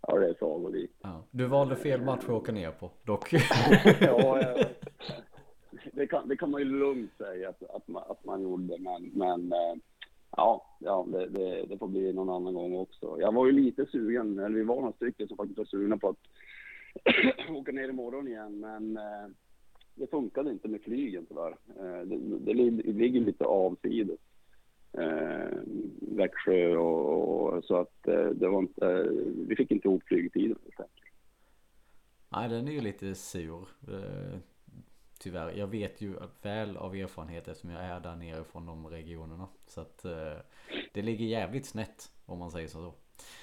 ja, 0.07 0.19
det 0.19 0.29
är 0.29 0.35
sagolikt. 0.35 0.95
ja. 1.03 1.25
Du 1.31 1.47
valde 1.47 1.77
fel 1.77 2.03
match 2.03 2.25
att 2.25 2.31
åka 2.31 2.53
ner 2.53 2.71
på 2.71 2.91
dock. 3.05 3.33
ja, 4.01 4.41
ja. 4.43 4.59
Det, 5.93 6.07
kan, 6.07 6.29
det 6.29 6.37
kan 6.37 6.51
man 6.51 6.61
ju 6.61 6.65
lugnt 6.79 7.11
säga 7.19 7.49
att, 7.49 7.63
att, 7.63 7.89
man, 7.89 8.03
att 8.09 8.25
man 8.25 8.43
gjorde, 8.43 8.79
men, 8.79 9.03
men 9.05 9.53
eh, 9.53 9.75
ja, 10.37 10.77
ja 10.79 11.07
det, 11.13 11.27
det, 11.27 11.67
det 11.69 11.79
får 11.79 11.89
bli 11.89 12.13
någon 12.13 12.31
annan 12.31 12.55
gång 12.55 12.77
också. 12.77 13.17
Jag 13.21 13.33
var 13.33 13.47
ju 13.47 13.53
lite 13.53 13.87
sugen, 13.87 14.39
eller 14.39 14.57
vi 14.57 14.65
var 14.65 14.81
några 14.81 14.93
stycken 14.93 15.29
som 15.29 15.37
faktiskt 15.37 15.59
var 15.59 15.65
sugna 15.65 15.99
på 15.99 16.09
att 16.09 16.19
åka 17.51 17.73
ner 17.73 17.89
imorgon 17.89 18.29
igen, 18.29 18.61
men 18.61 18.97
eh, 18.97 19.29
det 19.95 20.11
funkade 20.11 20.51
inte 20.51 20.69
med 20.69 20.83
flygen 20.83 21.27
tyvärr. 21.27 21.57
Eh, 21.79 22.07
det, 22.07 22.17
det 22.39 22.55
ligger 22.93 23.21
lite 23.21 23.45
avsides. 23.45 24.21
Eh, 24.93 25.59
Växjö 26.01 26.77
och, 26.77 27.55
och 27.55 27.65
så 27.65 27.77
att 27.77 28.09
eh, 28.09 28.27
det 28.27 28.49
var 28.49 28.59
inte, 28.59 28.87
eh, 28.87 29.11
vi 29.49 29.57
fick 29.57 29.71
inte 29.71 29.89
ihop 29.89 30.03
flygtiden 30.07 30.57
helt 30.63 30.81
enkelt. 30.81 31.15
Nej 32.29 32.49
den 32.49 32.69
är 32.69 32.73
ju 32.73 32.81
lite 32.81 33.15
sur. 33.15 33.69
Eh, 33.89 34.39
eh, 35.21 35.25
Tyvärr. 35.25 35.53
Jag 35.59 35.67
vet 35.67 36.01
ju 36.01 36.15
väl 36.43 36.77
av 36.77 36.95
erfarenhet 36.95 37.49
eftersom 37.49 37.71
jag 37.71 37.85
är 37.85 38.01
där 38.01 38.17
nere 38.17 38.45
från 38.45 38.67
de 38.67 38.87
regionerna. 38.87 39.49
Så 39.67 39.81
att 39.81 40.05
eh, 40.05 40.37
det 40.93 41.03
ligger 41.03 41.27
jävligt 41.27 41.67
snett 41.67 42.11
om 42.27 42.39
man 42.39 42.51
säger 42.51 42.69
så. 42.69 42.95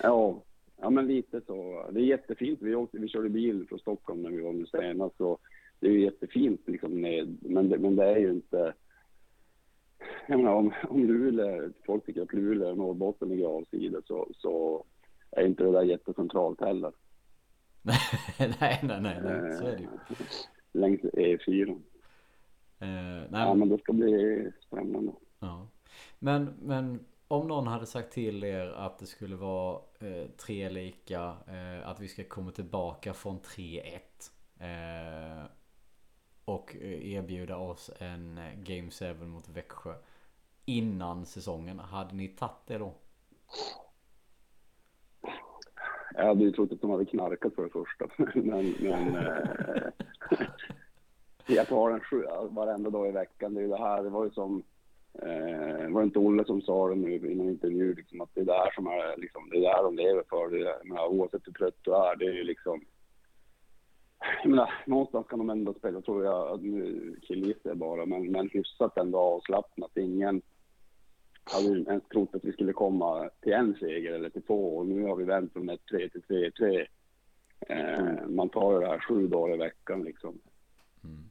Ja, 0.02 0.44
ja 0.78 0.90
men 0.90 1.08
lite 1.08 1.42
så. 1.42 1.86
Det 1.92 2.00
är 2.00 2.04
jättefint. 2.04 2.60
Vi, 2.62 2.76
åkte, 2.76 2.98
vi 2.98 3.08
körde 3.08 3.30
bil 3.30 3.66
från 3.70 3.80
Stockholm 3.80 4.22
när 4.22 4.30
vi 4.30 4.42
var 4.42 4.54
nu 4.54 4.66
senast. 4.66 5.18
Så 5.18 5.38
det 5.80 5.88
är 5.88 5.92
ju 5.92 6.04
jättefint 6.04 6.62
liksom 6.66 7.02
ned. 7.02 7.38
Men 7.42 7.70
det, 7.70 7.78
men 7.78 7.96
det 7.96 8.06
är 8.06 8.18
ju 8.18 8.32
inte... 8.32 8.74
Jag 10.28 10.38
menar 10.38 10.54
om, 10.54 10.74
om 10.90 11.06
Luleå, 11.06 11.70
folk 11.86 12.06
tycker 12.06 12.22
att 12.22 12.34
Luleå 12.34 12.70
och 12.70 12.78
Norrbotten 12.78 13.30
ligger 13.30 13.46
avsides 13.46 14.08
så, 14.08 14.28
så 14.34 14.86
är 15.32 15.46
inte 15.46 15.64
det 15.64 15.72
där 15.72 15.84
jättecentralt 15.84 16.62
heller. 16.62 16.92
nej, 18.38 18.80
nej, 18.84 19.02
nej, 19.02 19.22
nej. 19.24 19.54
Så 19.54 19.66
är 19.66 19.76
det 19.76 19.82
ju. 19.82 19.88
Längs 20.78 21.02
E4. 21.02 21.70
Eh, 21.70 21.78
nej, 22.80 23.28
Ja, 23.32 23.54
men 23.54 23.70
det 23.70 23.78
ska 23.78 23.94
bli 23.94 24.52
spännande. 24.68 25.12
Ja. 25.40 25.68
Men, 26.20 26.54
men 26.62 27.06
om 27.28 27.48
någon 27.48 27.68
hade 27.68 27.86
sagt 27.86 28.12
till 28.12 28.44
er 28.44 28.68
att 28.68 29.00
det 29.00 29.06
skulle 29.06 29.36
vara 29.36 29.82
eh, 30.00 30.28
tre 30.38 30.70
lika, 30.70 31.38
eh, 31.48 31.88
att 31.90 32.00
vi 32.00 32.08
ska 32.08 32.24
komma 32.24 32.52
tillbaka 32.52 33.14
från 33.14 33.40
3-1 33.40 33.82
eh, 34.60 35.46
och 36.46 36.76
eh, 36.76 37.14
erbjuda 37.14 37.58
oss 37.58 37.92
en 38.00 38.38
eh, 38.38 38.54
Game 38.64 38.92
7 38.92 39.14
mot 39.26 39.50
Växjö 39.50 39.94
innan 40.66 41.26
säsongen, 41.26 41.80
hade 41.80 42.16
ni 42.16 42.28
tagit 42.28 42.68
det 42.68 42.78
då? 42.78 42.94
Jag 46.18 46.26
hade 46.26 46.44
ju 46.44 46.52
trott 46.52 46.72
att 46.72 46.82
de 46.82 46.92
hade 46.92 47.06
knarkat 47.06 47.56
för 47.56 47.64
det 47.64 47.70
första. 47.70 48.06
Men, 48.40 48.76
men 48.80 49.16
eh, 49.16 49.90
jag 51.56 51.68
tar 51.68 51.90
den 51.90 52.00
sju, 52.00 52.24
varenda 52.50 52.90
dag 52.90 53.08
i 53.08 53.12
veckan. 53.12 53.54
Det 53.54 53.60
är 53.60 53.62
ju 53.62 53.68
det 53.68 53.78
här, 53.78 54.04
det 54.04 54.10
var 54.10 54.26
ju 54.26 54.32
som, 54.32 54.64
eh, 55.14 55.90
var 55.90 56.02
det 56.02 56.06
inte 56.06 56.20
Olle 56.20 56.46
som 56.46 56.62
sa 56.62 56.90
det 56.90 56.96
nu 56.96 57.16
i 57.16 57.36
någon 57.36 57.50
intervju, 57.50 57.94
liksom, 57.94 58.22
att 58.22 58.30
det 58.34 58.42
är 58.42 58.46
det 58.46 58.54
här 58.54 58.72
som 58.76 58.88
är, 58.88 59.18
liksom, 59.18 59.50
det 59.50 59.58
är 59.58 59.62
det 59.62 59.76
här 59.76 59.84
de 59.84 59.96
lever 59.96 60.24
för. 60.30 60.50
Det 60.50 60.70
är, 60.70 60.84
menar, 60.84 61.08
oavsett 61.08 61.48
hur 61.48 61.54
trött 61.54 61.78
du 61.82 61.96
är, 61.96 62.16
det 62.16 62.26
är 62.26 62.34
ju 62.34 62.44
liksom, 62.44 62.82
jag 64.44 64.50
menar, 64.50 64.74
någonstans 64.86 65.28
kan 65.28 65.40
de 65.40 65.50
ändå 65.50 65.74
spela, 65.74 66.02
tror 66.02 66.26
jag, 66.26 66.64
nu 66.64 67.16
killgissar 67.22 67.70
jag 67.70 67.78
bara, 67.78 68.06
men, 68.06 68.32
men 68.32 68.50
hyfsat 68.50 68.98
ändå 68.98 69.18
avslappnat. 69.20 69.98
Ingen 69.98 70.42
hade 71.52 71.68
ju 71.68 71.84
ens 71.84 72.04
trott 72.04 72.36
att 72.36 72.44
vi 72.44 72.54
skulle 72.54 72.74
komma 72.74 73.30
till 73.42 73.54
en 73.54 73.76
seger 73.76 74.14
eller 74.14 74.30
till 74.30 74.42
två 74.42 74.78
och 74.78 74.86
nu 74.86 75.04
har 75.04 75.16
vi 75.16 75.24
vänt 75.24 75.54
från 75.54 75.70
1-3 75.70 75.78
till 75.88 76.22
3-3. 76.22 76.88
Eh, 77.60 78.28
man 78.28 78.50
tar 78.50 78.74
ju 78.74 78.80
det 78.80 78.88
här 78.88 79.00
sju 79.00 79.28
dagar 79.28 79.56
i 79.56 79.58
veckan 79.58 80.04
liksom. 80.04 80.40
Mm. 81.04 81.24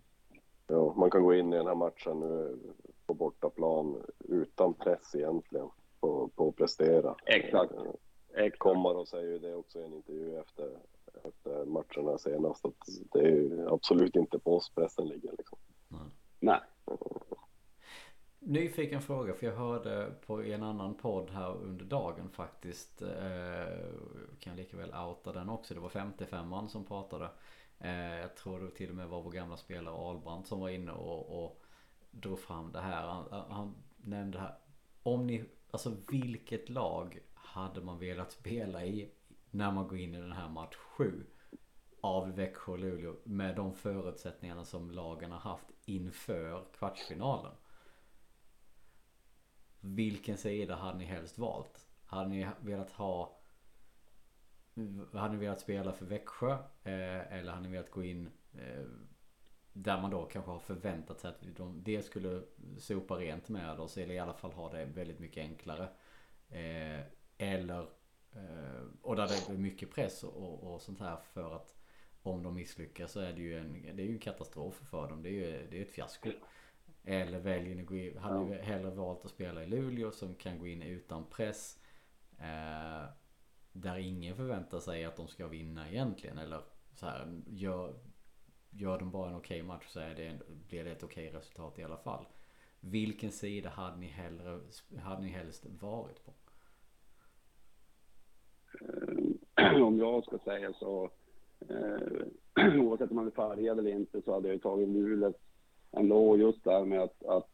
Ja, 0.67 0.95
man 0.97 1.11
kan 1.11 1.23
gå 1.23 1.35
in 1.35 1.53
i 1.53 1.57
den 1.57 1.67
här 1.67 1.75
matchen 1.75 2.21
nu 2.21 2.59
på 3.07 3.15
bortaplan 3.15 4.03
utan 4.19 4.75
press 4.75 5.15
egentligen 5.15 5.69
på, 6.01 6.31
på 6.35 6.49
att 6.49 6.57
prestera. 6.57 7.15
Exakt. 7.27 7.73
Eh, 7.73 7.83
Exakt. 8.37 8.59
Komaros 8.59 9.11
säger 9.11 9.33
ju 9.33 9.39
det 9.39 9.55
också 9.55 9.79
i 9.79 9.85
en 9.85 9.95
intervju 9.95 10.39
efter, 10.39 10.71
efter 11.25 11.65
matcherna 11.65 12.19
senast 12.19 12.65
att 12.65 12.75
det 13.13 13.19
är 13.19 13.31
ju 13.31 13.69
absolut 13.69 14.17
inte 14.17 14.39
på 14.39 14.57
oss 14.57 14.73
pressen 14.75 15.09
ligger 15.09 15.31
liksom. 15.39 15.59
Nej. 16.39 16.61
Nyfiken 18.49 19.03
fråga 19.03 19.35
för 19.35 19.47
jag 19.47 19.57
hörde 19.57 20.15
på 20.27 20.43
en 20.43 20.63
annan 20.63 20.95
podd 20.95 21.31
här 21.31 21.57
under 21.57 21.85
dagen 21.85 22.31
faktiskt. 22.31 23.03
Eh, 23.03 23.79
kan 24.41 24.51
jag 24.53 24.57
lika 24.57 24.77
väl 24.77 24.95
outa 24.95 25.33
den 25.33 25.49
också. 25.49 25.75
Det 25.75 25.81
var 25.81 25.89
55an 25.89 26.67
som 26.67 26.85
pratade. 26.85 27.29
Eh, 27.79 28.15
jag 28.15 28.37
tror 28.37 28.61
det 28.61 28.71
till 28.71 28.91
och 28.91 28.97
med 28.97 29.09
var 29.09 29.23
vår 29.23 29.31
gamla 29.31 29.57
spelare 29.57 29.95
Albrandt 29.95 30.49
som 30.49 30.61
var 30.61 30.69
inne 30.69 30.93
och, 30.93 31.45
och 31.45 31.63
drog 32.11 32.41
fram 32.41 32.73
det 32.73 32.81
här. 32.81 33.07
Han, 33.07 33.45
han 33.51 33.75
nämnde 33.97 34.39
här. 34.39 34.55
Om 35.03 35.27
ni, 35.27 35.45
alltså 35.71 35.97
vilket 36.11 36.69
lag 36.69 37.19
hade 37.35 37.81
man 37.81 37.99
velat 37.99 38.33
spela 38.33 38.85
i 38.85 39.11
när 39.51 39.73
man 39.73 39.89
går 39.89 39.99
in 39.99 40.15
i 40.15 40.21
den 40.21 40.33
här 40.33 40.49
match 40.49 40.75
7 40.75 41.27
av 42.01 42.35
Växjö 42.35 42.73
och 42.73 42.79
Luleå 42.79 43.17
med 43.25 43.57
de 43.57 43.75
förutsättningarna 43.75 44.65
som 44.65 44.91
lagen 44.91 45.33
har 45.33 45.39
haft 45.39 45.67
inför 45.85 46.65
kvartsfinalen? 46.79 47.53
Vilken 49.95 50.37
sida 50.37 50.77
hade 50.77 50.99
ni 50.99 51.05
helst 51.05 51.39
valt? 51.39 51.87
Hade 52.07 52.29
ni 52.29 52.49
velat 52.61 52.91
ha 52.91 53.39
hade 55.13 55.35
ni 55.35 55.41
velat 55.41 55.61
spela 55.61 55.93
för 55.93 56.07
Växjö? 56.07 56.53
Eh, 56.83 57.33
eller 57.33 57.53
hade 57.53 57.63
ni 57.63 57.73
velat 57.73 57.91
gå 57.91 58.05
in 58.05 58.31
eh, 58.55 58.85
där 59.73 60.01
man 60.01 60.11
då 60.11 60.25
kanske 60.25 60.51
har 60.51 60.59
förväntat 60.59 61.21
sig 61.21 61.31
att 61.31 61.57
de 61.57 61.83
dels 61.83 62.07
skulle 62.07 62.43
sopa 62.79 63.15
rent 63.15 63.49
med 63.49 63.81
oss 63.81 63.99
eller 63.99 64.15
i 64.15 64.19
alla 64.19 64.35
fall 64.35 64.53
ha 64.53 64.73
det 64.73 64.85
väldigt 64.85 65.19
mycket 65.19 65.43
enklare. 65.43 65.89
Eh, 66.49 67.01
eller 67.39 67.81
eh, 68.33 68.83
och 69.03 69.17
där 69.17 69.29
det 69.29 69.55
är 69.55 69.59
mycket 69.59 69.95
press 69.95 70.25
och, 70.25 70.75
och 70.75 70.83
sånt 70.83 71.01
här 71.01 71.17
för 71.17 71.57
att 71.57 71.77
om 72.23 72.43
de 72.43 72.55
misslyckas 72.55 73.13
så 73.13 73.21
är 73.21 73.33
det 73.33 73.41
ju 73.41 73.59
en, 73.59 73.97
det 73.97 74.03
är 74.03 74.07
ju 74.07 74.13
en 74.13 74.19
katastrof 74.19 74.75
för 74.75 75.09
dem. 75.09 75.23
Det 75.23 75.29
är 75.29 75.33
ju 75.33 75.67
det 75.71 75.79
är 75.79 75.83
ett 75.83 75.91
fiasko. 75.91 76.31
Eller 77.09 77.41
väljer 77.41 77.75
ni, 77.75 77.83
gå 77.83 77.97
in, 77.97 78.19
hade 78.19 78.45
ni 78.45 78.57
hellre 78.57 78.91
valt 78.91 79.25
att 79.25 79.31
spela 79.31 79.63
i 79.63 79.67
Luleå 79.67 80.11
som 80.11 80.35
kan 80.35 80.59
gå 80.59 80.67
in 80.67 80.83
utan 80.83 81.25
press. 81.31 81.79
Eh, 82.39 83.09
där 83.73 83.97
ingen 83.97 84.37
förväntar 84.37 84.79
sig 84.79 85.05
att 85.05 85.17
de 85.17 85.29
ska 85.29 85.47
vinna 85.47 85.91
egentligen. 85.91 86.39
Eller 86.39 86.61
så 86.95 87.07
här, 87.07 87.43
gör, 87.47 87.95
gör 88.71 88.99
de 88.99 89.11
bara 89.11 89.29
en 89.29 89.37
okej 89.37 89.63
okay 89.63 89.69
match 89.69 89.87
så 89.89 90.01
är 90.01 90.15
det, 90.15 90.39
blir 90.69 90.85
det 90.85 90.91
ett 90.91 91.03
okej 91.03 91.29
okay 91.29 91.39
resultat 91.39 91.79
i 91.79 91.85
alla 91.85 91.97
fall. 91.97 92.27
Vilken 92.81 93.33
sida 93.33 93.69
hade 93.69 93.97
ni, 93.97 94.07
hellre, 94.07 94.61
hade 95.03 95.23
ni 95.23 95.29
helst 95.29 95.67
varit 95.81 96.25
på? 96.25 96.33
Eh, 99.57 99.83
om 99.83 99.99
jag 99.99 100.25
ska 100.25 100.39
säga 100.39 100.73
så, 100.73 101.11
eh, 101.69 102.81
oavsett 102.81 103.11
om 103.11 103.17
man 103.17 103.27
är 103.27 103.31
färgad 103.31 103.79
eller 103.79 103.91
inte, 103.91 104.23
så 104.23 104.35
hade 104.35 104.49
jag 104.49 104.63
tagit 104.63 104.89
Luleås 104.89 105.35
ändå. 105.97 106.37
Just 106.37 106.65
det 106.65 106.73
här 106.73 106.85
med 106.85 107.03
att, 107.03 107.25
att 107.25 107.51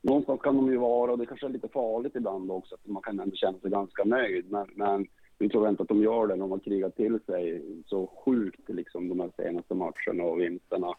någonstans 0.00 0.40
kan 0.40 0.56
de 0.56 0.70
ju 0.70 0.76
vara, 0.76 1.12
och 1.12 1.18
det 1.18 1.26
kanske 1.26 1.46
är 1.46 1.50
lite 1.50 1.68
farligt 1.68 2.16
ibland 2.16 2.50
också, 2.50 2.74
att 2.74 2.86
man 2.86 3.02
kan 3.02 3.20
ändå 3.20 3.36
känna 3.36 3.58
sig 3.58 3.70
ganska 3.70 4.04
nöjd. 4.04 4.50
Men, 4.50 4.66
men 4.74 5.06
vi 5.38 5.48
tror 5.48 5.68
inte 5.68 5.82
att 5.82 5.88
de 5.88 6.02
gör 6.02 6.26
det 6.26 6.34
när 6.34 6.40
de 6.40 6.50
har 6.50 6.58
krigat 6.58 6.96
till 6.96 7.20
sig 7.26 7.62
så 7.86 8.06
sjukt 8.06 8.68
liksom 8.68 9.08
de 9.08 9.20
här 9.20 9.30
senaste 9.36 9.74
matcherna 9.74 10.24
och 10.24 10.40
vinsterna. 10.40 10.94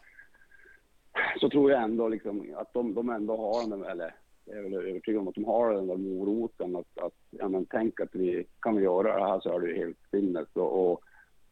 Så 1.39 1.49
tror 1.49 1.71
jag 1.71 1.84
ändå 1.84 2.07
liksom 2.07 2.53
att 2.55 2.73
de, 2.73 2.93
de 2.93 3.09
ändå 3.09 3.38
har 3.38 3.69
den, 3.69 3.84
eller 3.84 4.15
jag 4.45 4.57
är 4.57 4.63
väl 4.63 4.73
övertygad 4.73 5.21
om 5.21 5.27
att 5.27 5.36
de 5.36 5.45
har 5.45 5.73
den 5.73 5.88
där 5.88 5.97
moroten 5.97 6.75
att, 6.75 6.97
att 6.97 7.13
ja 7.30 7.49
men 7.49 7.65
tänk 7.65 7.99
att 7.99 8.15
vi 8.15 8.47
kan 8.59 8.75
vi 8.75 8.84
göra 8.84 9.17
det 9.17 9.25
här 9.25 9.39
så 9.39 9.55
är 9.55 9.59
det 9.59 9.67
ju 9.67 9.77
helt 9.77 9.97
sinnes 10.11 10.47
och, 10.53 10.91
och 10.91 11.03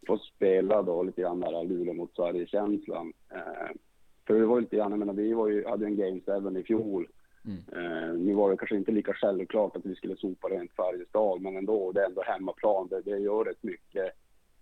få 0.07 0.17
spela 0.17 0.82
då 0.82 1.03
lite 1.03 1.21
grann 1.21 1.39
där 1.39 1.63
Luleå 1.63 1.93
mot 1.93 2.15
Sverige-känslan. 2.15 3.13
Eh, 3.32 3.71
för 4.28 4.39
det 4.39 4.45
var 4.45 4.61
lite 4.61 4.75
grann, 4.75 4.91
jag 4.91 4.99
menar 4.99 5.13
vi 5.13 5.34
var 5.34 5.47
ju, 5.47 5.67
hade 5.67 5.86
en 5.86 5.97
Game 5.97 6.21
7 6.51 6.59
i 6.59 6.63
fjol 6.63 7.07
Mm. 7.47 7.63
Eh, 7.71 8.13
nu 8.13 8.34
var 8.34 8.51
det 8.51 8.57
kanske 8.57 8.75
inte 8.75 8.91
lika 8.91 9.13
självklart 9.13 9.75
att 9.75 9.86
vi 9.86 9.95
skulle 9.95 10.15
sopa 10.15 10.47
rent 10.47 10.71
Färjestad, 10.71 11.41
men 11.41 11.57
ändå, 11.57 11.91
det 11.91 12.01
är 12.01 12.05
ändå 12.05 12.21
hemmaplan. 12.21 12.88
Det, 12.88 13.01
det 13.01 13.17
gör 13.17 13.45
rätt 13.45 13.63
mycket. 13.63 14.11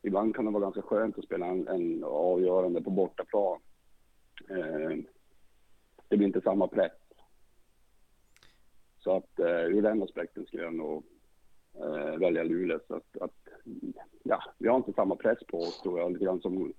Ibland 0.02 0.36
kan 0.36 0.46
det 0.46 0.52
vara 0.52 0.64
ganska 0.64 0.82
skönt 0.82 1.18
att 1.18 1.26
spela 1.26 1.46
en, 1.46 1.68
en 1.68 2.04
avgörande 2.04 2.82
på 2.82 2.90
bortaplan. 2.90 3.60
Eh, 4.50 4.98
det 6.08 6.18
blir 6.18 6.28
inte 6.28 6.42
samma 6.42 6.68
press. 6.68 6.92
Så 9.00 9.18
att 9.18 9.40
eh, 9.40 9.66
ur 9.66 9.82
den 9.82 10.04
aspekten 10.04 10.46
skulle 10.46 10.64
jag 10.64 10.74
nog 10.74 11.04
eh, 11.80 12.20
välja 12.20 12.44
Luleå. 12.44 12.80
Så 12.88 12.96
att, 12.96 13.18
att, 13.22 13.48
ja, 14.24 14.44
vi 14.58 14.68
har 14.68 14.78
inte 14.78 14.94
samma 14.94 15.16
press 15.16 15.40
på 15.48 15.58
oss 15.58 15.82
tror 15.82 16.00
jag, 16.00 16.12
lite 16.12 16.26
grann 16.26 16.42
som 16.42 16.74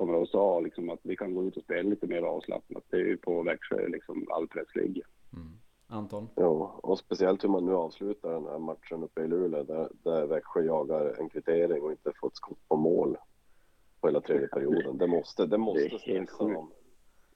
kommer 0.00 0.22
att 0.22 0.28
sa, 0.28 0.60
liksom, 0.60 0.90
att 0.90 1.00
vi 1.02 1.16
kan 1.16 1.34
gå 1.34 1.44
ut 1.44 1.56
och 1.56 1.62
spela 1.62 1.90
lite 1.90 2.06
mer 2.06 2.22
avslappnat. 2.22 2.84
Det 2.90 2.96
är 2.96 3.00
ju 3.00 3.16
på 3.16 3.42
Växjö 3.42 3.88
liksom 3.88 4.26
all 4.30 4.48
press 4.48 4.74
ligger. 4.74 5.04
Mm. 5.32 5.48
Anton? 5.86 6.28
Ja, 6.34 6.80
och 6.82 6.98
speciellt 6.98 7.44
hur 7.44 7.48
man 7.48 7.66
nu 7.66 7.74
avslutar 7.74 8.32
den 8.32 8.46
här 8.46 8.58
matchen 8.58 9.02
uppe 9.02 9.20
i 9.20 9.28
Luleå 9.28 9.62
där, 9.62 9.88
där 10.02 10.26
Växjö 10.26 10.62
jagar 10.62 11.20
en 11.20 11.28
kvittering 11.28 11.82
och 11.82 11.90
inte 11.90 12.12
fått 12.20 12.36
skott 12.36 12.68
på 12.68 12.76
mål 12.76 13.16
på 14.00 14.08
hela 14.08 14.20
tredje 14.20 14.48
perioden. 14.48 14.98
Det 14.98 15.06
måste, 15.06 15.46
det 15.46 15.58
måste 15.58 15.98
stressa 15.98 16.44
dem. 16.44 16.70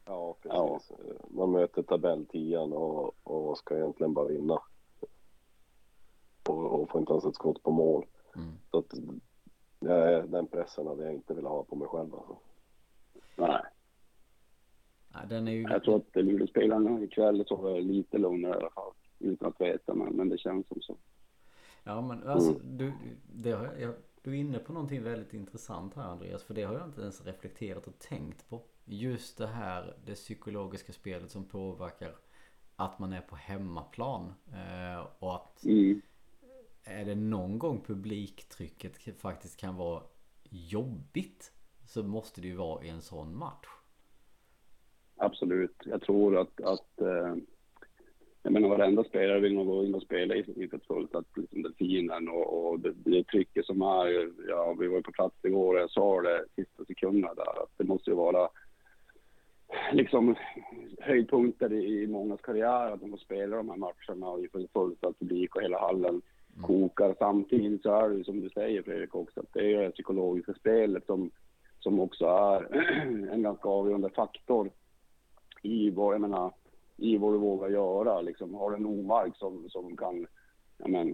Ja, 0.05 0.37
precis. 0.43 0.97
Ja. 0.99 1.15
Man 1.29 1.53
möter 1.53 1.83
tabelltian 1.83 2.73
och, 2.73 3.15
och 3.23 3.59
ska 3.59 3.77
egentligen 3.77 4.15
bara 4.15 4.29
vinna. 4.29 4.59
Och, 6.49 6.81
och 6.81 6.91
får 6.91 7.01
inte 7.01 7.13
ens 7.13 7.25
ett 7.25 7.35
skott 7.35 7.63
på 7.63 7.71
mål. 7.71 8.07
Mm. 8.37 8.53
Så 8.71 8.79
att, 8.79 8.95
ja, 9.79 10.23
den 10.23 10.47
pressen 10.47 10.87
hade 10.87 11.05
jag 11.05 11.15
inte 11.15 11.35
velat 11.35 11.53
ha 11.53 11.65
på 11.65 11.77
mig 11.77 11.89
själv 11.89 12.15
alltså. 12.15 12.37
Nej. 13.37 13.63
Ja, 15.13 15.21
den 15.29 15.49
är 15.49 15.53
ju... 15.53 15.63
Jag 15.63 15.85
tror 15.85 15.97
att 15.97 16.25
Luleåspelarna 16.25 17.01
ikväll 17.01 17.45
sover 17.47 17.81
lite 17.81 18.19
lugnare 18.19 18.55
i 18.55 18.57
alla 18.57 18.71
fall. 18.71 18.93
Utan 19.19 19.49
att 19.49 19.61
veta, 19.61 19.95
men, 19.95 20.17
men 20.17 20.29
det 20.29 20.39
känns 20.39 20.69
som 20.69 20.83
så. 20.83 20.97
Ja, 21.85 22.01
men 22.01 22.29
alltså 22.29 22.51
mm. 22.51 22.79
du, 22.79 22.93
det 23.33 23.53
har 23.53 23.75
jag, 23.79 23.95
du 24.23 24.31
är 24.31 24.35
inne 24.35 24.59
på 24.59 24.73
någonting 24.73 25.03
väldigt 25.03 25.35
intressant 25.35 25.95
här 25.95 26.03
Andreas. 26.03 26.43
För 26.43 26.55
det 26.55 26.63
har 26.63 26.75
jag 26.75 26.87
inte 26.87 27.01
ens 27.01 27.27
reflekterat 27.27 27.87
och 27.87 27.99
tänkt 27.99 28.49
på. 28.49 28.61
Just 28.85 29.39
det 29.39 29.47
här, 29.47 29.97
det 30.07 30.15
psykologiska 30.15 30.93
spelet 30.93 31.31
som 31.31 31.45
påverkar 31.45 32.15
att 32.77 32.99
man 32.99 33.13
är 33.13 33.21
på 33.21 33.37
hemmaplan. 33.37 34.35
Eh, 34.53 35.07
och 35.19 35.35
att 35.35 35.65
mm. 35.65 36.01
är 36.85 37.05
det 37.05 37.15
någon 37.15 37.59
gång 37.59 37.81
publiktrycket 37.81 39.21
faktiskt 39.21 39.61
kan 39.61 39.77
vara 39.77 40.03
jobbigt 40.51 41.53
så 41.95 42.03
måste 42.03 42.41
det 42.41 42.49
ju 42.49 42.57
vara 42.57 42.85
i 42.85 42.89
en 42.89 43.03
sån 43.03 43.39
match. 43.39 43.69
Absolut. 45.17 45.77
Jag 45.85 46.03
tror 46.03 46.37
att, 46.37 46.61
att 46.61 47.01
eh, 47.01 47.35
jag 48.43 48.53
menar 48.53 48.69
varenda 48.69 49.05
spelare 49.05 49.41
vill 49.41 49.55
nog 49.55 49.67
gå 49.67 49.85
in 49.85 49.95
och 49.95 50.03
spela 50.03 50.35
inför 50.35 50.77
ett 50.77 50.87
fullsatt 50.87 51.25
liksom 51.37 51.63
delfinen 51.63 52.29
och, 52.29 52.71
och 52.71 52.81
det, 52.81 52.93
det 52.97 53.25
trycket 53.25 53.67
som 53.67 53.83
är, 53.83 54.31
ja 54.49 54.77
vi 54.81 54.89
var 54.89 54.97
ju 54.97 55.03
på 55.03 55.13
plats 55.13 55.37
igår 55.43 55.75
och 55.75 55.81
jag 55.81 55.91
sa 55.91 56.23
det 56.23 56.45
sista 56.57 56.85
sekunderna 56.85 57.35
där 57.35 57.63
att 57.63 57.73
det 57.77 57.85
måste 57.85 58.11
ju 58.11 58.17
vara 58.17 58.49
liksom 59.93 60.35
höjdpunkter 60.99 61.73
i, 61.73 62.03
i 62.03 62.07
mångas 62.07 62.41
karriär 62.41 62.91
att 62.91 63.01
de 63.01 63.11
får 63.11 63.19
spela 63.19 63.57
de 63.57 63.71
här 63.71 63.77
matcherna 63.77 64.29
och 64.29 64.41
inför 64.41 64.67
fullsatt 64.73 65.19
publik 65.19 65.57
och 65.57 65.63
hela 65.63 65.81
hallen 65.81 66.23
mm. 66.57 66.63
kokar. 66.63 67.15
Samtidigt 67.19 67.83
så 67.83 67.95
är 67.95 68.09
det 68.09 68.17
ju 68.17 68.25
som 68.25 68.41
du 68.41 68.51
säger 68.51 68.83
Fredrik 68.83 69.15
också 69.15 69.41
att 69.41 69.53
det 69.53 69.75
är 69.75 69.83
det 69.83 69.91
psykologiska 69.91 70.55
spelet 70.55 71.07
som, 71.07 71.31
som 71.85 72.01
också 72.01 72.25
är 72.25 72.75
en 73.33 73.43
ganska 73.43 73.69
avgörande 73.69 74.11
faktor 74.11 74.71
i 75.63 75.91
vad, 75.91 76.15
jag 76.15 76.21
menar, 76.21 76.53
i 76.97 77.17
vad 77.17 77.33
du 77.33 77.39
vågar 77.39 77.69
göra. 77.69 78.21
Liksom, 78.21 78.55
har 78.55 78.71
du 78.71 78.77
en 78.77 78.87
omark 78.87 79.37
som, 79.37 79.69
som 79.71 79.97
kan 79.97 80.27
jag 80.79 80.91
men, 80.91 81.09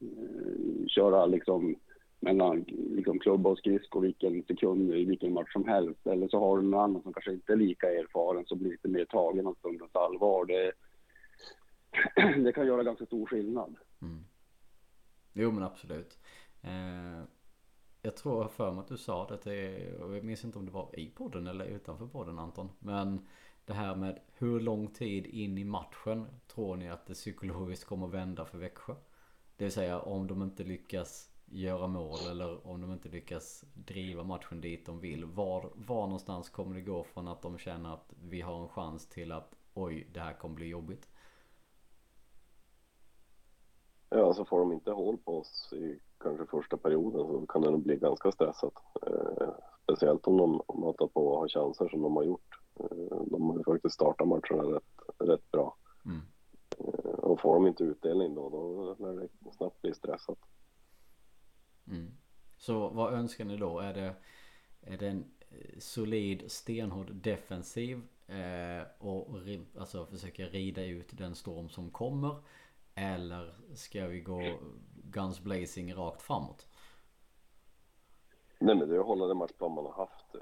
eh, 0.00 0.86
köra 0.86 1.26
liksom, 1.26 1.76
mellan 2.20 2.64
liksom, 2.68 3.18
klubba 3.18 3.50
och 3.50 3.58
skridskor 3.58 4.00
vilken 4.00 4.42
sekund 4.42 4.94
i 4.94 5.04
vilken 5.04 5.32
match 5.32 5.52
som 5.52 5.68
helst. 5.68 6.06
Eller 6.06 6.28
så 6.28 6.38
har 6.38 6.56
du 6.56 6.62
någon 6.62 6.80
annan 6.80 7.02
som 7.02 7.12
kanske 7.12 7.32
inte 7.32 7.52
är 7.52 7.56
lika 7.56 7.86
erfaren 7.86 8.46
som 8.46 8.58
blir 8.58 8.70
lite 8.70 8.88
mer 8.88 9.04
tagen 9.04 9.46
av 9.46 9.54
stundens 9.54 9.96
allvar. 9.96 10.44
Det, 10.44 10.72
det 12.44 12.52
kan 12.52 12.66
göra 12.66 12.82
ganska 12.82 13.06
stor 13.06 13.26
skillnad. 13.26 13.76
Mm. 14.02 14.24
Jo 15.32 15.50
men 15.50 15.62
absolut. 15.62 16.18
Eh, 16.62 17.24
jag 18.02 18.16
tror 18.16 18.48
för 18.48 18.72
mig 18.72 18.80
att 18.80 18.88
du 18.88 18.96
sa 18.96 19.26
det 19.26 19.38
till, 19.38 19.96
jag 19.98 20.24
minns 20.24 20.44
inte 20.44 20.58
om 20.58 20.66
det 20.66 20.72
var 20.72 20.98
i 20.98 21.10
podden 21.10 21.46
eller 21.46 21.64
utanför 21.64 22.06
podden 22.06 22.38
Anton. 22.38 22.70
Men 22.78 23.26
det 23.64 23.72
här 23.72 23.94
med 23.96 24.20
hur 24.32 24.60
lång 24.60 24.88
tid 24.88 25.26
in 25.26 25.58
i 25.58 25.64
matchen 25.64 26.26
tror 26.46 26.76
ni 26.76 26.90
att 26.90 27.06
det 27.06 27.14
psykologiskt 27.14 27.84
kommer 27.84 28.06
vända 28.06 28.44
för 28.44 28.58
Växjö? 28.58 28.94
Det 29.56 29.64
vill 29.64 29.72
säga 29.72 30.00
om 30.00 30.26
de 30.26 30.42
inte 30.42 30.64
lyckas 30.64 31.30
göra 31.46 31.86
mål 31.86 32.18
eller 32.30 32.66
om 32.66 32.80
de 32.80 32.92
inte 32.92 33.08
lyckas 33.08 33.64
driva 33.74 34.24
matchen 34.24 34.60
dit 34.60 34.86
de 34.86 35.00
vill. 35.00 35.24
Var, 35.24 35.70
var 35.74 36.06
någonstans 36.06 36.50
kommer 36.50 36.74
det 36.74 36.80
gå 36.80 37.04
från 37.04 37.28
att 37.28 37.42
de 37.42 37.58
känner 37.58 37.94
att 37.94 38.14
vi 38.22 38.40
har 38.40 38.62
en 38.62 38.68
chans 38.68 39.08
till 39.08 39.32
att 39.32 39.54
oj, 39.74 40.08
det 40.12 40.20
här 40.20 40.32
kommer 40.32 40.54
bli 40.54 40.66
jobbigt? 40.66 41.08
Ja, 44.10 44.34
så 44.34 44.44
får 44.44 44.58
de 44.58 44.72
inte 44.72 44.90
hål 44.90 45.18
på 45.18 45.38
oss 45.38 45.72
i 45.72 45.98
kanske 46.20 46.46
första 46.46 46.76
perioden 46.76 47.26
så 47.26 47.46
kan 47.46 47.62
det 47.62 47.70
nog 47.70 47.82
bli 47.82 47.96
ganska 47.96 48.32
stressat. 48.32 48.74
Eh, 49.06 49.48
speciellt 49.82 50.26
om 50.26 50.36
de 50.36 50.62
matar 50.80 51.06
på 51.06 51.26
och 51.26 51.38
har 51.38 51.48
chanser 51.48 51.88
som 51.88 52.02
de 52.02 52.16
har 52.16 52.24
gjort. 52.24 52.60
Eh, 52.80 53.22
de 53.26 53.50
har 53.50 53.58
ju 53.58 53.64
faktiskt 53.64 53.94
startat 53.94 54.28
matcherna 54.28 54.76
rätt, 54.76 55.00
rätt 55.18 55.50
bra. 55.50 55.76
Mm. 56.04 56.20
Eh, 56.78 57.10
och 57.10 57.40
får 57.40 57.54
de 57.54 57.66
inte 57.66 57.84
utdelning 57.84 58.34
då, 58.34 58.48
då 58.48 58.96
lär 59.06 59.20
det 59.20 59.52
snabbt 59.52 59.82
bli 59.82 59.94
stressat. 59.94 60.38
Mm. 61.86 62.10
Så 62.56 62.88
vad 62.88 63.14
önskar 63.14 63.44
ni 63.44 63.56
då? 63.56 63.78
Är 63.78 63.94
det, 63.94 64.14
är 64.80 64.98
det 64.98 65.08
en 65.08 65.24
eh, 65.50 65.78
solid, 65.78 66.50
stenhård 66.50 67.14
defensiv 67.14 68.02
eh, 68.26 68.86
och 68.98 69.26
alltså 69.78 70.06
försöka 70.06 70.44
rida 70.44 70.84
ut 70.84 71.18
den 71.18 71.34
storm 71.34 71.68
som 71.68 71.90
kommer? 71.90 72.36
Eller 72.98 73.54
ska 73.74 74.06
vi 74.06 74.20
gå 74.20 74.40
guns 75.04 75.40
blazing 75.40 75.94
rakt 75.94 76.22
framåt? 76.22 76.66
Nej 78.58 78.76
men 78.76 78.88
det 78.88 78.96
är 78.96 79.00
att 79.00 79.06
hålla 79.06 79.26
den 79.26 79.36
matchplan 79.36 79.72
man 79.72 79.84
har 79.84 79.92
haft. 79.92 80.36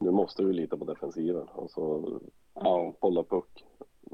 Nu 0.00 0.10
måste 0.10 0.44
vi 0.44 0.52
lita 0.52 0.76
på 0.76 0.84
defensiven. 0.84 1.48
Alltså, 1.54 2.10
ja, 2.54 2.94
hålla 3.00 3.22
puck. 3.22 3.64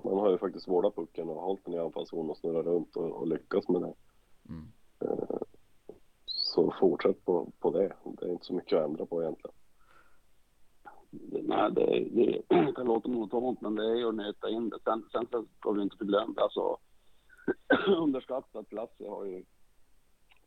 man 0.05 0.19
har 0.19 0.31
ju 0.31 0.39
faktiskt 0.39 0.69
vårdat 0.69 0.97
pucken 0.97 1.29
och 1.29 1.43
hållit 1.43 1.65
den 1.65 1.75
i 1.75 1.79
anfallszon 1.79 2.31
och 2.31 2.37
snurrat 2.37 2.67
runt 2.67 2.97
och, 2.97 3.11
och 3.11 3.27
lyckats 3.27 3.69
med 3.69 3.83
det. 3.83 3.95
Mm. 4.49 4.73
Eh, 5.01 5.37
så 6.27 6.75
fortsätt 6.81 7.25
på, 7.25 7.53
på 7.59 7.71
det. 7.71 7.93
Det 8.05 8.27
är 8.27 8.33
inte 8.33 8.47
så 8.47 8.55
mycket 8.55 8.79
att 8.79 8.85
ändra 8.85 9.07
på 9.07 9.23
egentligen. 9.23 9.55
Det, 11.11 11.43
nej, 11.43 11.73
det, 11.73 12.09
det 12.49 12.73
kan 12.73 12.87
låta 12.87 13.09
monotont, 13.09 13.61
men 13.61 13.75
det 13.75 13.85
är 13.85 13.95
ju 13.95 14.09
att 14.09 14.15
nöta 14.15 14.51
in 14.51 14.69
det. 14.69 14.79
Sen, 14.85 15.05
sen 15.13 15.27
så 15.31 15.45
ska 15.59 15.71
vi 15.71 15.83
inte 15.83 15.97
förglömma, 15.97 16.41
alltså 16.41 16.79
underskattat 17.87 18.73
Lasse 18.73 19.09
har 19.09 19.25
ju 19.25 19.45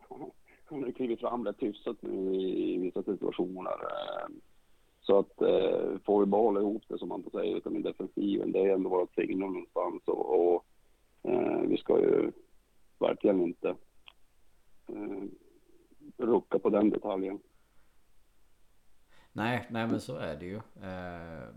han 0.66 0.84
har 0.84 0.92
klivit 0.92 1.20
fram 1.20 1.46
rätt 1.46 1.64
hyfsat 1.64 2.02
nu 2.02 2.36
i, 2.36 2.78
vissa 2.78 3.04
situationer. 3.04 3.72
Eh, 3.72 4.28
så 5.02 5.20
att 5.20 5.42
eh, 5.42 6.00
får 6.06 6.20
vi 6.20 6.26
bara 6.26 6.42
hålla 6.42 6.60
ihop 6.60 6.84
det 6.88 6.98
som 6.98 7.10
man 7.10 7.24
får 7.24 7.30
säga 7.30 7.58
utan 7.58 7.76
i 7.76 7.82
defensiven, 7.82 8.52
det 8.52 8.60
är 8.60 8.74
ändå 8.74 8.90
vårt 8.90 9.16
signum 9.16 9.54
någonstans 9.54 10.04
och, 10.06 10.56
och 10.56 10.66
eh, 11.24 11.62
vi 11.62 11.78
ska 11.78 12.00
ju 12.00 12.32
verkligen 13.00 13.42
inte 13.42 13.76
eh, 14.88 15.24
rucka 16.18 16.60
på 16.60 16.70
den 16.70 16.90
detaljen. 16.90 17.40
Nej, 19.32 19.68
nej 19.70 19.88
men 19.88 20.02
så 20.02 20.18
är 20.18 20.36
det 20.36 20.46
ju. 20.46 20.56
Eh, 20.56 21.50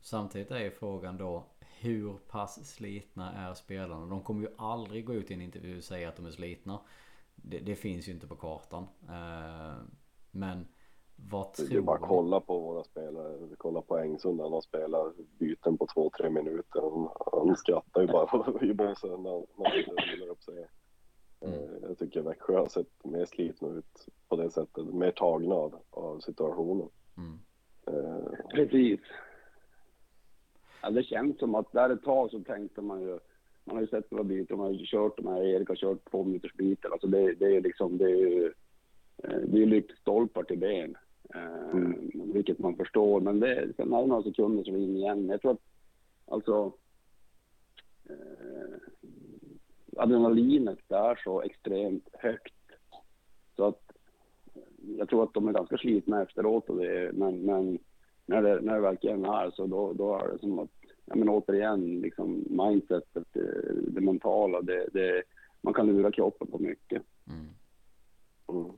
samtidigt 0.00 0.50
är 0.50 0.60
ju 0.60 0.70
frågan 0.70 1.16
då 1.16 1.44
hur 1.82 2.12
pass 2.28 2.74
slitna 2.74 3.32
är 3.32 3.54
spelarna? 3.54 4.06
De 4.06 4.20
kommer 4.20 4.42
ju 4.42 4.48
aldrig 4.58 5.04
gå 5.06 5.14
ut 5.14 5.30
i 5.30 5.34
en 5.34 5.40
intervju 5.40 5.76
och 5.76 5.84
säga 5.84 6.08
att 6.08 6.16
de 6.16 6.26
är 6.26 6.30
slitna. 6.30 6.80
Det, 7.34 7.58
det 7.58 7.76
finns 7.76 8.08
ju 8.08 8.12
inte 8.12 8.26
på 8.26 8.36
kartan. 8.36 8.86
Eh, 9.08 9.82
men 10.30 10.66
vad 11.30 11.52
tror 11.52 11.68
Det 11.68 11.76
är 11.76 11.80
bara 11.80 11.96
att 11.96 12.08
kolla 12.08 12.40
på 12.40 12.58
våra 12.58 12.84
spelare. 12.84 13.48
Kolla 13.58 13.82
på 13.82 13.98
Engsund 13.98 14.36
när 14.36 14.50
han 14.50 14.62
spelar 14.62 15.12
byten 15.38 15.78
på 15.78 15.86
två, 15.94 16.10
tre 16.18 16.30
minuter. 16.30 16.80
Han, 16.80 17.08
han 17.32 17.56
skrattar 17.56 18.00
ju 18.00 18.06
bara 18.06 18.54
i 18.62 18.74
båsen 18.74 19.22
när, 19.22 19.46
när 19.58 19.86
han 19.86 20.16
vilar 20.16 20.28
upp 20.32 20.42
sig. 20.42 20.68
Mm. 21.40 21.54
Eh, 21.54 21.88
Jag 21.88 21.98
tycker 21.98 22.22
Växjö 22.22 22.58
har 22.58 22.68
sett 22.68 23.04
mer 23.04 23.24
slitna 23.24 23.68
ut 23.68 24.08
på 24.28 24.36
det 24.36 24.50
sättet. 24.50 24.94
Mer 24.94 25.10
tagna 25.10 25.54
av, 25.54 25.82
av 25.90 26.20
situationen. 26.20 26.88
Mm. 27.16 27.38
Eh, 27.86 28.46
Precis. 28.54 29.00
Ja, 30.82 30.90
det 30.90 31.02
känns 31.02 31.38
som 31.38 31.54
att 31.54 31.72
där 31.72 31.90
ett 31.90 32.02
tag 32.02 32.30
så 32.30 32.40
tänkte 32.40 32.80
man 32.82 33.00
ju, 33.00 33.18
man 33.64 33.76
har 33.76 33.80
ju 33.80 33.86
sett 33.86 34.10
några 34.10 34.24
byten, 34.24 34.56
man 34.56 34.66
har 34.66 34.72
ju 34.72 34.86
kört 34.86 35.16
de 35.16 35.26
här, 35.26 35.42
Erik 35.42 35.68
har 35.68 35.76
kört 35.76 36.10
två 36.10 36.24
minuters 36.24 36.54
byten. 36.54 36.92
Alltså 36.92 37.06
det, 37.06 37.34
det 37.34 37.56
är 37.56 37.60
liksom, 37.60 37.98
det 37.98 38.04
är 38.04 38.16
ju, 38.16 38.52
eh, 39.22 39.40
det 39.46 39.62
är 39.62 39.66
lyktstolpar 39.66 40.42
till 40.42 40.58
ben. 40.58 40.96
Eh, 41.34 41.70
Mm. 41.72 42.32
Vilket 42.32 42.58
man 42.58 42.76
förstår, 42.76 43.20
men 43.20 43.40
det, 43.40 43.72
sen 43.76 43.92
är 43.92 44.00
det 44.00 44.06
några 44.06 44.22
sekunder 44.22 44.64
så 44.64 44.70
är 44.70 44.76
in 44.76 44.96
igen. 44.96 45.28
Jag 45.28 45.40
tror 45.40 45.52
att, 45.52 45.62
alltså, 46.26 46.72
eh, 48.04 48.76
adrenalinet 49.96 50.92
är 50.92 51.20
så 51.24 51.42
extremt 51.42 52.08
högt. 52.12 52.54
Så 53.56 53.64
att 53.64 53.82
jag 54.98 55.08
tror 55.08 55.22
att 55.22 55.34
de 55.34 55.48
är 55.48 55.52
ganska 55.52 55.76
slitna 55.78 56.22
efteråt 56.22 56.68
och 56.68 56.76
det, 56.76 57.10
men, 57.12 57.42
men 57.42 57.78
när 58.26 58.42
det, 58.42 58.60
när 58.60 58.74
det 58.74 58.80
verkligen 58.80 59.24
är 59.24 59.50
så 59.50 59.66
då, 59.66 59.92
då 59.92 60.18
är 60.18 60.28
det 60.28 60.38
som 60.38 60.58
att, 60.58 60.70
ja 61.04 61.14
men 61.14 61.28
återigen, 61.28 62.00
liksom 62.00 62.44
mindsetet, 62.48 63.26
det, 63.32 63.72
det 63.88 64.00
mentala, 64.00 64.62
det, 64.62 64.88
det, 64.92 65.22
man 65.60 65.74
kan 65.74 65.86
lura 65.86 66.12
kroppen 66.12 66.46
på 66.46 66.58
mycket. 66.58 67.02
Mm. 67.26 67.48
mm. 68.48 68.72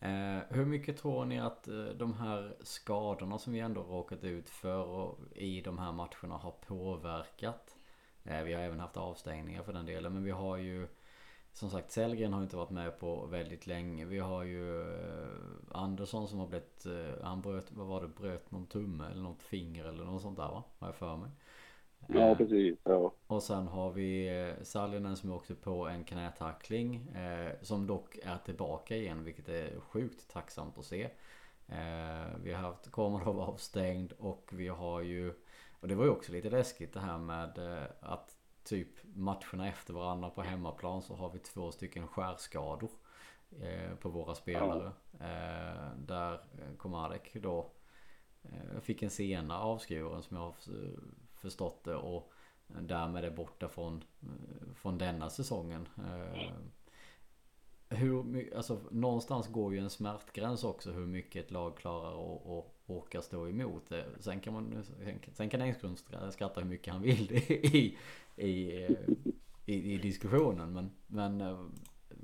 Eh, 0.00 0.42
hur 0.48 0.64
mycket 0.64 0.96
tror 0.96 1.24
ni 1.24 1.40
att 1.40 1.68
eh, 1.68 1.84
de 1.84 2.14
här 2.14 2.56
skadorna 2.60 3.38
som 3.38 3.52
vi 3.52 3.60
ändå 3.60 3.82
råkat 3.82 4.24
ut 4.24 4.48
för 4.48 4.86
och 4.86 5.18
i 5.34 5.60
de 5.60 5.78
här 5.78 5.92
matcherna 5.92 6.36
har 6.36 6.54
påverkat? 6.66 7.76
Eh, 8.24 8.42
vi 8.42 8.52
har 8.52 8.62
även 8.62 8.80
haft 8.80 8.96
avstängningar 8.96 9.62
för 9.62 9.72
den 9.72 9.86
delen 9.86 10.12
men 10.12 10.24
vi 10.24 10.30
har 10.30 10.56
ju 10.56 10.86
som 11.52 11.70
sagt 11.70 11.90
Sellgren 11.90 12.32
har 12.32 12.42
inte 12.42 12.56
varit 12.56 12.70
med 12.70 12.98
på 12.98 13.26
väldigt 13.26 13.66
länge. 13.66 14.04
Vi 14.04 14.18
har 14.18 14.44
ju 14.44 14.80
eh, 14.80 15.11
Andersson 15.72 16.28
som 16.28 16.38
har 16.38 16.46
blivit, 16.46 16.86
eh, 16.86 17.24
han 17.24 17.40
bröt, 17.42 17.72
vad 17.72 17.86
var 17.86 18.00
det, 18.02 18.08
bröt 18.08 18.50
någon 18.50 18.66
tumme 18.66 19.06
eller 19.10 19.22
något 19.22 19.42
finger 19.42 19.84
eller 19.84 20.04
något 20.04 20.22
sånt 20.22 20.36
där 20.38 20.48
va? 20.48 20.64
Har 20.78 20.88
jag 20.88 20.96
för 20.96 21.16
mig. 21.16 21.30
Ja, 22.06 22.34
Eh, 22.34 22.36
precis. 22.36 22.78
Ja, 22.84 23.12
och 23.26 23.42
sen 23.42 23.66
har 23.68 23.90
vi 23.92 24.40
eh, 24.40 24.64
Sallinen 24.64 25.16
som 25.16 25.32
åkte 25.32 25.54
på 25.54 25.88
en 25.88 26.04
knätackling. 26.04 27.08
Eh, 27.08 27.52
som 27.62 27.86
dock 27.86 28.18
är 28.22 28.38
tillbaka 28.38 28.96
igen 28.96 29.24
vilket 29.24 29.48
är 29.48 29.80
sjukt 29.80 30.28
tacksamt 30.30 30.78
att 30.78 30.84
se. 30.86 31.02
Eh, 31.68 32.26
vi 32.42 32.52
har 32.52 32.62
haft 32.62 32.90
Komarov 32.90 33.40
avstängd 33.40 34.12
och 34.18 34.50
vi 34.52 34.68
har 34.68 35.00
ju 35.00 35.34
Och 35.80 35.88
det 35.88 35.94
var 35.94 36.04
ju 36.04 36.10
också 36.10 36.32
lite 36.32 36.50
läskigt 36.50 36.92
det 36.92 37.00
här 37.00 37.18
med 37.18 37.58
eh, 37.58 37.84
att 38.00 38.36
typ 38.64 38.88
matcherna 39.14 39.68
efter 39.68 39.94
varandra 39.94 40.30
på 40.30 40.42
hemmaplan 40.42 41.02
så 41.02 41.14
har 41.14 41.30
vi 41.30 41.38
två 41.38 41.72
stycken 41.72 42.08
skärskador. 42.08 42.90
Eh, 43.60 43.94
på 43.94 44.08
våra 44.08 44.34
spelare. 44.34 44.92
Eh, 45.20 45.96
där 45.96 46.40
Komarek 46.76 47.36
då 47.42 47.70
eh, 48.42 48.80
fick 48.80 49.02
en 49.02 49.10
sena 49.10 49.58
avskuren 49.58 50.22
som 50.22 50.36
jag 50.36 50.44
har 50.44 50.54
förstått 51.34 51.84
det 51.84 51.94
och 51.94 52.32
därmed 52.66 53.24
är 53.24 53.30
borta 53.30 53.68
från, 53.68 54.04
från 54.74 54.98
denna 54.98 55.30
säsongen. 55.30 55.88
Hur 57.88 58.52
alltså 58.56 58.80
någonstans 58.90 59.48
går 59.48 59.72
ju 59.72 59.78
en 59.78 59.90
smärtgräns 59.90 60.64
också 60.64 60.92
hur 60.92 61.06
mycket 61.06 61.44
ett 61.44 61.50
lag 61.50 61.76
klarar 61.76 62.34
att 62.34 62.46
att 62.46 62.72
orka 62.86 63.22
stå 63.22 63.48
emot 63.48 63.88
det. 63.88 64.04
Sen 64.20 64.40
kan 64.40 64.52
man, 64.52 64.84
sen, 64.84 65.18
sen 65.32 65.50
kan 65.50 65.60
Engström 65.60 65.96
skratta 66.30 66.60
hur 66.60 66.68
mycket 66.68 66.92
han 66.92 67.02
vill 67.02 67.32
i, 67.52 67.98
i, 68.36 68.86
i, 69.66 69.92
i 69.92 69.98
diskussionen. 69.98 70.72
Men, 70.72 70.90
men 71.06 71.40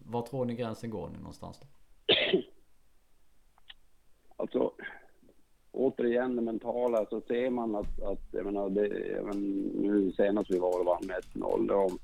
var 0.09 0.23
tror 0.23 0.45
ni 0.45 0.55
gränsen 0.55 0.91
går 0.91 1.09
ni 1.09 1.19
någonstans 1.19 1.61
då? 1.61 1.67
Alltså, 4.41 4.73
återigen 5.73 6.37
det 6.37 6.43
mentala, 6.43 7.07
så 7.07 7.21
ser 7.21 7.51
man 7.51 7.75
att, 7.75 8.03
att 8.03 8.23
jag 8.31 8.45
menar, 8.45 8.71
det, 8.71 8.87
även 8.89 9.61
nu 9.63 10.13
senast 10.13 10.51
vi 10.51 10.59
var 10.59 10.81
och 10.81 10.87
vann 10.87 11.07
med 11.07 11.17
1-0, 11.35 11.69
de 11.69 11.99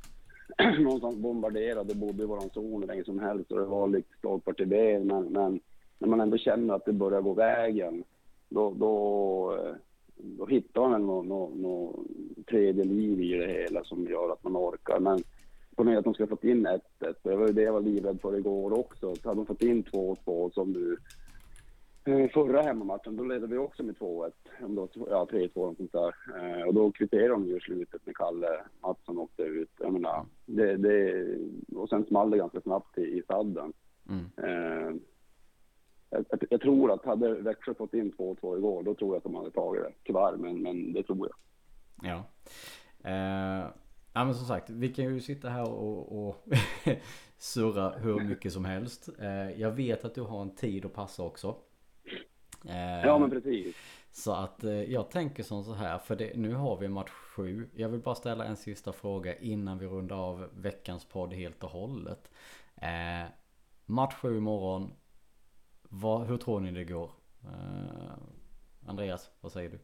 någonstans 0.83 1.17
bombarderade, 1.17 1.95
bodde 1.95 2.23
i 2.23 2.27
våran 2.27 2.51
zon 2.51 2.81
hur 2.81 2.89
länge 2.89 3.05
som 3.05 3.19
helst 3.19 3.53
och 3.53 3.59
det 3.59 3.67
var 3.67 3.89
lite 3.89 4.19
stolpar 4.19 4.53
till 4.53 4.67
ben, 4.67 5.07
men, 5.07 5.25
men 5.25 5.61
när 5.99 6.09
man 6.09 6.21
ändå 6.21 6.39
känner 6.39 6.75
att 6.75 6.85
det 6.85 6.93
börjar 6.93 7.21
gå 7.21 7.35
vägen, 7.35 8.05
då, 8.49 8.75
då, 8.77 9.59
eh, 9.59 9.75
då 10.17 10.47
hittar 10.47 10.81
man 10.81 10.91
väl 10.93 11.03
något 11.03 11.27
no, 11.27 11.63
no, 11.63 12.05
tredje 12.51 12.85
liv 12.85 13.21
i 13.21 13.33
det 13.33 13.53
hela 13.53 13.85
som 13.85 14.07
gör 14.07 14.33
att 14.33 14.45
man 14.45 14.57
orkar. 14.57 15.01
Men 15.01 15.23
med 15.83 15.99
att 15.99 16.05
de 16.05 16.15
ska 16.15 16.27
fått 16.27 16.45
in 16.45 16.67
1-1, 16.67 16.81
det 17.23 17.37
var 17.37 17.47
ju 17.47 17.53
det 17.53 17.63
jag 17.63 17.73
var 17.73 17.81
livrädd 17.81 18.21
för 18.21 18.37
igår 18.37 18.79
också. 18.79 19.15
Så 19.17 19.29
hade 19.29 19.41
de 19.41 19.47
fått 19.47 19.63
in 19.63 19.85
2-2 19.85 20.51
som 20.51 20.73
du 20.73 20.97
Eh, 22.07 22.29
Förra 22.31 22.63
hemmamatchen, 22.63 23.17
då 23.17 23.25
ledde 23.25 23.47
vi 23.47 23.57
också 23.59 23.83
med 23.83 23.95
2-1. 23.97 24.31
Om 24.63 24.75
det 24.75 24.81
var 24.81 24.89
Ja, 25.11 25.29
3-2 25.31 25.51
och 25.55 25.77
sånt 25.77 25.93
där. 25.93 26.15
Eh, 26.37 26.67
Och 26.67 26.75
då 26.75 26.91
kvitterade 26.93 27.29
de 27.29 27.47
ju 27.47 27.57
i 27.57 27.61
slutet 27.61 28.01
när 28.07 28.13
Kalle 28.13 28.49
Mattsson 28.83 29.19
åkte 29.19 29.43
ut. 29.43 29.71
Jag 29.79 29.93
menar, 29.93 30.27
det, 30.47 30.77
det, 30.77 31.27
och 31.77 31.89
sen 31.89 32.05
small 32.05 32.31
det 32.31 32.37
ganska 32.39 32.61
snabbt 32.61 32.99
i, 32.99 33.03
i 33.03 33.23
sadden. 33.29 33.73
Mm. 34.09 34.25
Eh, 34.37 34.95
jag, 36.11 36.25
jag- 36.31 36.45
jag 36.51 36.61
tror 36.61 36.93
att 36.93 37.05
hade 37.05 37.35
Växjö 37.35 37.75
fått 37.75 37.95
in 37.95 38.13
2-2 38.13 38.57
igår, 38.59 38.83
då 38.83 38.95
tror 38.95 39.11
jag 39.11 39.17
att 39.17 39.25
de 39.25 39.35
hade 39.35 39.51
tagit 39.51 39.83
det. 39.83 39.93
Tyvärr, 40.05 40.37
men, 40.37 40.63
men 40.63 40.93
det 40.93 41.03
tror 41.03 41.29
jag. 41.31 41.37
Ja. 42.11 42.25
Eh, 43.11 43.67
ja 44.15 44.25
men 44.25 44.35
som 44.35 44.47
sagt, 44.47 44.71
vi 44.71 44.89
kan 44.89 45.05
ju 45.05 45.21
sitta 45.21 45.49
här 45.49 45.69
och, 45.71 46.29
och 46.29 46.47
surra 47.39 47.91
hur 47.91 48.21
mycket 48.21 48.53
som 48.53 48.65
helst. 48.65 49.09
Eh, 49.19 49.51
jag 49.61 49.71
vet 49.71 50.05
att 50.05 50.15
du 50.15 50.21
har 50.23 50.43
en 50.43 50.55
tid 50.55 50.85
att 50.85 50.93
passa 50.93 51.23
också. 51.23 51.57
Eh, 52.69 53.07
Ja, 53.07 53.19
men 53.19 53.31
precis. 53.31 53.77
Så 54.11 54.33
att 54.33 54.65
eh, 54.65 54.83
jag 54.83 55.11
tänker 55.11 55.43
som 55.43 55.65
så 55.65 55.73
här, 55.73 55.99
för 55.99 56.17
det, 56.17 56.37
nu 56.37 56.55
har 56.55 56.77
vi 56.77 56.89
match 56.89 57.11
sju. 57.11 57.69
Jag 57.75 57.89
vill 57.89 58.01
bara 58.01 58.15
ställa 58.15 58.45
en 58.45 58.57
sista 58.57 58.93
fråga 58.93 59.37
innan 59.39 59.79
vi 59.79 59.87
rundar 59.87 60.17
av 60.17 60.49
veckans 60.55 61.05
podd 61.05 61.33
helt 61.33 61.65
och 61.65 61.71
hållet. 61.71 62.31
Eh, 62.77 63.31
match 63.87 64.15
sju 64.15 64.37
imorgon. 64.39 64.91
Vad, 65.83 66.27
hur 66.27 66.37
tror 66.37 66.61
ni 66.61 66.71
det 66.71 66.85
går? 66.85 67.11
Eh, 67.45 68.13
Andreas, 68.87 69.31
vad 69.41 69.53
säger 69.53 69.71
du? 69.71 69.79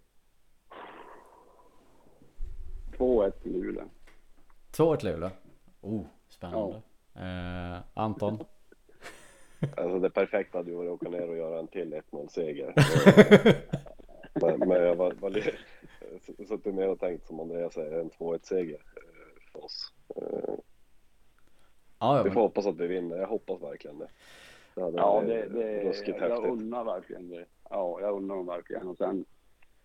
2-1 2.99 3.31
till 3.31 3.53
Luleå. 3.53 3.85
2-1 4.81 5.05
Luleå. 5.05 5.31
Oh, 5.81 6.03
spännande. 6.29 6.83
Eh, 7.15 7.83
Anton? 7.95 8.39
alltså 9.77 9.99
det 9.99 10.11
perfekta 10.11 10.59
hade 10.59 10.71
ju 10.71 10.77
varit 10.77 10.89
att 10.89 10.95
åka 11.03 11.09
ner 11.09 11.29
och 11.29 11.37
göra 11.37 11.59
en 11.59 11.67
till 11.67 11.95
1-0 12.11 12.29
seger. 12.29 12.75
men, 14.41 14.59
men 14.69 14.83
jag 14.83 14.95
var, 14.95 15.13
var 15.13 15.31
suttit 16.49 16.75
mer 16.75 16.89
och 16.89 17.01
tänkt 17.01 17.27
som 17.27 17.41
Andreas 17.41 17.75
säger, 17.75 18.01
en 18.01 18.11
2-1 18.11 18.39
seger 18.43 18.75
eh, 18.97 19.53
för 19.53 19.65
oss. 19.65 19.93
Ja, 20.15 20.57
ja, 21.99 22.17
Vi 22.19 22.25
men, 22.25 22.33
får 22.33 22.41
hoppas 22.41 22.67
att 22.67 22.77
vi 22.77 22.87
vinner, 22.87 23.17
jag 23.17 23.27
hoppas 23.27 23.63
verkligen 23.63 23.99
det. 23.99 24.09
Det 24.75 24.83
hade 24.83 24.99
Ja, 24.99 25.23
det, 25.27 25.49
det, 25.49 25.85
ruskigt 25.85 26.19
jag 26.21 26.29
häftigt. 26.29 26.51
undrar 26.51 26.85
verkligen 26.85 27.29
det. 27.29 27.45
Ja, 27.71 28.01
jag 28.01 28.17
undrar 28.17 28.37
dem 28.37 28.47
verkligen. 28.47 28.89
Och 28.89 28.97
sen, 28.97 29.25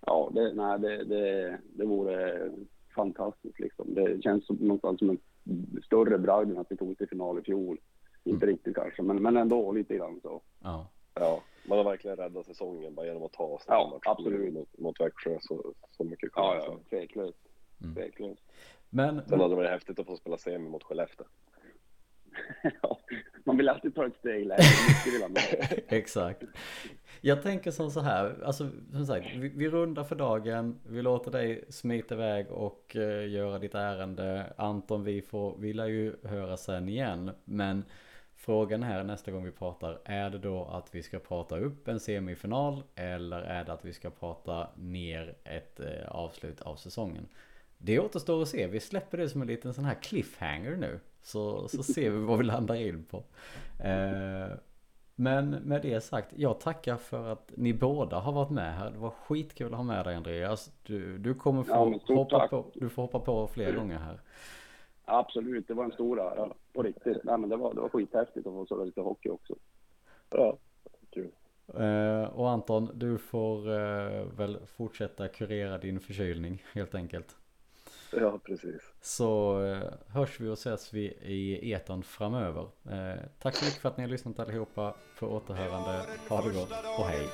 ja, 0.06 0.32
det, 0.34 0.54
nej, 0.54 0.80
det, 0.80 1.04
det, 1.04 1.58
det 1.74 1.86
vore 1.86 2.50
fantastiskt 2.96 3.60
liksom. 3.60 3.94
Det 3.94 4.24
känns 4.24 4.46
som 4.46 4.56
någonstans 4.56 5.00
som 5.00 5.10
en 5.10 5.20
större 5.86 6.18
bragd 6.18 6.52
än 6.52 6.58
att 6.58 6.72
vi 6.72 6.78
tog 6.78 6.98
till 6.98 7.10
final 7.10 7.40
i 7.40 7.42
fjol. 7.42 7.78
Inte 8.24 8.46
riktigt 8.46 8.76
kanske, 8.76 9.02
men, 9.02 9.22
men 9.22 9.38
ändå 9.38 9.72
lite 9.72 9.96
grann 9.96 10.20
så. 10.24 10.42
Ja. 10.64 10.88
Ja, 11.20 11.42
man 11.68 11.78
har 11.78 11.86
verkligen 11.86 12.18
räddat 12.18 12.46
säsongen 12.46 12.96
bara 12.96 13.06
genom 13.06 13.24
att 13.24 13.34
ta 13.34 13.58
sig 13.58 13.66
Ja, 13.68 14.00
absolut. 14.06 14.54
mot, 14.54 14.78
mot 14.78 15.00
Växjö 15.00 15.38
så, 15.42 15.74
så 15.92 16.04
mycket 16.04 16.30
Ja, 16.36 16.52
kan 16.54 16.74
ja, 16.74 16.80
tveklöst. 16.90 17.38
Mm. 17.84 17.96
Tveklöst. 17.96 18.42
Men, 18.90 19.22
Sen 19.28 19.40
hade 19.40 19.52
det 19.52 19.56
varit 19.56 19.70
häftigt 19.70 20.00
att 20.00 20.06
få 20.06 20.18
spela 20.18 20.38
semi 20.38 20.70
mot 20.70 20.84
Skellefteå 20.84 21.26
man 23.44 23.58
vill 23.58 23.70
alltid 23.70 23.96
ta 23.96 24.06
ett 24.06 24.16
steg 24.16 24.46
längre. 24.46 24.62
Exakt. 25.88 26.44
Jag 27.22 27.44
tänker 27.44 27.72
som 27.72 27.92
så 27.92 28.00
här, 28.00 28.36
alltså 28.46 28.70
som 28.92 29.06
sagt, 29.06 29.28
vi, 29.36 29.50
vi 29.50 29.70
rundar 29.70 30.04
för 30.04 30.16
dagen, 30.16 30.80
vi 30.84 31.02
låter 31.02 31.32
dig 31.32 31.66
smita 31.70 32.16
iväg 32.16 32.52
och 32.52 32.96
uh, 32.96 33.30
göra 33.30 33.60
ditt 33.60 33.76
ärende. 33.76 34.54
Anton, 34.58 35.04
vi 35.04 35.22
får, 35.22 35.58
vi 35.60 35.74
lär 35.74 35.88
ju 35.88 36.16
höra 36.24 36.58
sen 36.58 36.90
igen, 36.90 37.32
men 37.46 37.84
frågan 38.36 38.84
här 38.84 39.04
nästa 39.04 39.32
gång 39.32 39.46
vi 39.46 39.52
pratar, 39.52 40.02
är 40.06 40.30
det 40.30 40.38
då 40.38 40.66
att 40.66 40.96
vi 40.96 41.04
ska 41.04 41.20
prata 41.20 41.58
upp 41.58 41.88
en 41.88 42.00
semifinal 42.00 42.84
eller 42.96 43.42
är 43.42 43.66
det 43.66 43.74
att 43.74 43.86
vi 43.86 43.94
ska 43.94 44.10
prata 44.10 44.70
ner 44.76 45.36
ett 45.44 45.80
eh, 45.80 46.08
avslut 46.08 46.62
av 46.62 46.76
säsongen? 46.76 47.28
Det 47.78 48.00
återstår 48.00 48.42
att 48.42 48.48
se, 48.48 48.68
vi 48.68 48.80
släpper 48.80 49.18
det 49.18 49.30
som 49.30 49.42
en 49.42 49.48
liten 49.48 49.74
sån 49.74 49.86
här 49.86 49.96
cliffhanger 50.02 50.76
nu. 50.76 51.00
Så, 51.26 51.68
så 51.68 51.84
ser 51.84 52.10
vi 52.10 52.18
vad 52.18 52.38
vi 52.38 52.44
landar 52.44 52.76
in 52.76 53.06
på. 53.06 53.18
Eh, 53.84 54.58
men 55.16 55.50
med 55.50 55.82
det 55.82 56.02
sagt, 56.02 56.34
jag 56.36 56.60
tackar 56.60 56.98
för 56.98 57.28
att 57.32 57.52
ni 57.56 57.74
båda 57.74 58.20
har 58.20 58.32
varit 58.32 58.50
med 58.50 58.76
här. 58.76 58.92
Det 58.92 58.98
var 58.98 59.10
skitkul 59.10 59.68
att 59.74 59.78
ha 59.78 59.84
med 59.84 60.06
dig 60.06 60.16
Andreas. 60.16 60.72
Du, 60.84 61.18
du 61.18 61.34
kommer 61.34 61.64
få, 61.64 61.72
Ja, 62.08 62.16
hoppa, 62.16 62.40
tack. 62.40 62.50
på, 62.50 62.66
du 62.74 62.90
får 62.90 63.02
hoppa 63.02 63.20
på 63.20 63.48
fler 63.48 63.76
gånger 63.76 63.98
här. 63.98 64.20
Absolut, 65.06 65.68
det 65.68 65.74
var 65.74 65.84
en 65.86 65.92
stor 65.92 66.20
ära. 66.20 66.54
På 66.74 66.84
riktigt. 66.84 67.24
Nej, 67.24 67.38
men 67.38 67.50
det 67.50 67.56
var, 67.56 67.74
det 67.74 67.82
var 67.82 67.90
skithäftigt 67.90 68.48
att 68.48 68.54
få 68.54 68.66
sådär 68.66 68.86
lite 68.86 69.02
hockey 69.02 69.30
också. 69.30 69.56
Ja, 70.30 70.58
kul. 71.10 71.32
Eh, 71.74 72.24
och 72.24 72.50
Anton, 72.50 72.90
du 72.94 73.18
får 73.18 73.72
eh, 73.72 74.26
väl 74.38 74.58
fortsätta 74.68 75.28
kurera 75.28 75.78
din 75.78 76.00
förkylning 76.00 76.64
helt 76.74 76.96
enkelt. 76.96 77.36
Ja, 78.22 78.40
precis. 78.46 78.82
Så 79.02 79.62
eh, 79.66 80.14
hörs 80.14 80.40
vi 80.40 80.50
och 80.50 80.54
ses 80.54 80.94
vi 80.94 81.06
i 81.22 81.72
etan 81.72 82.04
framöver. 82.04 82.62
Eh, 82.90 83.20
tack 83.40 83.56
så 83.56 83.66
mycket 83.66 83.82
för 83.82 83.90
att 83.90 83.98
ni 83.98 84.04
har 84.04 84.10
lyssnat 84.10 84.40
allihopa. 84.40 84.96
För 85.16 85.28
återhörande. 85.28 86.02
Ha 86.30 86.42
det 86.42 86.50
gott 86.54 86.72
och 87.00 87.06
hej. 87.06 87.28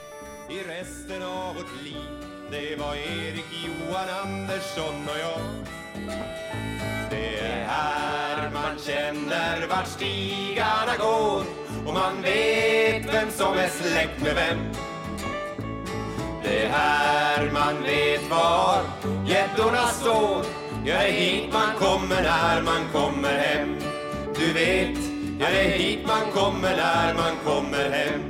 i 0.50 0.64
resten 0.70 1.24
av 1.24 1.56
vårt 1.56 1.84
liv. 1.84 2.28
Det 2.52 2.76
var 2.76 2.96
Erik 2.96 3.46
Johan 3.66 4.10
Andersson 4.24 4.96
och 4.96 5.20
jag. 5.20 5.40
Det 7.10 7.40
är 7.40 7.64
här 7.66 8.52
man 8.54 8.78
känner 8.78 9.68
vart 9.68 9.88
stigarna 9.88 10.98
går 11.00 11.44
och 11.88 11.94
man 11.94 12.22
vet 12.22 13.14
vem 13.14 13.30
som 13.32 13.54
är 13.54 13.68
släkt 13.68 14.24
med 14.24 14.36
vem. 14.36 14.60
Det 16.44 16.66
är 16.66 16.70
här 16.70 17.52
man 17.54 17.84
vet 17.84 18.30
var 18.30 18.82
gäddorna 19.28 19.78
står. 19.88 20.61
Ja, 20.86 20.98
det 20.98 21.08
är 21.08 21.12
hit 21.12 21.54
man 21.54 21.76
kommer 21.76 22.22
när 22.24 22.62
man 22.62 22.88
kommer 22.94 23.38
hem. 23.38 23.76
Du 24.36 24.54
vet, 24.54 24.98
ja 25.40 25.48
det 25.50 25.62
är 25.62 25.78
hit 25.78 26.00
man 26.08 26.32
kommer 26.34 26.76
när 26.76 27.14
man 27.14 27.36
kommer 27.46 27.90
hem. 27.90 28.22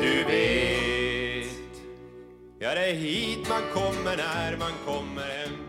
Du 0.00 0.24
vet, 0.24 1.52
ja 2.58 2.74
det 2.74 2.90
är 2.90 2.94
hit 2.94 3.48
man 3.48 3.62
kommer 3.74 4.16
när 4.16 4.56
man 4.56 4.72
kommer 4.86 5.22
hem. 5.22 5.65